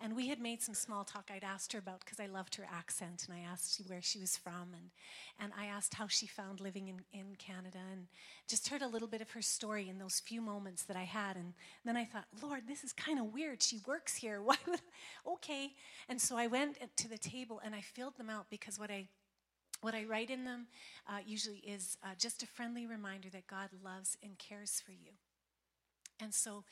And 0.01 0.15
we 0.15 0.27
had 0.27 0.39
made 0.39 0.62
some 0.62 0.75
small 0.75 1.03
talk. 1.03 1.29
I'd 1.34 1.43
asked 1.43 1.73
her 1.73 1.79
about, 1.79 2.01
because 2.01 2.19
I 2.19 2.25
loved 2.25 2.56
her 2.56 2.67
accent, 2.71 3.25
and 3.27 3.38
I 3.38 3.41
asked 3.41 3.82
where 3.88 4.01
she 4.01 4.19
was 4.19 4.36
from, 4.36 4.73
and, 4.73 4.89
and 5.39 5.53
I 5.58 5.65
asked 5.67 5.93
how 5.93 6.08
she 6.08 6.27
found 6.27 6.60
living 6.60 6.88
in, 6.88 7.01
in 7.13 7.36
Canada, 7.38 7.79
and 7.91 8.08
just 8.47 8.67
heard 8.69 8.82
a 8.82 8.88
little 8.88 9.08
bit 9.08 9.21
of 9.21 9.32
her 9.32 9.41
story 9.41 9.89
in 9.89 9.97
those 9.97 10.19
few 10.19 10.41
moments 10.41 10.84
that 10.84 10.97
I 10.97 11.03
had. 11.03 11.36
And 11.36 11.53
then 11.86 11.95
I 11.95 12.06
thought, 12.06 12.25
Lord, 12.41 12.63
this 12.67 12.84
is 12.84 12.93
kind 12.93 13.19
of 13.19 13.34
weird. 13.34 13.62
She 13.62 13.79
works 13.88 14.15
here. 14.15 14.41
Why 14.43 14.58
would, 14.67 14.82
okay. 15.27 15.71
And 16.10 16.19
so 16.19 16.38
I 16.38 16.47
went 16.47 16.77
to 16.97 17.10
the 17.10 17.17
table 17.17 17.62
and 17.63 17.73
I 17.73 17.82
filled 17.82 18.17
them 18.17 18.29
out 18.29 18.47
because 18.49 18.79
what 18.79 18.91
I 18.91 19.08
what 19.82 19.93
I 19.93 20.06
write 20.06 20.29
in 20.29 20.45
them 20.45 20.67
uh, 21.10 21.17
usually 21.25 21.58
is 21.58 21.97
uh, 22.03 22.15
just 22.17 22.41
a 22.41 22.47
friendly 22.47 22.86
reminder 22.86 23.29
that 23.32 23.47
God 23.47 23.67
loves 23.84 24.17
and 24.23 24.38
cares 24.38 24.82
for 24.84 24.93
you. 24.93 25.12
And 26.21 26.34
so 26.34 26.63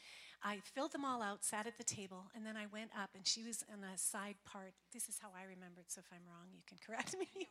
I 0.43 0.58
filled 0.73 0.91
them 0.91 1.06
all 1.06 1.21
out, 1.21 1.43
sat 1.43 1.67
at 1.67 1.77
the 1.77 1.84
table, 1.84 2.23
and 2.36 2.43
then 2.43 2.58
I 2.58 2.65
went 2.73 2.89
up, 2.99 3.12
and 3.15 3.27
she 3.27 3.43
was 3.43 3.63
in 3.71 3.84
a 3.84 3.95
side 3.95 4.36
part. 4.43 4.73
This 4.91 5.08
is 5.08 5.19
how 5.21 5.30
I 5.38 5.43
remembered, 5.43 5.86
so 5.88 5.99
if 5.99 6.12
I'm 6.12 6.25
wrong, 6.27 6.47
you 6.51 6.62
can 6.67 6.77
correct 6.86 7.15
me. 7.19 7.47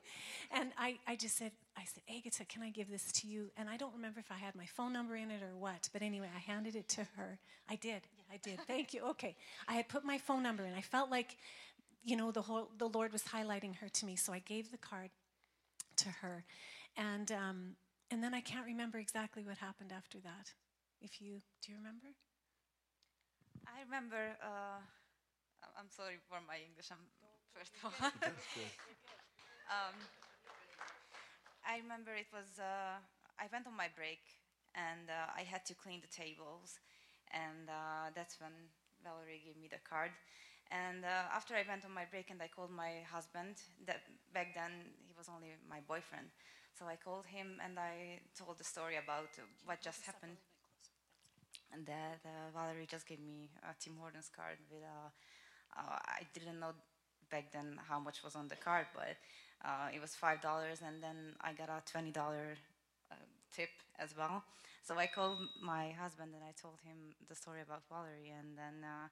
and 0.51 0.73
I, 0.77 0.99
I 1.07 1.15
just 1.15 1.37
said, 1.37 1.53
I 1.77 1.85
said, 1.85 2.03
Agatha, 2.15 2.45
can 2.47 2.63
I 2.63 2.71
give 2.71 2.91
this 2.91 3.13
to 3.13 3.29
you? 3.29 3.51
And 3.57 3.69
I 3.69 3.77
don't 3.77 3.95
remember 3.95 4.19
if 4.19 4.33
I 4.33 4.39
had 4.39 4.57
my 4.57 4.67
phone 4.67 4.93
number 4.93 5.15
in 5.15 5.31
it 5.31 5.41
or 5.43 5.57
what, 5.57 5.89
but 5.93 6.03
anyway, 6.03 6.29
I 6.35 6.41
handed 6.41 6.75
it 6.75 6.89
to 6.91 7.07
her. 7.17 7.39
I 7.69 7.77
did, 7.77 8.03
I 8.33 8.39
did. 8.39 8.59
Thank 8.67 8.93
you. 8.93 9.03
Okay. 9.11 9.37
I 9.69 9.75
had 9.75 9.89
put 9.89 10.05
my 10.05 10.19
phone 10.19 10.43
number 10.43 10.65
in. 10.65 10.75
I 10.75 10.81
felt 10.83 11.11
like, 11.11 11.37
you 12.03 12.17
know, 12.17 12.33
the, 12.33 12.43
whole, 12.43 12.71
the 12.77 12.89
Lord 12.89 13.13
was 13.13 13.23
highlighting 13.23 13.77
her 13.77 13.89
to 13.89 14.07
me, 14.07 14.17
so 14.17 14.33
I 14.33 14.41
gave 14.41 14.73
the 14.73 14.79
card 14.79 15.11
to 15.99 16.09
her. 16.09 16.45
And, 16.97 17.31
um, 17.31 17.77
and 18.11 18.23
then 18.23 18.35
I 18.35 18.41
can't 18.41 18.67
remember 18.67 18.99
exactly 18.99 19.45
what 19.45 19.59
happened 19.59 19.93
after 19.97 20.19
that. 20.19 20.53
If 21.01 21.21
you, 21.21 21.41
do 21.63 21.71
you 21.71 21.79
remember? 21.79 22.09
I 23.67 23.81
remember. 23.85 24.37
Uh, 24.43 24.81
I'm 25.79 25.91
sorry 25.91 26.19
for 26.29 26.39
my 26.47 26.59
English. 26.59 26.89
I'm, 26.91 27.05
first 27.55 27.73
of 27.83 27.85
all. 27.85 28.11
um, 29.71 29.95
I 31.65 31.79
remember 31.79 32.13
it 32.15 32.29
was. 32.33 32.59
Uh, 32.59 32.99
I 33.39 33.47
went 33.53 33.67
on 33.67 33.77
my 33.77 33.89
break 33.97 34.21
and 34.75 35.09
uh, 35.09 35.33
I 35.37 35.43
had 35.43 35.65
to 35.67 35.75
clean 35.75 36.01
the 36.01 36.13
tables, 36.13 36.79
and 37.33 37.69
uh, 37.69 38.11
that's 38.15 38.39
when 38.41 38.53
Valerie 39.03 39.43
gave 39.45 39.57
me 39.57 39.69
the 39.69 39.81
card. 39.89 40.13
And 40.71 41.05
uh, 41.05 41.27
after 41.35 41.55
I 41.55 41.65
went 41.67 41.85
on 41.85 41.93
my 41.93 42.05
break 42.07 42.31
and 42.31 42.41
I 42.43 42.47
called 42.49 42.71
my 42.71 43.03
husband, 43.11 43.57
that 43.87 44.03
back 44.33 44.55
then 44.55 44.71
he 45.07 45.13
was 45.19 45.29
only 45.29 45.51
my 45.69 45.81
boyfriend, 45.89 46.31
so 46.79 46.87
I 46.87 46.97
called 46.97 47.27
him 47.27 47.59
and 47.65 47.79
I 47.79 48.21
told 48.39 48.59
the 48.59 48.65
story 48.65 48.97
about 48.97 49.35
what 49.65 49.83
just 49.83 50.07
happened 50.07 50.39
and 51.73 51.87
that 51.87 52.21
uh, 52.25 52.51
Valerie 52.55 52.87
just 52.91 53.07
gave 53.07 53.21
me 53.21 53.51
a 53.63 53.75
Tim 53.79 53.95
Hortons 53.99 54.31
card 54.35 54.59
with 54.71 54.83
a. 54.83 55.13
Uh, 55.79 55.99
I 56.07 56.23
didn't 56.35 56.59
know 56.61 56.73
back 57.31 57.53
then 57.53 57.79
how 57.89 57.99
much 58.01 58.23
was 58.25 58.35
on 58.35 58.49
the 58.49 58.57
card, 58.57 58.87
but 58.95 59.17
uh, 59.65 59.89
it 59.95 60.01
was 60.01 60.15
five 60.15 60.41
dollars, 60.41 60.81
and 60.87 61.03
then 61.03 61.35
I 61.41 61.53
got 61.53 61.69
a 61.69 61.83
twenty 61.91 62.11
dollar 62.11 62.57
uh, 63.11 63.15
tip 63.55 63.71
as 63.99 64.17
well. 64.17 64.43
So 64.83 64.97
I 64.99 65.07
called 65.07 65.39
my 65.63 65.91
husband 65.91 66.33
and 66.35 66.43
I 66.43 66.53
told 66.61 66.79
him 66.83 67.15
the 67.29 67.35
story 67.35 67.61
about 67.63 67.83
Valerie, 67.89 68.33
and 68.37 68.57
then 68.57 68.83
uh, 68.85 69.09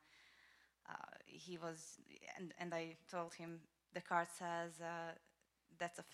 uh, 0.90 1.14
he 1.26 1.58
was, 1.58 1.98
and, 2.36 2.52
and 2.58 2.74
I 2.74 2.96
told 3.10 3.34
him 3.34 3.60
the 3.94 4.00
card 4.00 4.28
says 4.36 4.80
that's 5.78 5.98
a 5.98 6.04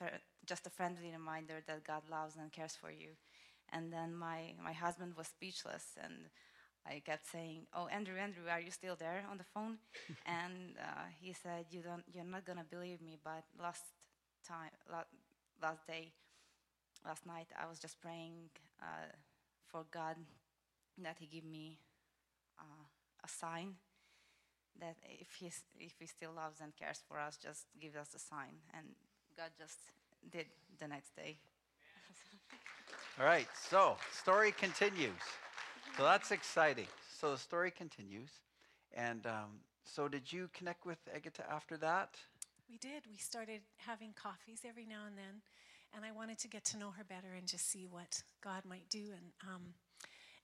just 0.47 0.67
a 0.67 0.71
friendly 0.71 1.11
reminder 1.13 1.63
that 1.67 1.85
God 1.85 2.03
loves 2.11 2.37
and 2.37 2.53
cares 2.53 2.77
for 2.77 2.91
you. 2.91 3.11
And 3.75 3.93
then 3.93 4.17
my, 4.17 4.55
my 4.65 4.75
husband 4.75 5.15
was 5.19 5.29
speechless. 5.29 5.85
And 6.03 6.31
I 6.87 7.03
kept 7.05 7.27
saying, 7.31 7.67
"Oh, 7.75 7.89
Andrew, 7.89 8.17
Andrew, 8.17 8.45
are 8.51 8.61
you 8.61 8.73
still 8.73 8.97
there 8.97 9.25
on 9.31 9.39
the 9.39 9.45
phone?" 9.55 9.79
and 10.27 10.77
uh, 10.81 11.07
he 11.21 11.35
said, 11.35 11.67
"You 11.71 11.83
don't, 11.83 12.05
you're 12.13 12.25
not 12.25 12.47
gonna 12.47 12.67
believe 12.71 13.03
me, 13.03 13.19
but 13.25 13.45
last 13.61 13.85
time, 14.47 14.71
la- 14.91 15.11
last 15.63 15.87
day, 15.87 16.13
last 17.07 17.27
night, 17.27 17.49
I 17.61 17.67
was 17.69 17.79
just 17.79 18.01
praying 18.01 18.51
uh, 18.83 19.13
for 19.69 19.85
God 19.93 20.17
that 21.03 21.17
He 21.21 21.27
give 21.27 21.45
me 21.45 21.79
uh, 22.61 22.87
a 23.25 23.29
sign 23.29 23.77
that 24.81 24.97
if 25.05 25.29
He 25.39 25.47
if 25.79 25.95
He 25.99 26.07
still 26.07 26.33
loves 26.35 26.61
and 26.61 26.75
cares 26.77 27.03
for 27.07 27.19
us, 27.19 27.37
just 27.37 27.67
give 27.81 27.97
us 27.97 28.15
a 28.15 28.19
sign." 28.19 28.61
And 28.77 28.95
God 29.37 29.51
just 29.59 29.79
did 30.31 30.47
the 30.79 30.89
next 30.89 31.15
day. 31.17 31.39
All 33.21 33.27
right, 33.27 33.47
so 33.71 33.97
story 34.11 34.51
continues. 34.51 35.13
So 35.97 36.03
that's 36.03 36.33
exciting. 36.33 36.89
So 37.21 37.31
the 37.31 37.39
story 37.39 37.71
continues. 37.71 38.31
And 38.93 39.25
um, 39.27 39.61
so 39.85 40.09
did 40.09 40.33
you 40.33 40.51
connect 40.53 40.85
with 40.85 40.99
Agata 41.15 41.45
after 41.49 41.77
that? 41.77 42.17
We 42.69 42.77
did. 42.77 43.05
We 43.09 43.17
started 43.17 43.61
having 43.77 44.15
coffees 44.21 44.63
every 44.69 44.85
now 44.85 45.07
and 45.07 45.17
then, 45.17 45.43
and 45.95 46.05
I 46.05 46.11
wanted 46.11 46.39
to 46.39 46.49
get 46.49 46.65
to 46.67 46.77
know 46.77 46.91
her 46.91 47.05
better 47.05 47.35
and 47.39 47.47
just 47.47 47.71
see 47.71 47.87
what 47.89 48.21
God 48.43 48.65
might 48.69 48.89
do. 48.91 48.99
And 48.99 49.33
um, 49.49 49.63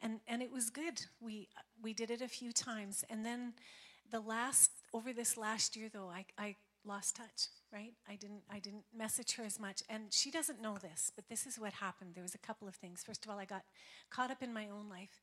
and 0.01 0.21
and 0.29 0.41
it 0.41 0.53
was 0.53 0.71
good. 0.71 1.07
We 1.21 1.49
we 1.83 1.93
did 1.93 2.13
it 2.13 2.23
a 2.23 2.29
few 2.29 2.53
times, 2.53 3.05
and 3.11 3.27
then 3.27 3.55
the 4.13 4.21
last 4.21 4.71
over 4.95 5.13
this 5.13 5.37
last 5.37 5.75
year 5.75 5.89
though, 5.93 6.09
I 6.09 6.25
I 6.39 6.55
lost 6.85 7.17
touch. 7.17 7.49
Right? 7.73 7.93
I 8.09 8.17
didn't 8.17 8.43
I 8.51 8.59
didn't 8.59 8.85
message 8.97 9.37
her 9.37 9.45
as 9.45 9.61
much, 9.61 9.83
and 9.89 10.13
she 10.13 10.31
doesn't 10.31 10.61
know 10.61 10.77
this, 10.79 11.13
but 11.15 11.29
this 11.29 11.47
is 11.47 11.59
what 11.59 11.75
happened. 11.75 12.15
There 12.15 12.23
was 12.23 12.35
a 12.35 12.39
couple 12.39 12.67
of 12.67 12.75
things. 12.75 13.05
First 13.05 13.25
of 13.25 13.31
all, 13.31 13.39
I 13.39 13.45
got 13.45 13.63
caught 14.11 14.31
up 14.31 14.43
in 14.43 14.53
my 14.53 14.69
own 14.69 14.89
life, 14.89 15.21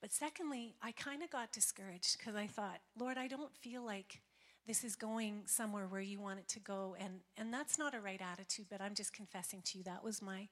but 0.00 0.12
secondly, 0.12 0.76
I 0.80 0.92
kind 0.92 1.24
of 1.24 1.30
got 1.30 1.50
discouraged 1.50 2.18
because 2.18 2.36
I 2.36 2.46
thought, 2.46 2.78
Lord, 2.96 3.18
I 3.18 3.26
don't 3.26 3.54
feel 3.56 3.84
like 3.84 4.20
this 4.68 4.84
is 4.84 4.94
going 4.94 5.40
somewhere 5.46 5.86
where 5.86 6.02
you 6.02 6.20
want 6.20 6.38
it 6.38 6.46
to 6.46 6.60
go 6.60 6.94
and 7.00 7.20
and 7.38 7.52
that's 7.52 7.78
not 7.78 7.94
a 7.94 8.00
right 8.00 8.20
attitude 8.20 8.66
but 8.70 8.82
i'm 8.82 8.94
just 8.94 9.14
confessing 9.14 9.62
to 9.64 9.78
you 9.78 9.84
that 9.84 10.04
was 10.04 10.20
my 10.20 10.46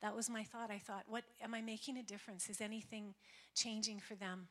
that 0.00 0.16
was 0.16 0.30
my 0.30 0.42
thought 0.42 0.70
i 0.70 0.78
thought 0.78 1.04
what 1.06 1.24
am 1.42 1.52
i 1.52 1.60
making 1.60 1.98
a 1.98 2.02
difference 2.02 2.48
is 2.48 2.62
anything 2.62 3.14
changing 3.54 4.00
for 4.00 4.14
them 4.14 4.48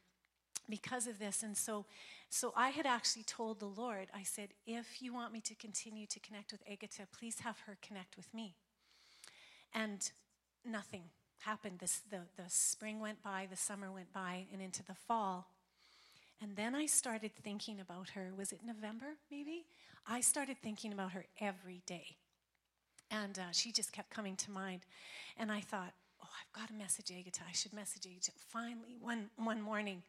because 0.69 1.07
of 1.07 1.19
this 1.19 1.43
and 1.43 1.55
so 1.55 1.85
so 2.29 2.53
i 2.55 2.69
had 2.69 2.85
actually 2.85 3.23
told 3.23 3.59
the 3.59 3.65
lord 3.65 4.07
i 4.13 4.23
said 4.23 4.49
if 4.65 5.01
you 5.01 5.13
want 5.13 5.31
me 5.31 5.39
to 5.39 5.55
continue 5.55 6.05
to 6.05 6.19
connect 6.19 6.51
with 6.51 6.61
agata 6.71 7.07
please 7.17 7.39
have 7.39 7.59
her 7.65 7.77
connect 7.81 8.17
with 8.17 8.33
me 8.33 8.55
and 9.73 10.11
nothing 10.65 11.03
happened 11.39 11.79
this 11.79 12.01
the, 12.09 12.21
the 12.35 12.49
spring 12.49 12.99
went 12.99 13.21
by 13.23 13.47
the 13.49 13.57
summer 13.57 13.91
went 13.91 14.11
by 14.11 14.45
and 14.51 14.61
into 14.61 14.83
the 14.83 14.95
fall 14.95 15.47
and 16.41 16.55
then 16.55 16.75
I 16.75 16.85
started 16.85 17.31
thinking 17.43 17.79
about 17.79 18.09
her. 18.09 18.31
Was 18.37 18.51
it 18.51 18.59
November, 18.65 19.17
maybe? 19.31 19.65
I 20.07 20.21
started 20.21 20.57
thinking 20.61 20.93
about 20.93 21.11
her 21.13 21.25
every 21.39 21.81
day. 21.85 22.17
And 23.09 23.39
uh, 23.39 23.51
she 23.51 23.71
just 23.71 23.91
kept 23.91 24.11
coming 24.11 24.35
to 24.37 24.51
mind. 24.51 24.81
And 25.37 25.51
I 25.51 25.61
thought, 25.61 25.93
oh, 26.23 26.27
I've 26.27 26.59
got 26.59 26.67
to 26.67 26.73
message 26.75 27.11
Agata. 27.11 27.41
I 27.47 27.53
should 27.53 27.73
message 27.73 28.05
Agata. 28.05 28.31
Finally, 28.49 28.97
one, 29.01 29.29
one 29.37 29.61
morning, 29.61 30.03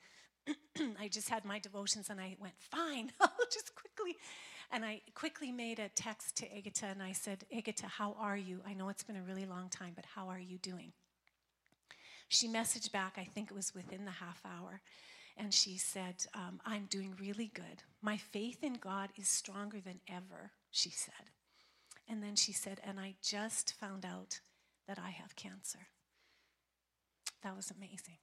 I 1.00 1.08
just 1.08 1.28
had 1.28 1.44
my 1.44 1.58
devotions 1.58 2.10
and 2.10 2.20
I 2.20 2.36
went, 2.40 2.54
fine, 2.58 3.12
I'll 3.20 3.30
just 3.52 3.74
quickly. 3.74 4.16
And 4.70 4.84
I 4.84 5.00
quickly 5.14 5.50
made 5.50 5.78
a 5.78 5.88
text 5.88 6.36
to 6.38 6.56
Agata 6.56 6.86
and 6.86 7.02
I 7.02 7.12
said, 7.12 7.44
Agata, 7.56 7.86
how 7.86 8.16
are 8.18 8.36
you? 8.36 8.60
I 8.66 8.74
know 8.74 8.88
it's 8.88 9.02
been 9.02 9.16
a 9.16 9.22
really 9.22 9.46
long 9.46 9.68
time, 9.70 9.92
but 9.94 10.04
how 10.14 10.28
are 10.28 10.38
you 10.38 10.58
doing? 10.58 10.92
She 12.28 12.48
messaged 12.48 12.92
back, 12.92 13.14
I 13.16 13.24
think 13.24 13.50
it 13.50 13.54
was 13.54 13.74
within 13.74 14.04
the 14.04 14.10
half 14.10 14.42
hour 14.44 14.82
and 15.38 15.54
she 15.54 15.78
said, 15.78 16.26
um, 16.34 16.60
I'm 16.66 16.86
doing 16.90 17.14
really 17.18 17.50
good. 17.54 17.82
My 18.02 18.16
faith 18.16 18.62
in 18.62 18.74
God 18.74 19.10
is 19.16 19.28
stronger 19.28 19.80
than 19.80 20.00
ever, 20.08 20.50
she 20.70 20.90
said. 20.90 21.30
And 22.08 22.22
then 22.22 22.34
she 22.34 22.52
said, 22.52 22.80
and 22.84 22.98
I 22.98 23.14
just 23.22 23.74
found 23.74 24.04
out 24.04 24.40
that 24.88 24.98
I 24.98 25.10
have 25.10 25.36
cancer. 25.36 25.86
That 27.42 27.54
was 27.54 27.70
amazing. 27.70 28.18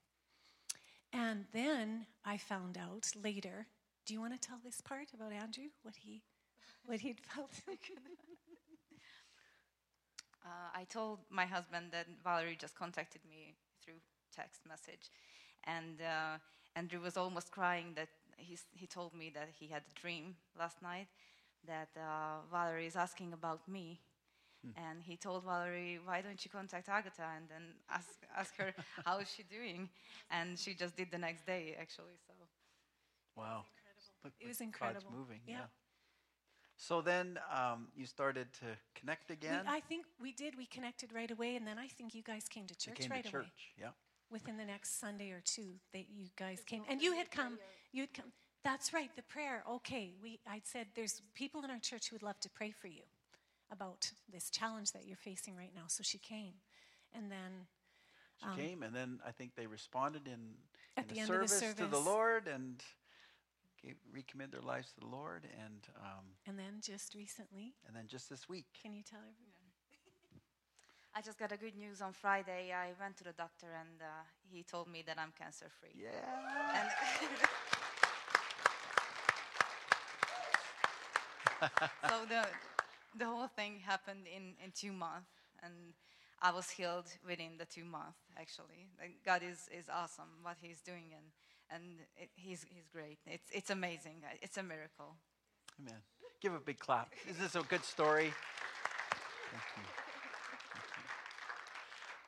And 1.16 1.46
then 1.54 2.08
I 2.26 2.36
found 2.36 2.78
out 2.78 3.10
later. 3.24 3.68
Do 4.06 4.14
you 4.14 4.20
want 4.20 4.34
to 4.34 4.48
tell 4.48 4.60
this 4.64 4.82
part 4.82 5.14
about 5.14 5.32
Andrew? 5.32 5.70
What 5.82 5.96
he, 5.96 6.24
what 6.86 7.00
he'd 7.00 7.22
felt? 7.34 7.52
uh, 10.46 10.70
I 10.76 10.84
told 10.90 11.20
my 11.30 11.46
husband 11.46 11.88
that 11.94 12.08
Valerie 12.22 12.58
just 12.60 12.76
contacted 12.76 13.22
me 13.30 13.56
through 13.82 14.02
text 14.36 14.60
message, 14.68 15.10
and 15.64 16.02
uh, 16.02 16.38
Andrew 16.76 17.00
was 17.00 17.16
almost 17.16 17.50
crying 17.50 17.94
that 17.96 18.10
he's, 18.36 18.66
he 18.74 18.86
told 18.86 19.14
me 19.14 19.32
that 19.34 19.48
he 19.58 19.68
had 19.68 19.84
a 19.84 20.00
dream 20.00 20.36
last 20.60 20.82
night 20.82 21.08
that 21.66 21.90
uh, 21.96 22.42
Valerie 22.52 22.88
is 22.88 22.98
asking 22.98 23.32
about 23.32 23.66
me. 23.70 24.02
Hmm. 24.66 24.84
And 24.86 25.04
he 25.04 25.18
told 25.18 25.44
Valerie, 25.44 26.00
why 26.04 26.22
don't 26.22 26.44
you 26.44 26.50
contact 26.50 26.90
Agatha 26.90 27.28
and 27.36 27.46
then 27.50 27.64
ask, 27.90 28.10
ask 28.36 28.56
her 28.58 28.74
how 29.06 29.20
is 29.20 29.30
she 29.30 29.44
doing? 29.44 29.90
And 30.32 30.58
she 30.58 30.74
just 30.74 30.96
did 30.96 31.12
the 31.12 31.18
next 31.18 31.46
day, 31.46 31.76
actually. 31.80 32.18
So. 32.28 32.34
Wow. 33.38 33.66
Look, 34.24 34.34
it 34.40 34.48
was 34.48 34.62
incredible. 34.62 35.02
God's 35.02 35.18
moving, 35.18 35.42
yeah. 35.48 35.54
yeah. 35.54 35.66
So 36.78 37.02
then 37.02 37.40
um, 37.56 37.88
you 37.96 38.06
started 38.06 38.48
to 38.54 38.66
connect 39.00 39.32
again? 39.32 39.62
We, 39.66 39.78
I 39.78 39.80
think 39.80 40.06
we 40.20 40.34
did. 40.34 40.58
We 40.58 40.66
connected 40.66 41.14
right 41.14 41.32
away, 41.32 41.56
and 41.56 41.66
then 41.66 41.78
I 41.78 41.88
think 41.88 42.14
you 42.14 42.22
guys 42.22 42.48
came 42.50 42.66
to 42.68 42.76
church 42.76 43.00
came 43.00 43.12
right 43.12 43.24
to 43.24 43.30
away. 43.30 43.46
church, 43.46 43.74
yeah 43.80 43.90
within 44.32 44.58
the 44.58 44.66
next 44.66 45.00
Sunday 45.00 45.32
or 45.32 45.42
two 45.44 45.80
that 45.94 46.06
you 46.10 46.28
guys 46.38 46.62
came. 46.66 46.84
And 46.90 47.02
you 47.02 47.14
had 47.14 47.32
come, 47.32 47.58
you'd 47.92 48.14
come. 48.14 48.26
That's 48.64 48.94
right, 48.94 49.10
the 49.16 49.22
prayer. 49.22 49.64
Okay, 49.70 50.14
we 50.22 50.40
I 50.48 50.62
said 50.64 50.88
there's 50.96 51.22
people 51.36 51.64
in 51.64 51.70
our 51.70 51.80
church 51.80 52.10
who 52.10 52.16
would 52.16 52.24
love 52.24 52.40
to 52.42 52.50
pray 52.50 52.72
for 52.72 52.88
you 52.88 53.04
about 53.72 54.12
this 54.32 54.50
challenge 54.50 54.92
that 54.92 55.06
you're 55.06 55.18
facing 55.18 55.56
right 55.56 55.72
now. 55.76 55.84
So 55.88 56.04
she 56.04 56.18
came. 56.18 56.54
And 57.14 57.32
then 57.32 57.68
she 58.40 58.48
um, 58.48 58.56
came 58.58 58.84
and 58.84 58.94
then 58.94 59.20
I 59.26 59.32
think 59.32 59.56
they 59.56 59.68
responded 59.68 60.28
in, 60.28 60.56
at 60.98 61.08
in 61.08 61.14
the, 61.14 61.20
end 61.22 61.28
service, 61.28 61.54
of 61.54 61.60
the 61.60 61.66
service 61.66 61.80
to 61.80 61.88
the 61.88 62.00
Lord 62.00 62.48
and 62.48 62.84
gave, 63.82 63.96
recommit 64.14 64.52
their 64.52 64.62
lives 64.62 64.92
to 64.94 65.00
the 65.00 65.08
Lord 65.08 65.48
and 65.64 65.88
um, 66.02 66.26
and 66.46 66.60
then 66.60 66.82
just 66.82 67.16
recently 67.16 67.74
and 67.88 67.96
then 67.96 68.08
just 68.08 68.30
this 68.30 68.50
week. 68.50 68.66
Can 68.82 68.94
you 68.94 69.04
tell 69.04 69.20
everyone? 69.20 69.56
I 71.18 71.22
just 71.22 71.40
got 71.40 71.54
a 71.54 71.58
good 71.58 71.78
news 71.78 72.02
on 72.02 72.12
Friday. 72.12 72.74
I 72.74 72.92
went 73.00 73.16
to 73.18 73.24
the 73.24 73.32
doctor 73.32 73.68
and 73.80 74.02
uh, 74.02 74.24
he 74.52 74.64
told 74.64 74.90
me 74.90 75.02
that 75.08 75.18
I'm 75.18 75.32
cancer 75.40 75.68
free. 75.80 75.96
Yeah. 75.96 76.10
And 76.76 76.90
so 82.10 82.26
the 82.28 82.46
the 83.20 83.26
whole 83.26 83.48
thing 83.48 83.80
happened 83.86 84.26
in, 84.34 84.54
in 84.64 84.72
two 84.72 84.92
months, 84.92 85.32
and 85.64 85.74
I 86.42 86.52
was 86.52 86.70
healed 86.70 87.06
within 87.28 87.58
the 87.58 87.66
two 87.66 87.86
months. 87.86 88.20
Actually, 88.38 88.88
God 89.26 89.42
is, 89.44 89.70
is 89.72 89.86
awesome 89.94 90.26
what 90.42 90.58
He's 90.62 90.82
doing, 90.82 91.14
and 91.16 91.26
and 91.72 92.00
it, 92.18 92.30
He's 92.36 92.66
He's 92.70 92.88
great. 92.92 93.20
It's 93.26 93.50
it's 93.52 93.70
amazing. 93.70 94.24
It's 94.42 94.58
a 94.58 94.64
miracle. 94.64 95.16
Amen. 95.80 96.00
Give 96.42 96.54
a 96.54 96.60
big 96.60 96.80
clap. 96.80 97.14
Is 97.30 97.38
this 97.38 97.56
a 97.56 97.62
good 97.62 97.84
story? 97.84 98.32
Thank 99.52 99.64
you. 99.78 99.84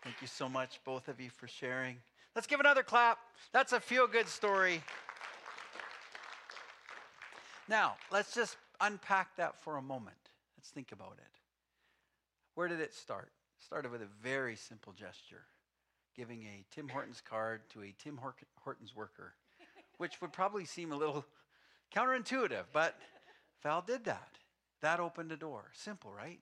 Thank 0.03 0.21
you 0.21 0.27
so 0.27 0.47
much, 0.47 0.79
both 0.85 1.07
of 1.09 1.19
you, 1.19 1.29
for 1.29 1.47
sharing. 1.47 1.97
Let's 2.35 2.47
give 2.47 2.59
another 2.59 2.83
clap. 2.83 3.17
That's 3.51 3.73
a 3.73 3.79
feel 3.79 4.07
good 4.07 4.27
story. 4.27 4.81
Now, 7.67 7.95
let's 8.11 8.33
just 8.33 8.55
unpack 8.79 9.35
that 9.35 9.59
for 9.61 9.77
a 9.77 9.81
moment. 9.81 10.26
Let's 10.68 10.74
think 10.74 10.91
about 10.91 11.13
it. 11.18 11.39
Where 12.55 12.68
did 12.68 12.82
it 12.82 12.93
start? 12.93 13.32
It 13.57 13.63
started 13.63 13.89
with 13.89 14.01
a 14.01 14.09
very 14.22 14.57
simple 14.57 14.91
gesture 14.91 15.45
giving 16.13 16.43
a 16.43 16.65
Tim 16.76 16.89
Hortons 16.89 17.22
card 17.22 17.61
to 17.70 17.84
a 17.84 17.95
Tim 17.97 18.20
Hortons 18.57 18.93
worker, 18.93 19.36
which 19.97 20.20
would 20.20 20.34
probably 20.34 20.65
seem 20.65 20.91
a 20.91 20.97
little 20.97 21.24
counterintuitive, 21.95 22.65
but 22.74 22.99
Val 23.63 23.82
did 23.82 24.03
that. 24.05 24.39
That 24.82 24.99
opened 24.99 25.32
a 25.32 25.38
door. 25.38 25.72
Simple, 25.72 26.11
right? 26.11 26.41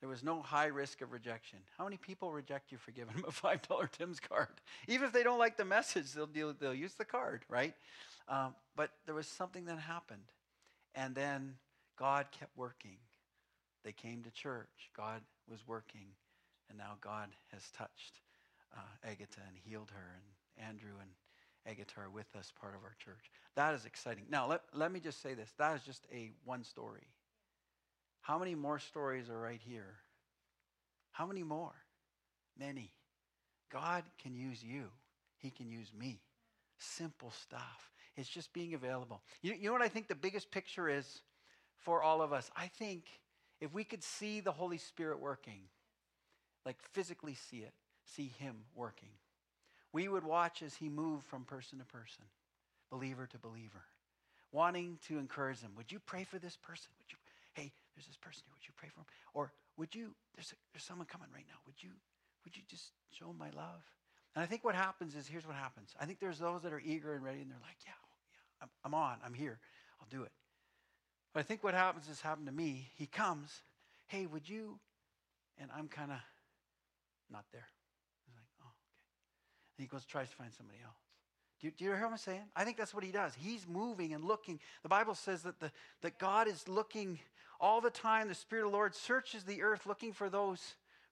There 0.00 0.10
was 0.10 0.22
no 0.22 0.42
high 0.42 0.66
risk 0.66 1.00
of 1.00 1.12
rejection. 1.12 1.60
How 1.78 1.84
many 1.84 1.96
people 1.96 2.32
reject 2.32 2.70
you 2.70 2.76
for 2.76 2.90
giving 2.90 3.14
them 3.14 3.24
a 3.26 3.32
$5 3.32 3.90
Tim's 3.92 4.20
card? 4.20 4.60
Even 4.88 5.06
if 5.06 5.14
they 5.14 5.22
don't 5.22 5.38
like 5.38 5.56
the 5.56 5.64
message, 5.64 6.12
they'll, 6.12 6.26
deal, 6.26 6.52
they'll 6.52 6.74
use 6.74 6.92
the 6.94 7.06
card, 7.06 7.46
right? 7.48 7.72
Um, 8.28 8.54
but 8.76 8.90
there 9.06 9.14
was 9.14 9.26
something 9.26 9.64
that 9.64 9.78
happened. 9.78 10.32
And 10.94 11.14
then 11.14 11.54
God 11.96 12.26
kept 12.30 12.54
working. 12.58 12.98
They 13.84 13.92
came 13.92 14.22
to 14.22 14.30
church. 14.30 14.90
God 14.96 15.20
was 15.50 15.60
working. 15.66 16.06
And 16.68 16.78
now 16.78 16.96
God 17.00 17.28
has 17.52 17.62
touched 17.76 18.20
uh, 18.76 18.80
Agatha 19.04 19.40
and 19.46 19.56
healed 19.64 19.90
her. 19.94 20.16
And 20.16 20.68
Andrew 20.68 20.94
and 21.00 21.10
Agatha 21.66 22.00
are 22.00 22.10
with 22.10 22.34
us, 22.38 22.52
part 22.60 22.74
of 22.74 22.82
our 22.82 22.96
church. 22.98 23.30
That 23.56 23.74
is 23.74 23.84
exciting. 23.86 24.24
Now, 24.30 24.46
let, 24.48 24.62
let 24.72 24.92
me 24.92 25.00
just 25.00 25.22
say 25.22 25.34
this. 25.34 25.50
That 25.58 25.76
is 25.76 25.82
just 25.82 26.06
a 26.12 26.30
one 26.44 26.64
story. 26.64 27.08
How 28.20 28.38
many 28.38 28.54
more 28.54 28.78
stories 28.78 29.28
are 29.30 29.38
right 29.38 29.60
here? 29.62 29.94
How 31.12 31.26
many 31.26 31.42
more? 31.42 31.74
Many. 32.58 32.92
God 33.70 34.04
can 34.22 34.34
use 34.34 34.62
you. 34.64 34.84
He 35.38 35.50
can 35.50 35.70
use 35.70 35.92
me. 35.98 36.20
simple 36.78 37.32
stuff. 37.42 37.90
It's 38.16 38.28
just 38.28 38.52
being 38.52 38.74
available. 38.74 39.22
You, 39.42 39.54
you 39.54 39.66
know 39.66 39.72
what 39.72 39.82
I 39.82 39.88
think 39.88 40.08
the 40.08 40.14
biggest 40.14 40.50
picture 40.50 40.88
is 40.88 41.22
for 41.78 42.02
all 42.02 42.22
of 42.22 42.32
us? 42.32 42.50
I 42.56 42.68
think 42.78 43.04
if 43.64 43.72
we 43.72 43.84
could 43.84 44.02
see 44.02 44.40
the 44.40 44.52
Holy 44.52 44.78
Spirit 44.78 45.20
working, 45.20 45.60
like 46.66 46.76
physically 46.92 47.34
see 47.34 47.58
it, 47.58 47.72
see 48.04 48.30
Him 48.38 48.56
working, 48.74 49.08
we 49.92 50.08
would 50.08 50.24
watch 50.24 50.62
as 50.62 50.74
He 50.74 50.88
moved 50.88 51.24
from 51.24 51.44
person 51.44 51.78
to 51.78 51.84
person, 51.84 52.24
believer 52.90 53.26
to 53.26 53.38
believer, 53.38 53.84
wanting 54.52 54.98
to 55.08 55.18
encourage 55.18 55.60
them. 55.60 55.72
Would 55.76 55.90
you 55.90 55.98
pray 55.98 56.24
for 56.24 56.38
this 56.38 56.56
person? 56.56 56.88
Would 56.98 57.10
you, 57.10 57.18
hey, 57.54 57.72
there's 57.94 58.06
this 58.06 58.16
person 58.16 58.42
here. 58.44 58.52
Would 58.54 58.66
you 58.66 58.74
pray 58.76 58.88
for 58.92 59.00
him? 59.00 59.06
Or 59.32 59.52
would 59.76 59.94
you, 59.94 60.14
there's, 60.34 60.52
a, 60.52 60.56
there's 60.72 60.84
someone 60.84 61.06
coming 61.06 61.28
right 61.34 61.46
now. 61.48 61.56
Would 61.66 61.82
you, 61.82 61.90
would 62.44 62.56
you 62.56 62.62
just 62.68 62.92
show 63.10 63.34
my 63.38 63.50
love? 63.56 63.82
And 64.34 64.42
I 64.42 64.46
think 64.46 64.64
what 64.64 64.74
happens 64.74 65.14
is 65.14 65.26
here's 65.26 65.46
what 65.46 65.56
happens. 65.56 65.94
I 66.00 66.04
think 66.04 66.18
there's 66.18 66.38
those 66.38 66.62
that 66.62 66.72
are 66.72 66.82
eager 66.84 67.14
and 67.14 67.24
ready, 67.24 67.40
and 67.40 67.50
they're 67.50 67.62
like, 67.62 67.78
yeah, 67.86 67.92
yeah, 68.60 68.66
I'm, 68.66 68.68
I'm 68.84 68.94
on, 68.94 69.16
I'm 69.24 69.34
here, 69.34 69.58
I'll 70.00 70.08
do 70.10 70.24
it. 70.24 70.32
But 71.34 71.40
I 71.40 71.42
think 71.42 71.64
what 71.64 71.74
happens 71.74 72.08
is 72.08 72.20
happened 72.20 72.46
to 72.46 72.52
me. 72.52 72.88
He 72.96 73.06
comes, 73.06 73.62
hey, 74.06 74.24
would 74.26 74.48
you? 74.48 74.78
And 75.58 75.68
I'm 75.76 75.88
kind 75.88 76.12
of 76.12 76.18
not 77.30 77.44
there. 77.52 77.66
He's 78.24 78.36
like, 78.36 78.46
oh, 78.62 78.68
okay. 78.68 79.76
And 79.76 79.84
he 79.84 79.88
goes, 79.88 80.04
tries 80.04 80.30
to 80.30 80.36
find 80.36 80.52
somebody 80.52 80.78
else. 80.84 80.94
Do 81.60 81.66
you, 81.66 81.72
do 81.76 81.84
you 81.84 81.90
hear 81.90 82.04
what 82.04 82.12
I'm 82.12 82.18
saying? 82.18 82.42
I 82.54 82.64
think 82.64 82.76
that's 82.76 82.94
what 82.94 83.04
he 83.04 83.10
does. 83.10 83.32
He's 83.36 83.66
moving 83.66 84.14
and 84.14 84.24
looking. 84.24 84.60
The 84.82 84.88
Bible 84.88 85.14
says 85.14 85.42
that, 85.42 85.58
the, 85.58 85.72
that 86.02 86.18
God 86.18 86.46
is 86.46 86.68
looking 86.68 87.18
all 87.60 87.80
the 87.80 87.90
time. 87.90 88.28
The 88.28 88.34
Spirit 88.34 88.66
of 88.66 88.70
the 88.70 88.76
Lord 88.76 88.94
searches 88.94 89.42
the 89.42 89.62
earth 89.62 89.86
looking 89.86 90.12
for 90.12 90.28
those 90.28 90.60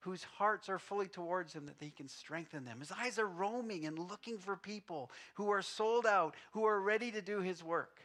whose 0.01 0.25
hearts 0.25 0.69
are 0.69 0.79
fully 0.79 1.07
towards 1.07 1.53
him 1.53 1.67
that 1.67 1.77
he 1.81 1.91
can 1.91 2.09
strengthen 2.09 2.65
them. 2.65 2.81
His 2.81 2.93
eyes 2.93 3.19
are 3.19 3.27
roaming 3.27 3.87
and 3.87 3.99
looking 3.99 4.39
for 4.39 4.57
people 4.57 5.11
who 5.35 5.51
are 5.51 5.63
sold 5.63 6.07
out, 6.07 6.35
who 6.53 6.65
are 6.65 6.81
ready 6.81 7.11
to 7.13 7.23
do 7.23 7.41
his 7.41 7.63
work. 7.63 8.01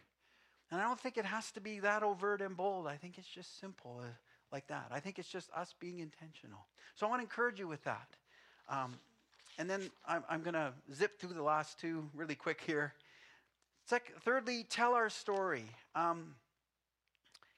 And 0.71 0.81
I 0.81 0.83
don't 0.83 0.99
think 0.99 1.17
it 1.17 1.25
has 1.25 1.51
to 1.51 1.61
be 1.61 1.79
that 1.79 2.03
overt 2.03 2.41
and 2.41 2.55
bold. 2.57 2.87
I 2.87 2.95
think 2.95 3.17
it's 3.17 3.27
just 3.27 3.59
simple 3.59 4.01
uh, 4.03 4.07
like 4.51 4.67
that. 4.67 4.87
I 4.91 4.99
think 4.99 5.17
it's 5.17 5.29
just 5.29 5.49
us 5.55 5.73
being 5.79 5.99
intentional. 5.99 6.65
So 6.95 7.05
I 7.05 7.09
want 7.09 7.21
to 7.21 7.23
encourage 7.23 7.59
you 7.59 7.67
with 7.67 7.83
that. 7.85 8.09
Um, 8.69 8.95
and 9.57 9.69
then 9.69 9.89
I'm, 10.07 10.23
I'm 10.29 10.41
going 10.41 10.53
to 10.53 10.73
zip 10.93 11.19
through 11.19 11.33
the 11.33 11.43
last 11.43 11.79
two 11.79 12.09
really 12.13 12.35
quick 12.35 12.61
here. 12.65 12.93
Sec- 13.85 14.13
thirdly, 14.21 14.65
tell 14.69 14.93
our 14.93 15.09
story. 15.09 15.63
Um, 15.95 16.35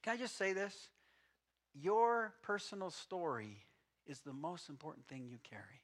can 0.04 0.14
I 0.14 0.18
just 0.18 0.38
say 0.38 0.54
this? 0.54 0.90
Your 1.74 2.34
personal 2.42 2.92
story 2.92 3.58
is 4.06 4.20
the 4.20 4.34
most 4.34 4.70
important 4.70 5.08
thing 5.08 5.28
you 5.30 5.38
carry. 5.44 5.82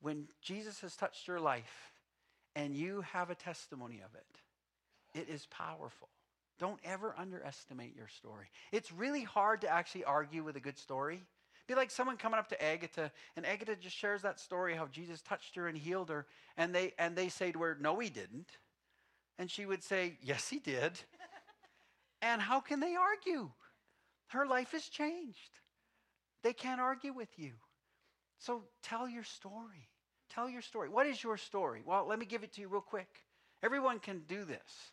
When 0.00 0.28
Jesus 0.40 0.80
has 0.80 0.96
touched 0.96 1.28
your 1.28 1.40
life 1.40 1.92
and 2.56 2.74
you 2.74 3.02
have 3.12 3.30
a 3.30 3.34
testimony 3.34 4.00
of 4.04 4.14
it, 4.14 4.26
it 5.14 5.28
is 5.28 5.46
powerful. 5.46 6.08
Don't 6.58 6.80
ever 6.84 7.14
underestimate 7.16 7.96
your 7.96 8.08
story. 8.08 8.46
It's 8.70 8.92
really 8.92 9.24
hard 9.24 9.62
to 9.62 9.68
actually 9.68 10.04
argue 10.04 10.44
with 10.44 10.56
a 10.56 10.60
good 10.60 10.78
story. 10.78 11.22
Be 11.66 11.74
like 11.74 11.90
someone 11.90 12.16
coming 12.16 12.38
up 12.38 12.48
to 12.48 12.62
Agatha, 12.62 13.12
and 13.36 13.46
Agatha 13.46 13.76
just 13.76 13.96
shares 13.96 14.22
that 14.22 14.40
story 14.40 14.74
how 14.74 14.86
Jesus 14.88 15.22
touched 15.22 15.54
her 15.56 15.68
and 15.68 15.78
healed 15.78 16.10
her, 16.10 16.26
and 16.56 16.74
they 16.74 16.92
and 16.98 17.16
they 17.16 17.28
say 17.28 17.52
to 17.52 17.62
her, 17.62 17.76
"No, 17.80 17.98
he 17.98 18.10
didn't," 18.10 18.50
and 19.38 19.50
she 19.50 19.64
would 19.64 19.82
say, 19.82 20.18
"Yes, 20.20 20.48
he 20.48 20.58
did." 20.58 21.00
and 22.22 22.42
how 22.42 22.60
can 22.60 22.80
they 22.80 22.96
argue? 22.96 23.50
Her 24.26 24.46
life 24.46 24.72
has 24.72 24.84
changed. 24.84 25.60
They 26.42 26.52
can't 26.52 26.80
argue 26.80 27.12
with 27.12 27.38
you. 27.38 27.52
So 28.38 28.64
tell 28.82 29.08
your 29.08 29.24
story. 29.24 29.88
Tell 30.28 30.48
your 30.48 30.62
story. 30.62 30.88
What 30.88 31.06
is 31.06 31.22
your 31.22 31.36
story? 31.36 31.82
Well, 31.84 32.06
let 32.06 32.18
me 32.18 32.26
give 32.26 32.42
it 32.42 32.52
to 32.54 32.60
you 32.60 32.68
real 32.68 32.80
quick. 32.80 33.24
Everyone 33.62 33.98
can 33.98 34.22
do 34.26 34.44
this. 34.44 34.92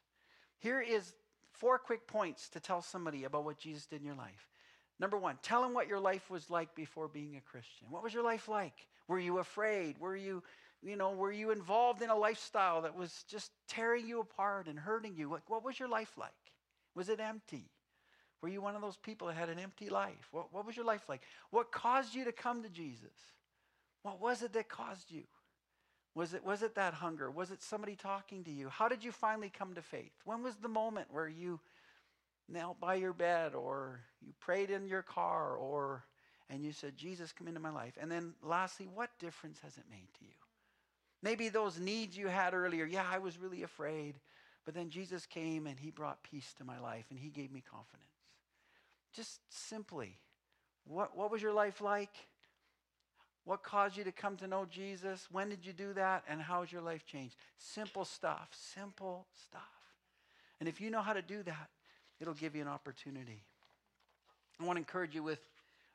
Here 0.59 0.81
is 0.81 1.13
four 1.51 1.77
quick 1.77 2.07
points 2.07 2.49
to 2.49 2.59
tell 2.59 2.81
somebody 2.81 3.23
about 3.23 3.45
what 3.45 3.57
Jesus 3.57 3.85
did 3.85 4.01
in 4.01 4.05
your 4.05 4.15
life. 4.15 4.49
Number 4.99 5.17
one, 5.17 5.37
tell 5.43 5.61
them 5.61 5.73
what 5.73 5.87
your 5.87 5.99
life 5.99 6.29
was 6.29 6.49
like 6.49 6.73
before 6.75 7.07
being 7.07 7.35
a 7.35 7.41
Christian. 7.41 7.87
What 7.89 8.03
was 8.03 8.13
your 8.13 8.23
life 8.23 8.47
like? 8.47 8.87
Were 9.07 9.19
you 9.19 9.37
afraid? 9.37 9.99
Were 9.99 10.15
you, 10.15 10.43
you 10.81 10.95
know, 10.95 11.11
were 11.11 11.31
you 11.31 11.51
involved 11.51 12.01
in 12.01 12.09
a 12.09 12.15
lifestyle 12.15 12.81
that 12.81 12.95
was 12.95 13.23
just 13.29 13.51
tearing 13.67 14.07
you 14.07 14.19
apart 14.19 14.67
and 14.67 14.79
hurting 14.79 15.15
you? 15.15 15.29
What, 15.29 15.43
what 15.47 15.63
was 15.63 15.79
your 15.79 15.89
life 15.89 16.11
like? 16.17 16.31
Was 16.95 17.09
it 17.09 17.19
empty? 17.19 17.69
Were 18.41 18.49
you 18.49 18.61
one 18.61 18.75
of 18.75 18.81
those 18.81 18.97
people 18.97 19.27
that 19.27 19.35
had 19.35 19.49
an 19.49 19.59
empty 19.59 19.89
life? 19.89 20.27
What, 20.31 20.53
what 20.53 20.65
was 20.65 20.75
your 20.75 20.85
life 20.85 21.07
like? 21.07 21.21
What 21.51 21.71
caused 21.71 22.15
you 22.15 22.25
to 22.25 22.31
come 22.31 22.63
to 22.63 22.69
Jesus? 22.69 23.13
What 24.01 24.19
was 24.19 24.41
it 24.41 24.53
that 24.53 24.69
caused 24.69 25.11
you? 25.11 25.23
Was 26.17 26.33
it, 26.33 26.43
was 26.43 26.63
it 26.63 26.73
that 26.73 26.95
hunger? 26.95 27.29
Was 27.29 27.51
it 27.51 27.61
somebody 27.61 27.95
talking 27.95 28.43
to 28.45 28.51
you? 28.51 28.69
How 28.69 28.87
did 28.87 29.03
you 29.03 29.11
finally 29.11 29.51
come 29.55 29.75
to 29.75 29.83
faith? 29.83 30.11
When 30.25 30.41
was 30.41 30.55
the 30.55 30.67
moment 30.67 31.09
where 31.11 31.27
you 31.27 31.59
knelt 32.49 32.79
by 32.79 32.95
your 32.95 33.13
bed 33.13 33.53
or 33.53 33.99
you 34.25 34.33
prayed 34.39 34.71
in 34.71 34.87
your 34.87 35.03
car 35.03 35.55
or 35.55 36.05
and 36.49 36.65
you 36.65 36.71
said, 36.71 36.97
Jesus, 36.97 37.31
come 37.31 37.47
into 37.47 37.59
my 37.59 37.69
life? 37.69 37.99
And 38.01 38.11
then 38.11 38.33
lastly, 38.41 38.87
what 38.91 39.11
difference 39.19 39.59
has 39.59 39.77
it 39.77 39.83
made 39.91 40.07
to 40.17 40.25
you? 40.25 40.33
Maybe 41.21 41.49
those 41.49 41.79
needs 41.79 42.17
you 42.17 42.29
had 42.29 42.55
earlier, 42.55 42.85
yeah, 42.85 43.05
I 43.07 43.19
was 43.19 43.37
really 43.37 43.61
afraid. 43.61 44.15
But 44.65 44.73
then 44.73 44.89
Jesus 44.89 45.27
came 45.27 45.67
and 45.67 45.77
he 45.77 45.91
brought 45.91 46.23
peace 46.23 46.51
to 46.57 46.63
my 46.63 46.79
life 46.79 47.05
and 47.11 47.19
he 47.19 47.29
gave 47.29 47.51
me 47.51 47.61
confidence. 47.61 48.09
Just 49.13 49.39
simply, 49.49 50.17
what, 50.83 51.15
what 51.15 51.29
was 51.29 51.43
your 51.43 51.53
life 51.53 51.79
like? 51.79 52.15
What 53.47 53.63
caused 53.63 53.95
you 53.95 54.03
to 54.03 54.11
come 54.11 54.35
to 54.37 54.47
know 54.47 54.65
Jesus? 54.69 55.29
When 55.31 55.47
did 55.47 55.65
you 55.65 55.71
do 55.71 55.93
that? 55.93 56.25
And 56.27 56.41
how 56.41 56.59
has 56.59 56.69
your 56.69 56.81
life 56.81 57.05
changed? 57.05 57.37
Simple 57.57 58.03
stuff, 58.03 58.49
simple 58.51 59.25
stuff. 59.47 59.61
And 60.59 60.67
if 60.67 60.81
you 60.81 60.91
know 60.91 61.01
how 61.01 61.13
to 61.13 61.21
do 61.21 61.43
that, 61.43 61.69
it'll 62.19 62.33
give 62.33 62.57
you 62.57 62.61
an 62.61 62.67
opportunity. 62.67 63.45
I 64.59 64.65
want 64.65 64.75
to 64.75 64.81
encourage 64.81 65.15
you 65.15 65.23
with, 65.23 65.39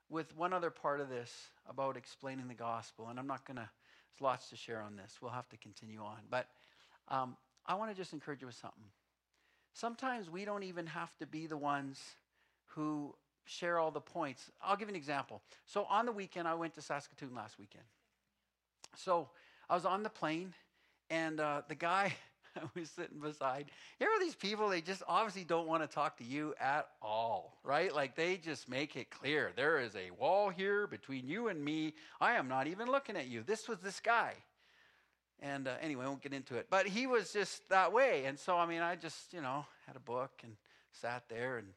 with 0.08 0.34
one 0.34 0.54
other 0.54 0.70
part 0.70 1.00
of 1.00 1.10
this 1.10 1.30
about 1.68 1.98
explaining 1.98 2.48
the 2.48 2.54
gospel. 2.54 3.08
And 3.10 3.18
I'm 3.18 3.26
not 3.26 3.44
going 3.44 3.58
to, 3.58 3.68
there's 3.68 4.22
lots 4.22 4.48
to 4.48 4.56
share 4.56 4.80
on 4.80 4.96
this. 4.96 5.18
We'll 5.20 5.32
have 5.32 5.50
to 5.50 5.58
continue 5.58 6.00
on. 6.00 6.20
But 6.30 6.46
um, 7.08 7.36
I 7.66 7.74
want 7.74 7.90
to 7.90 7.94
just 7.94 8.14
encourage 8.14 8.40
you 8.40 8.46
with 8.46 8.56
something. 8.56 8.88
Sometimes 9.74 10.30
we 10.30 10.46
don't 10.46 10.62
even 10.62 10.86
have 10.86 11.14
to 11.18 11.26
be 11.26 11.46
the 11.46 11.58
ones 11.58 12.00
who 12.68 13.14
share 13.44 13.78
all 13.78 13.90
the 13.90 14.00
points. 14.00 14.50
I'll 14.62 14.76
give 14.76 14.88
an 14.88 14.96
example. 14.96 15.42
So 15.66 15.84
on 15.84 16.06
the 16.06 16.12
weekend, 16.12 16.48
I 16.48 16.54
went 16.54 16.74
to 16.74 16.82
Saskatoon 16.82 17.34
last 17.34 17.58
weekend. 17.58 17.84
So 18.96 19.28
I 19.68 19.74
was 19.74 19.84
on 19.84 20.02
the 20.02 20.10
plane, 20.10 20.54
and 21.10 21.40
uh, 21.40 21.62
the 21.68 21.74
guy 21.74 22.14
I 22.56 22.60
was 22.78 22.90
sitting 22.90 23.18
beside, 23.18 23.70
here 23.98 24.08
are 24.08 24.20
these 24.20 24.34
people, 24.34 24.68
they 24.68 24.80
just 24.80 25.02
obviously 25.08 25.44
don't 25.44 25.66
want 25.66 25.82
to 25.82 25.86
talk 25.92 26.18
to 26.18 26.24
you 26.24 26.54
at 26.60 26.88
all, 27.00 27.56
right? 27.64 27.94
Like 27.94 28.14
they 28.14 28.36
just 28.36 28.68
make 28.68 28.96
it 28.96 29.10
clear 29.10 29.52
there 29.56 29.78
is 29.80 29.96
a 29.96 30.10
wall 30.10 30.50
here 30.50 30.86
between 30.86 31.26
you 31.26 31.48
and 31.48 31.64
me. 31.64 31.94
I 32.20 32.34
am 32.34 32.48
not 32.48 32.66
even 32.66 32.88
looking 32.88 33.16
at 33.16 33.28
you. 33.28 33.42
This 33.42 33.68
was 33.68 33.78
this 33.78 34.00
guy. 34.00 34.34
And 35.40 35.66
uh, 35.66 35.74
anyway, 35.80 36.04
I 36.04 36.08
won't 36.08 36.22
get 36.22 36.32
into 36.32 36.54
it. 36.56 36.66
But 36.70 36.86
he 36.86 37.06
was 37.06 37.32
just 37.32 37.68
that 37.70 37.92
way. 37.92 38.26
And 38.26 38.38
so, 38.38 38.56
I 38.56 38.66
mean, 38.66 38.80
I 38.80 38.94
just, 38.94 39.32
you 39.32 39.40
know, 39.40 39.66
had 39.86 39.96
a 39.96 40.00
book 40.00 40.30
and 40.42 40.56
sat 40.92 41.24
there 41.28 41.58
and. 41.58 41.68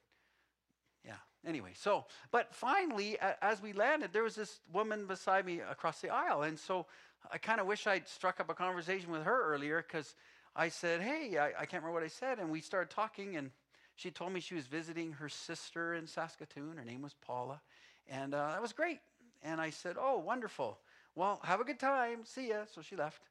Anyway, 1.45 1.71
so, 1.75 2.05
but 2.31 2.53
finally, 2.53 3.17
as 3.41 3.61
we 3.61 3.73
landed, 3.73 4.11
there 4.11 4.23
was 4.23 4.35
this 4.35 4.59
woman 4.73 5.05
beside 5.05 5.45
me 5.45 5.59
across 5.59 6.01
the 6.01 6.09
aisle. 6.09 6.43
And 6.43 6.57
so 6.57 6.87
I 7.31 7.37
kind 7.37 7.59
of 7.59 7.67
wish 7.67 7.85
I'd 7.87 8.07
struck 8.07 8.39
up 8.39 8.49
a 8.49 8.53
conversation 8.53 9.11
with 9.11 9.23
her 9.23 9.53
earlier 9.53 9.83
because 9.87 10.15
I 10.55 10.69
said, 10.69 11.01
Hey, 11.01 11.37
I, 11.37 11.47
I, 11.49 11.65
can't 11.65 11.83
remember 11.83 11.93
what 11.93 12.03
I 12.03 12.07
said. 12.07 12.39
And 12.39 12.49
we 12.49 12.61
started 12.61 12.89
talking, 12.89 13.35
and 13.35 13.51
she 13.95 14.09
told 14.09 14.33
me 14.33 14.39
she 14.39 14.55
was 14.55 14.67
visiting 14.67 15.11
her 15.13 15.29
sister 15.29 15.93
in 15.93 16.07
Saskatoon. 16.07 16.77
Her 16.77 16.85
name 16.85 17.01
was 17.01 17.13
Paula. 17.13 17.61
And 18.07 18.33
uh, 18.33 18.49
that 18.49 18.61
was 18.61 18.73
great. 18.73 18.99
And 19.43 19.61
I 19.61 19.69
said, 19.69 19.97
Oh, 19.99 20.17
wonderful. 20.17 20.79
Well, 21.15 21.39
have 21.43 21.59
a 21.61 21.63
good 21.63 21.79
time. 21.79 22.19
See 22.23 22.49
ya. 22.49 22.63
So 22.73 22.81
she 22.81 22.95
left. 22.95 23.21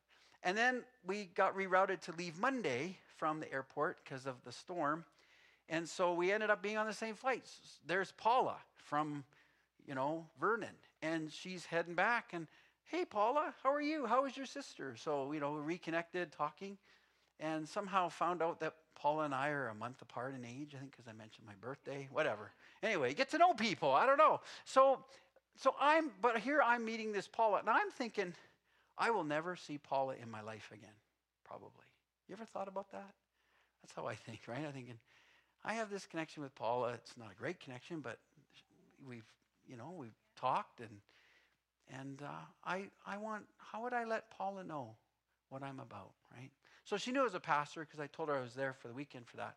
And 0.43 0.57
then 0.57 0.83
we 1.07 1.31
got 1.35 1.57
rerouted 1.57 2.01
to 2.03 2.13
leave 2.13 2.39
Monday 2.39 2.99
from 3.17 3.41
the 3.41 3.51
airport 3.53 3.99
because 4.05 4.27
of 4.27 4.37
the 4.45 4.53
storm. 4.53 5.05
And 5.69 5.89
so 5.89 6.13
we 6.13 6.31
ended 6.31 6.51
up 6.51 6.63
being 6.63 6.77
on 6.77 6.87
the 6.87 6.93
same 6.93 7.15
flight. 7.15 7.45
There's 7.87 8.13
Paula 8.13 8.57
from, 8.77 9.25
you 9.87 9.95
know, 9.95 10.27
Vernon, 10.39 10.75
and 11.03 11.33
she's 11.33 11.65
heading 11.65 11.95
back. 11.95 12.31
And 12.33 12.47
hey, 12.85 13.05
Paula, 13.05 13.55
how 13.63 13.73
are 13.73 13.81
you? 13.81 14.07
How 14.07 14.27
is 14.27 14.37
your 14.37 14.47
sister? 14.47 14.95
So, 14.97 15.33
you 15.33 15.41
know, 15.41 15.53
we 15.53 15.61
reconnected, 15.61 16.33
talking, 16.33 16.77
and 17.41 17.69
somehow 17.69 18.09
found 18.09 18.43
out 18.43 18.61
that 18.61 18.75
Paula 18.95 19.25
and 19.25 19.35
I 19.35 19.49
are 19.49 19.69
a 19.69 19.75
month 19.75 20.01
apart 20.03 20.35
in 20.35 20.45
age, 20.45 20.75
I 20.75 20.79
think, 20.79 20.93
because 20.93 21.09
I 21.09 21.13
mentioned 21.13 21.47
my 21.47 21.55
birthday, 21.61 22.09
whatever. 22.13 22.53
Anyway, 22.83 23.15
get 23.15 23.31
to 23.31 23.39
know 23.39 23.55
people. 23.55 23.93
I 23.93 24.07
don't 24.07 24.19
know. 24.19 24.41
So, 24.65 25.01
so 25.57 25.75
I'm, 25.81 26.11
but 26.21 26.39
here 26.39 26.61
I'm 26.63 26.85
meeting 26.85 27.13
this 27.13 27.27
Paula, 27.27 27.59
and 27.61 27.71
I'm 27.71 27.91
thinking, 27.91 28.35
I 28.97 29.11
will 29.11 29.25
never 29.25 29.57
see 29.57 29.79
Paula 29.79 30.15
in 30.23 30.31
my 30.31 30.43
life 30.43 30.71
again, 30.73 30.95
probably. 31.45 31.71
You 32.29 32.35
ever 32.35 32.45
thought 32.45 32.69
about 32.69 32.91
that? 32.93 33.13
That's 33.83 33.93
how 33.95 34.07
I 34.07 34.15
think, 34.15 34.43
right? 34.47 34.65
I'm 34.65 34.73
thinking, 34.73 34.99
I 35.65 35.75
have 35.75 35.91
this 35.91 36.07
connection 36.07 36.43
with 36.43 36.55
Paula. 36.55 36.93
It's 36.93 37.17
not 37.17 37.31
a 37.33 37.41
great 37.41 37.59
connection, 37.59 38.01
but 38.01 38.19
we've, 39.09 39.25
you 39.67 39.77
know, 39.77 39.95
we've 39.97 40.17
talked 40.37 40.81
and 40.81 41.01
and 42.01 42.23
uh, 42.23 42.45
I 42.65 42.85
I 43.07 43.17
want. 43.17 43.45
How 43.59 43.83
would 43.83 43.93
I 43.93 44.05
let 44.05 44.31
Paula 44.31 44.65
know 44.65 44.97
what 45.49 45.63
I'm 45.63 45.81
about, 45.81 46.13
right? 46.35 46.51
So 46.85 46.97
she 46.97 47.13
knew 47.13 47.21
I 47.21 47.25
was 47.25 47.35
a 47.35 47.41
pastor 47.41 47.81
because 47.81 48.01
I 48.01 48.07
told 48.07 48.29
her 48.29 48.37
I 48.37 48.41
was 48.41 48.55
there 48.55 48.75
for 48.75 48.89
the 48.89 48.95
weekend 48.95 49.27
for 49.27 49.37
that. 49.39 49.57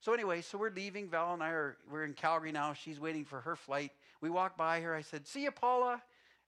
So 0.00 0.12
anyway, 0.12 0.42
so 0.42 0.58
we're 0.58 0.70
leaving. 0.70 1.08
Val 1.08 1.34
and 1.34 1.42
I 1.42 1.50
are 1.50 1.76
we're 1.90 2.04
in 2.04 2.12
Calgary 2.12 2.52
now. 2.52 2.72
She's 2.72 3.00
waiting 3.00 3.24
for 3.24 3.40
her 3.40 3.56
flight. 3.56 3.92
We 4.20 4.30
walk 4.30 4.56
by 4.56 4.80
her. 4.80 4.94
I 4.94 5.02
said, 5.02 5.26
"See 5.26 5.44
you, 5.44 5.50
Paula." 5.50 6.02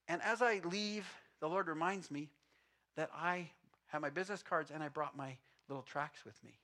And 0.09 0.23
as 0.23 0.41
I 0.41 0.61
leave, 0.65 1.07
the 1.41 1.49
Lord 1.49 1.69
reminds 1.69 2.11
me 2.11 2.31
that 2.97 3.11
I 3.15 3.51
have 3.89 4.01
my 4.01 4.11
business 4.11 4.43
cards 4.43 4.71
and 4.71 4.83
I 4.83 4.89
brought 4.89 5.17
my 5.17 5.37
little 5.69 5.83
tracts 5.83 6.25
with 6.25 6.43
me 6.43 6.59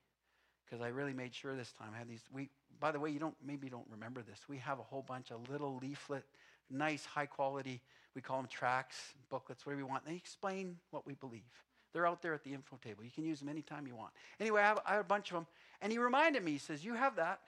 because 0.65 0.83
I 0.83 0.89
really 0.89 1.13
made 1.13 1.35
sure 1.35 1.55
this 1.55 1.73
time 1.73 1.89
I 1.95 1.99
had 1.99 2.09
these. 2.09 2.23
We, 2.33 2.49
by 2.81 2.91
the 2.93 3.01
way, 3.01 3.11
you 3.11 3.19
don't 3.19 3.37
maybe 3.45 3.67
you 3.67 3.71
don't 3.71 3.87
remember 3.91 4.23
this. 4.23 4.41
We 4.49 4.59
have 4.59 4.79
a 4.79 4.83
whole 4.83 5.03
bunch 5.03 5.31
of 5.31 5.49
little 5.49 5.79
leaflet, 5.81 6.25
nice, 6.71 7.05
high 7.05 7.27
quality. 7.27 7.81
We 8.15 8.23
call 8.23 8.39
them 8.39 8.47
tracts, 8.47 9.15
booklets, 9.29 9.67
whatever 9.67 9.81
you 9.81 9.87
want. 9.87 10.07
They 10.07 10.15
explain 10.15 10.77
what 10.91 11.07
we 11.07 11.15
believe. 11.15 11.43
They're 11.93 12.07
out 12.07 12.23
there 12.23 12.35
at 12.35 12.43
the 12.43 12.53
info 12.53 12.79
table. 12.83 13.05
You 13.05 13.11
can 13.11 13.25
use 13.25 13.41
them 13.41 13.49
anytime 13.49 13.87
you 13.87 13.95
want. 13.95 14.13
Anyway, 14.41 14.61
I 14.61 14.67
have, 14.67 14.81
I 14.85 14.93
have 14.93 15.01
a 15.03 15.09
bunch 15.09 15.31
of 15.31 15.35
them, 15.35 15.47
and 15.81 15.93
he 15.93 15.99
reminded 15.99 16.43
me. 16.43 16.53
He 16.53 16.59
says, 16.59 16.85
"You 16.85 16.95
have 16.95 17.17
that." 17.17 17.41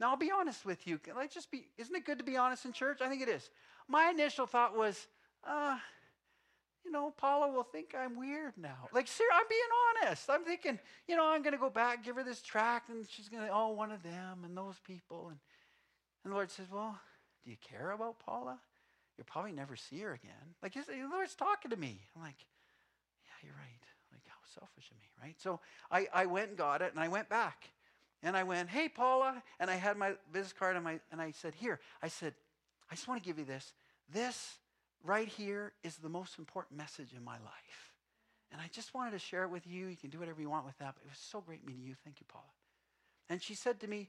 Now 0.00 0.10
I'll 0.10 0.16
be 0.16 0.30
honest 0.30 0.64
with 0.64 0.86
you. 0.86 1.00
Let's 1.16 1.34
just 1.34 1.50
be. 1.50 1.66
Isn't 1.76 1.94
it 1.94 2.04
good 2.04 2.18
to 2.18 2.24
be 2.24 2.36
honest 2.36 2.64
in 2.64 2.72
church? 2.72 3.00
I 3.00 3.08
think 3.08 3.22
it 3.22 3.28
is. 3.28 3.50
My 3.88 4.10
initial 4.10 4.46
thought 4.46 4.76
was, 4.76 5.08
uh, 5.44 5.78
you 6.84 6.90
know, 6.90 7.12
Paula 7.16 7.52
will 7.52 7.64
think 7.64 7.94
I'm 7.98 8.18
weird 8.18 8.54
now. 8.56 8.88
Like, 8.92 9.08
sir, 9.08 9.24
I'm 9.34 9.46
being 9.48 10.06
honest. 10.06 10.30
I'm 10.30 10.44
thinking, 10.44 10.78
you 11.06 11.16
know, 11.16 11.28
I'm 11.28 11.42
going 11.42 11.52
to 11.52 11.58
go 11.58 11.70
back, 11.70 12.04
give 12.04 12.16
her 12.16 12.22
this 12.22 12.40
tract, 12.40 12.88
and 12.88 13.06
she's 13.08 13.28
going 13.28 13.44
to, 13.44 13.50
oh, 13.52 13.70
one 13.72 13.92
of 13.92 14.02
them 14.02 14.44
and 14.44 14.56
those 14.56 14.76
people. 14.86 15.28
And, 15.28 15.38
and 16.24 16.32
the 16.32 16.34
Lord 16.34 16.50
says, 16.50 16.66
well, 16.72 16.98
do 17.44 17.50
you 17.50 17.56
care 17.60 17.90
about 17.90 18.18
Paula? 18.20 18.58
You'll 19.16 19.26
probably 19.26 19.52
never 19.52 19.76
see 19.76 19.98
her 20.00 20.12
again. 20.12 20.54
Like, 20.62 20.74
the 20.74 20.82
Lord's 21.10 21.34
talking 21.34 21.70
to 21.70 21.76
me. 21.76 22.00
I'm 22.14 22.22
like, 22.22 22.46
yeah, 23.24 23.46
you're 23.48 23.56
right. 23.56 23.82
Like, 24.12 24.22
how 24.26 24.38
selfish 24.54 24.90
of 24.90 24.96
me, 24.96 25.08
right? 25.22 25.34
So 25.38 25.60
I, 25.90 26.06
I 26.14 26.26
went 26.26 26.50
and 26.50 26.58
got 26.58 26.82
it, 26.82 26.92
and 26.92 27.00
I 27.00 27.08
went 27.08 27.28
back. 27.28 27.70
And 28.22 28.36
I 28.36 28.44
went, 28.44 28.68
hey, 28.68 28.88
Paula. 28.88 29.42
And 29.60 29.70
I 29.70 29.74
had 29.74 29.96
my 29.96 30.12
business 30.32 30.52
card, 30.52 30.76
and, 30.76 30.84
my, 30.84 31.00
and 31.10 31.20
I 31.20 31.32
said, 31.32 31.54
here. 31.54 31.80
I 32.02 32.08
said, 32.08 32.34
I 32.90 32.94
just 32.94 33.08
want 33.08 33.22
to 33.22 33.26
give 33.26 33.38
you 33.38 33.44
this. 33.44 33.72
This 34.10 34.56
right 35.04 35.28
here 35.28 35.72
is 35.82 35.96
the 35.96 36.08
most 36.08 36.38
important 36.38 36.76
message 36.76 37.12
in 37.16 37.24
my 37.24 37.38
life. 37.38 37.92
And 38.50 38.60
I 38.60 38.68
just 38.72 38.94
wanted 38.94 39.12
to 39.12 39.18
share 39.18 39.44
it 39.44 39.50
with 39.50 39.66
you. 39.66 39.86
You 39.86 39.96
can 39.96 40.10
do 40.10 40.18
whatever 40.18 40.40
you 40.40 40.48
want 40.48 40.64
with 40.64 40.78
that. 40.78 40.94
But 40.94 41.04
it 41.04 41.10
was 41.10 41.18
so 41.18 41.40
great 41.40 41.66
meeting 41.66 41.84
you. 41.84 41.94
Thank 42.04 42.20
you, 42.20 42.26
Paula. 42.28 42.44
And 43.28 43.42
she 43.42 43.54
said 43.54 43.80
to 43.80 43.86
me, 43.86 44.08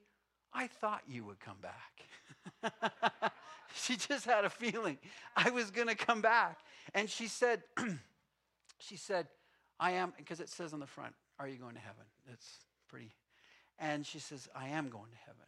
I 0.54 0.68
thought 0.68 1.02
you 1.08 1.26
would 1.26 1.40
come 1.40 1.58
back. 1.62 2.72
she 3.76 3.96
just 3.98 4.26
had 4.26 4.46
a 4.46 4.50
feeling 4.50 4.98
I 5.36 5.50
was 5.50 5.72
going 5.72 5.88
to 5.88 5.96
come 5.96 6.22
back. 6.22 6.60
And 6.94 7.10
she 7.10 7.28
said, 7.28 7.64
she 8.80 8.98
said, 8.98 9.28
I 9.80 9.92
am, 9.92 10.14
because 10.18 10.40
it 10.40 10.50
says 10.50 10.74
on 10.74 10.80
the 10.80 10.88
front, 10.88 11.14
are 11.38 11.48
you 11.48 11.58
going 11.58 11.76
to 11.76 11.82
heaven? 11.82 12.06
It's 12.32 12.66
pretty. 12.88 13.12
And 13.78 14.06
she 14.06 14.20
says, 14.20 14.48
I 14.56 14.70
am 14.70 14.90
going 14.90 15.12
to 15.12 15.18
heaven. 15.26 15.46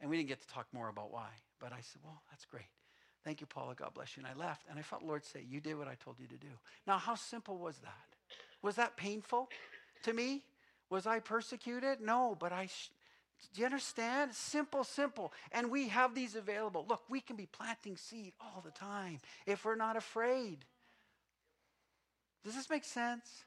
And 0.00 0.10
we 0.10 0.16
didn't 0.16 0.28
get 0.28 0.40
to 0.40 0.48
talk 0.48 0.66
more 0.72 0.88
about 0.88 1.12
why. 1.12 1.28
But 1.60 1.72
I 1.72 1.80
said, 1.80 2.02
well, 2.04 2.20
that's 2.30 2.44
great. 2.44 2.64
Thank 3.24 3.40
you, 3.40 3.46
Paula. 3.46 3.74
God 3.74 3.94
bless 3.94 4.16
you. 4.16 4.22
And 4.22 4.30
I 4.30 4.38
left. 4.38 4.66
And 4.68 4.78
I 4.78 4.82
felt 4.82 5.02
Lord 5.02 5.24
say, 5.24 5.44
You 5.48 5.60
did 5.60 5.78
what 5.78 5.88
I 5.88 5.94
told 5.94 6.16
you 6.20 6.26
to 6.26 6.36
do. 6.36 6.48
Now, 6.86 6.98
how 6.98 7.14
simple 7.14 7.56
was 7.56 7.78
that? 7.78 8.36
Was 8.62 8.76
that 8.76 8.96
painful 8.96 9.48
to 10.02 10.12
me? 10.12 10.42
Was 10.90 11.06
I 11.06 11.20
persecuted? 11.20 12.00
No, 12.00 12.36
but 12.38 12.52
I. 12.52 12.66
Sh- 12.66 12.90
do 13.52 13.60
you 13.60 13.66
understand? 13.66 14.34
Simple, 14.34 14.84
simple. 14.84 15.32
And 15.52 15.70
we 15.70 15.88
have 15.88 16.14
these 16.14 16.34
available. 16.34 16.86
Look, 16.88 17.02
we 17.08 17.20
can 17.20 17.36
be 17.36 17.46
planting 17.46 17.96
seed 17.96 18.32
all 18.40 18.62
the 18.64 18.70
time 18.70 19.18
if 19.46 19.64
we're 19.64 19.74
not 19.74 19.96
afraid. 19.96 20.64
Does 22.44 22.54
this 22.54 22.70
make 22.70 22.84
sense? 22.84 23.44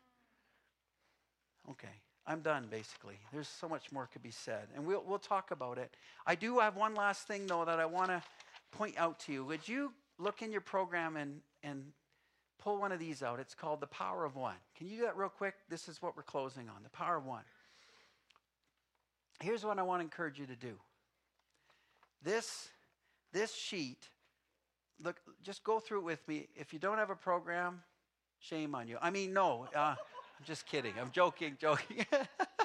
Okay, 1.69 1.87
I'm 2.25 2.41
done 2.41 2.67
basically. 2.69 3.15
There's 3.33 3.47
so 3.47 3.67
much 3.67 3.91
more 3.91 4.07
could 4.11 4.23
be 4.23 4.31
said, 4.31 4.67
and 4.75 4.85
we'll, 4.85 5.03
we'll 5.05 5.19
talk 5.19 5.51
about 5.51 5.77
it. 5.77 5.95
I 6.25 6.35
do 6.35 6.59
have 6.59 6.75
one 6.75 6.95
last 6.95 7.27
thing, 7.27 7.45
though, 7.47 7.65
that 7.65 7.79
I 7.79 7.85
want 7.85 8.07
to 8.07 8.23
point 8.71 8.95
out 8.97 9.19
to 9.21 9.33
you. 9.33 9.45
Would 9.45 9.67
you 9.67 9.93
look 10.17 10.41
in 10.41 10.51
your 10.51 10.61
program 10.61 11.17
and, 11.17 11.41
and 11.63 11.83
pull 12.59 12.79
one 12.79 12.91
of 12.91 12.99
these 12.99 13.23
out? 13.23 13.39
It's 13.39 13.55
called 13.55 13.79
The 13.81 13.87
Power 13.87 14.25
of 14.25 14.35
One. 14.35 14.55
Can 14.77 14.87
you 14.87 14.97
do 14.97 15.01
that 15.03 15.17
real 15.17 15.29
quick? 15.29 15.55
This 15.69 15.87
is 15.87 16.01
what 16.01 16.15
we're 16.15 16.23
closing 16.23 16.69
on 16.69 16.83
The 16.83 16.89
Power 16.89 17.17
of 17.17 17.25
One. 17.25 17.43
Here's 19.41 19.63
what 19.63 19.77
I 19.77 19.83
want 19.83 20.01
to 20.01 20.03
encourage 20.03 20.39
you 20.39 20.47
to 20.47 20.55
do. 20.55 20.75
This, 22.23 22.69
this 23.33 23.53
sheet, 23.53 24.09
look, 25.03 25.17
just 25.43 25.63
go 25.63 25.79
through 25.79 25.99
it 25.99 26.05
with 26.05 26.27
me. 26.27 26.47
If 26.55 26.73
you 26.73 26.79
don't 26.79 26.97
have 26.97 27.11
a 27.11 27.15
program, 27.15 27.81
shame 28.39 28.73
on 28.73 28.87
you. 28.87 28.97
I 29.01 29.11
mean, 29.11 29.33
no, 29.33 29.67
uh, 29.75 29.79
I'm 29.79 30.45
just 30.45 30.65
kidding. 30.65 30.93
I'm 30.99 31.11
joking, 31.11 31.57
joking. 31.59 32.05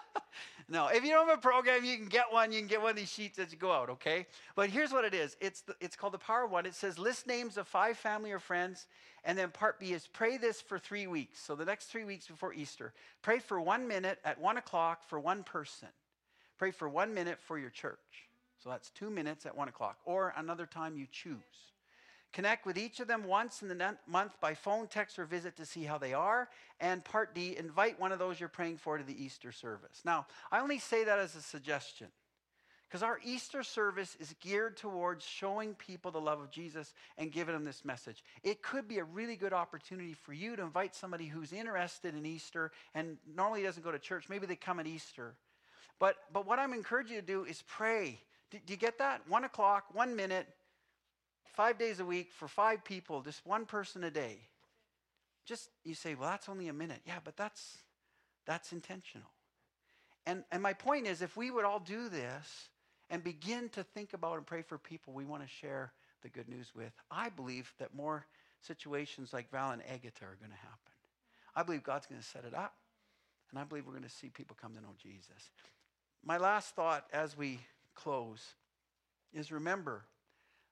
no, 0.73 0.87
if 0.87 1.05
you 1.05 1.11
don't 1.11 1.29
have 1.29 1.37
a 1.37 1.41
program, 1.41 1.85
you 1.85 1.99
can 1.99 2.07
get 2.07 2.33
one. 2.33 2.51
You 2.51 2.59
can 2.59 2.67
get 2.67 2.81
one 2.81 2.93
of 2.93 2.97
these 2.97 3.13
sheets 3.13 3.39
as 3.39 3.53
you 3.53 3.59
go 3.59 3.71
out, 3.71 3.91
okay? 3.91 4.27
But 4.57 4.71
here's 4.71 4.91
what 4.91 5.05
it 5.05 5.13
is 5.13 5.37
it's, 5.39 5.61
the, 5.61 5.75
it's 5.83 5.97
called 5.97 6.15
the 6.15 6.19
Power 6.19 6.47
One. 6.47 6.65
It 6.65 6.75
says 6.75 6.99
list 6.99 7.27
names 7.27 7.59
of 7.59 7.69
five 7.69 7.99
family 7.99 8.33
or 8.33 8.39
friends. 8.39 8.87
And 9.25 9.37
then 9.37 9.51
part 9.51 9.79
B 9.79 9.93
is 9.93 10.07
pray 10.07 10.39
this 10.39 10.63
for 10.63 10.79
three 10.79 11.07
weeks. 11.07 11.41
So 11.41 11.55
the 11.55 11.67
next 11.67 11.87
three 11.87 12.05
weeks 12.05 12.27
before 12.27 12.55
Easter, 12.55 12.95
pray 13.21 13.39
for 13.39 13.61
one 13.61 13.87
minute 13.87 14.19
at 14.25 14.41
one 14.41 14.57
o'clock 14.57 15.07
for 15.07 15.21
one 15.21 15.45
person. 15.45 15.89
Pray 16.57 16.71
for 16.71 16.89
one 16.89 17.13
minute 17.13 17.39
for 17.39 17.59
your 17.59 17.71
church. 17.71 17.99
So 18.65 18.71
that's 18.71 18.89
two 18.91 19.11
minutes 19.11 19.45
at 19.45 19.55
one 19.55 19.69
o'clock, 19.69 19.99
or 20.07 20.33
another 20.39 20.65
time 20.65 20.97
you 20.97 21.07
choose. 21.13 21.37
Connect 22.33 22.65
with 22.65 22.79
each 22.79 22.99
of 23.01 23.09
them 23.09 23.25
once 23.25 23.61
in 23.63 23.69
the 23.69 23.97
month 24.07 24.41
by 24.41 24.55
phone, 24.55 24.87
text, 24.87 25.19
or 25.19 25.27
visit 25.27 25.57
to 25.57 25.67
see 25.67 25.85
how 25.85 25.99
they 25.99 26.15
are. 26.15 26.49
And 26.81 27.05
part 27.05 27.35
D, 27.35 27.57
invite 27.59 28.01
one 28.01 28.11
of 28.11 28.19
those 28.19 28.41
you're 28.41 28.49
praying 28.49 28.79
for 28.79 28.97
to 28.97 29.05
the 29.05 29.23
Easter 29.23 29.53
service. 29.53 30.01
Now, 30.05 30.27
I 30.51 30.61
only 30.61 30.79
say 30.79 31.05
that 31.05 31.19
as 31.19 31.37
a 31.37 31.43
suggestion 31.43 32.09
because 32.93 33.03
our 33.03 33.19
Easter 33.25 33.63
service 33.63 34.19
is 34.21 34.35
geared 34.41 34.77
towards 34.77 35.25
showing 35.25 35.75
people 35.75 36.11
the 36.11 36.21
love 36.21 36.41
of 36.41 36.51
Jesus 36.51 36.93
and 37.17 37.33
giving 37.33 37.55
them 37.55 37.65
this 37.65 37.87
message. 37.87 38.23
It 38.43 38.63
could 38.63 38.87
be 38.87 38.99
a 38.99 39.05
really 39.05 39.35
good 39.35 39.55
opportunity 39.55 40.13
for 40.13 40.35
you 40.35 40.57
to 40.57 40.63
invite 40.63 40.95
somebody 40.95 41.27
who's 41.27 41.55
interested 41.55 42.15
in 42.15 42.27
Easter 42.27 42.71
and 42.95 43.17
normally 43.35 43.63
doesn't 43.63 43.83
go 43.83 43.93
to 43.93 43.99
church. 43.99 44.29
Maybe 44.29 44.47
they 44.47 44.57
come 44.57 44.79
at 44.79 44.87
Easter. 44.87 45.35
But, 45.99 46.17
but 46.35 46.47
what 46.47 46.59
I'm 46.59 46.75
encouraging 46.75 47.15
you 47.15 47.21
to 47.23 47.27
do 47.27 47.45
is 47.45 47.63
pray. 47.67 48.21
Do, 48.51 48.59
do 48.67 48.75
you 48.75 48.79
get 48.79 48.99
that? 48.99 49.23
One 49.27 49.45
o'clock, 49.45 49.87
one 49.95 50.15
minute 50.15 50.47
five 51.53 51.79
days 51.79 52.01
a 52.01 52.05
week 52.05 52.33
for 52.33 52.49
five 52.49 52.85
people, 52.85 53.21
just 53.21 53.45
one 53.47 53.67
person 53.67 54.05
a 54.05 54.11
day. 54.11 54.39
Just 55.45 55.69
you 55.85 55.95
say, 55.95 56.15
well, 56.15 56.31
that's 56.31 56.49
only 56.49 56.69
a 56.69 56.73
minute. 56.73 57.01
Yeah, 57.07 57.19
but 57.23 57.37
that's 57.37 57.79
that's 58.47 58.73
intentional. 58.73 59.31
And 60.27 60.45
and 60.53 60.63
my 60.63 60.73
point 60.73 61.07
is 61.07 61.23
if 61.23 61.37
we 61.37 61.51
would 61.51 61.65
all 61.65 61.81
do 61.81 62.09
this 62.09 62.69
and 63.11 63.23
begin 63.23 63.69
to 63.71 63.83
think 63.83 64.15
about 64.15 64.37
and 64.37 64.47
pray 64.47 64.63
for 64.63 64.79
people 64.79 65.13
we 65.13 65.25
want 65.25 65.43
to 65.43 65.49
share 65.49 65.93
the 66.23 66.29
good 66.29 66.49
news 66.49 66.73
with, 66.75 66.93
I 67.11 67.29
believe 67.29 67.73
that 67.79 67.95
more 67.95 68.27
situations 68.61 69.33
like 69.33 69.51
Val 69.51 69.73
and 69.73 69.83
Agata 69.83 70.25
are 70.25 70.37
going 70.39 70.53
to 70.53 70.57
happen. 70.57 70.93
I 71.55 71.63
believe 71.63 71.83
God's 71.83 72.07
going 72.07 72.21
to 72.21 72.27
set 72.27 72.45
it 72.45 72.55
up. 72.55 72.75
And 73.51 73.59
I 73.59 73.65
believe 73.65 73.85
we're 73.87 73.93
going 73.93 74.05
to 74.05 74.09
see 74.09 74.29
people 74.29 74.57
come 74.59 74.75
to 74.75 74.81
know 74.81 74.95
Jesus. 75.03 75.51
My 76.25 76.39
last 76.39 76.75
thought 76.75 77.05
as 77.13 77.37
we 77.37 77.59
close 77.95 78.55
is 79.35 79.53
remember 79.53 80.05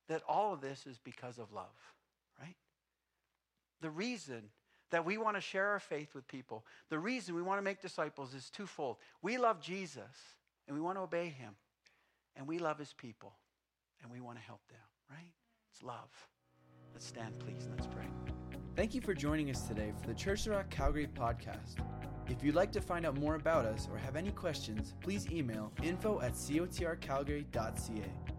that 0.09 0.22
all 0.28 0.53
of 0.53 0.61
this 0.61 0.86
is 0.86 0.98
because 0.98 1.38
of 1.38 1.53
love, 1.53 1.94
right? 2.40 2.57
The 3.80 3.90
reason 3.90 4.51
that 4.90 5.05
we 5.05 5.18
want 5.18 5.36
to 5.36 5.40
share 5.40 5.68
our 5.68 5.80
faith 5.80 6.14
with 6.14 6.26
people, 6.26 6.64
the 6.88 6.98
reason 6.98 7.34
we 7.34 7.42
want 7.42 7.59
to 7.59 7.62
make 7.62 7.80
disciples 7.80 8.34
is 8.34 8.51
twofold. 8.51 8.96
We 9.22 9.38
love 9.38 9.61
Jesus 9.61 10.34
and 10.66 10.76
we 10.76 10.82
want 10.82 10.98
to 10.98 11.03
obey 11.03 11.28
him, 11.28 11.55
and 12.36 12.46
we 12.46 12.59
love 12.59 12.78
his 12.78 12.92
people 12.92 13.34
and 14.03 14.11
we 14.11 14.20
want 14.20 14.38
to 14.38 14.44
help 14.44 14.61
them, 14.68 14.78
right? 15.11 15.32
It's 15.72 15.82
love. 15.82 16.11
Let's 16.92 17.07
stand, 17.07 17.38
please, 17.38 17.68
let's 17.70 17.86
pray. 17.86 18.07
Thank 18.76 18.94
you 18.94 19.01
for 19.01 19.14
joining 19.14 19.51
us 19.51 19.62
today 19.62 19.92
for 20.01 20.07
the 20.07 20.14
Church 20.14 20.46
of 20.46 20.53
Rock 20.53 20.70
Calgary 20.70 21.09
podcast. 21.14 21.76
If 22.28 22.44
you'd 22.44 22.55
like 22.55 22.72
to 22.72 22.80
find 22.80 23.05
out 23.05 23.18
more 23.18 23.34
about 23.34 23.66
us 23.66 23.88
or 23.90 23.98
have 23.98 24.16
any 24.16 24.30
questions, 24.30 24.94
please 25.01 25.30
email 25.30 25.72
info 25.82 26.20
at 26.20 26.34
cotrcalgary.ca. 26.34 28.30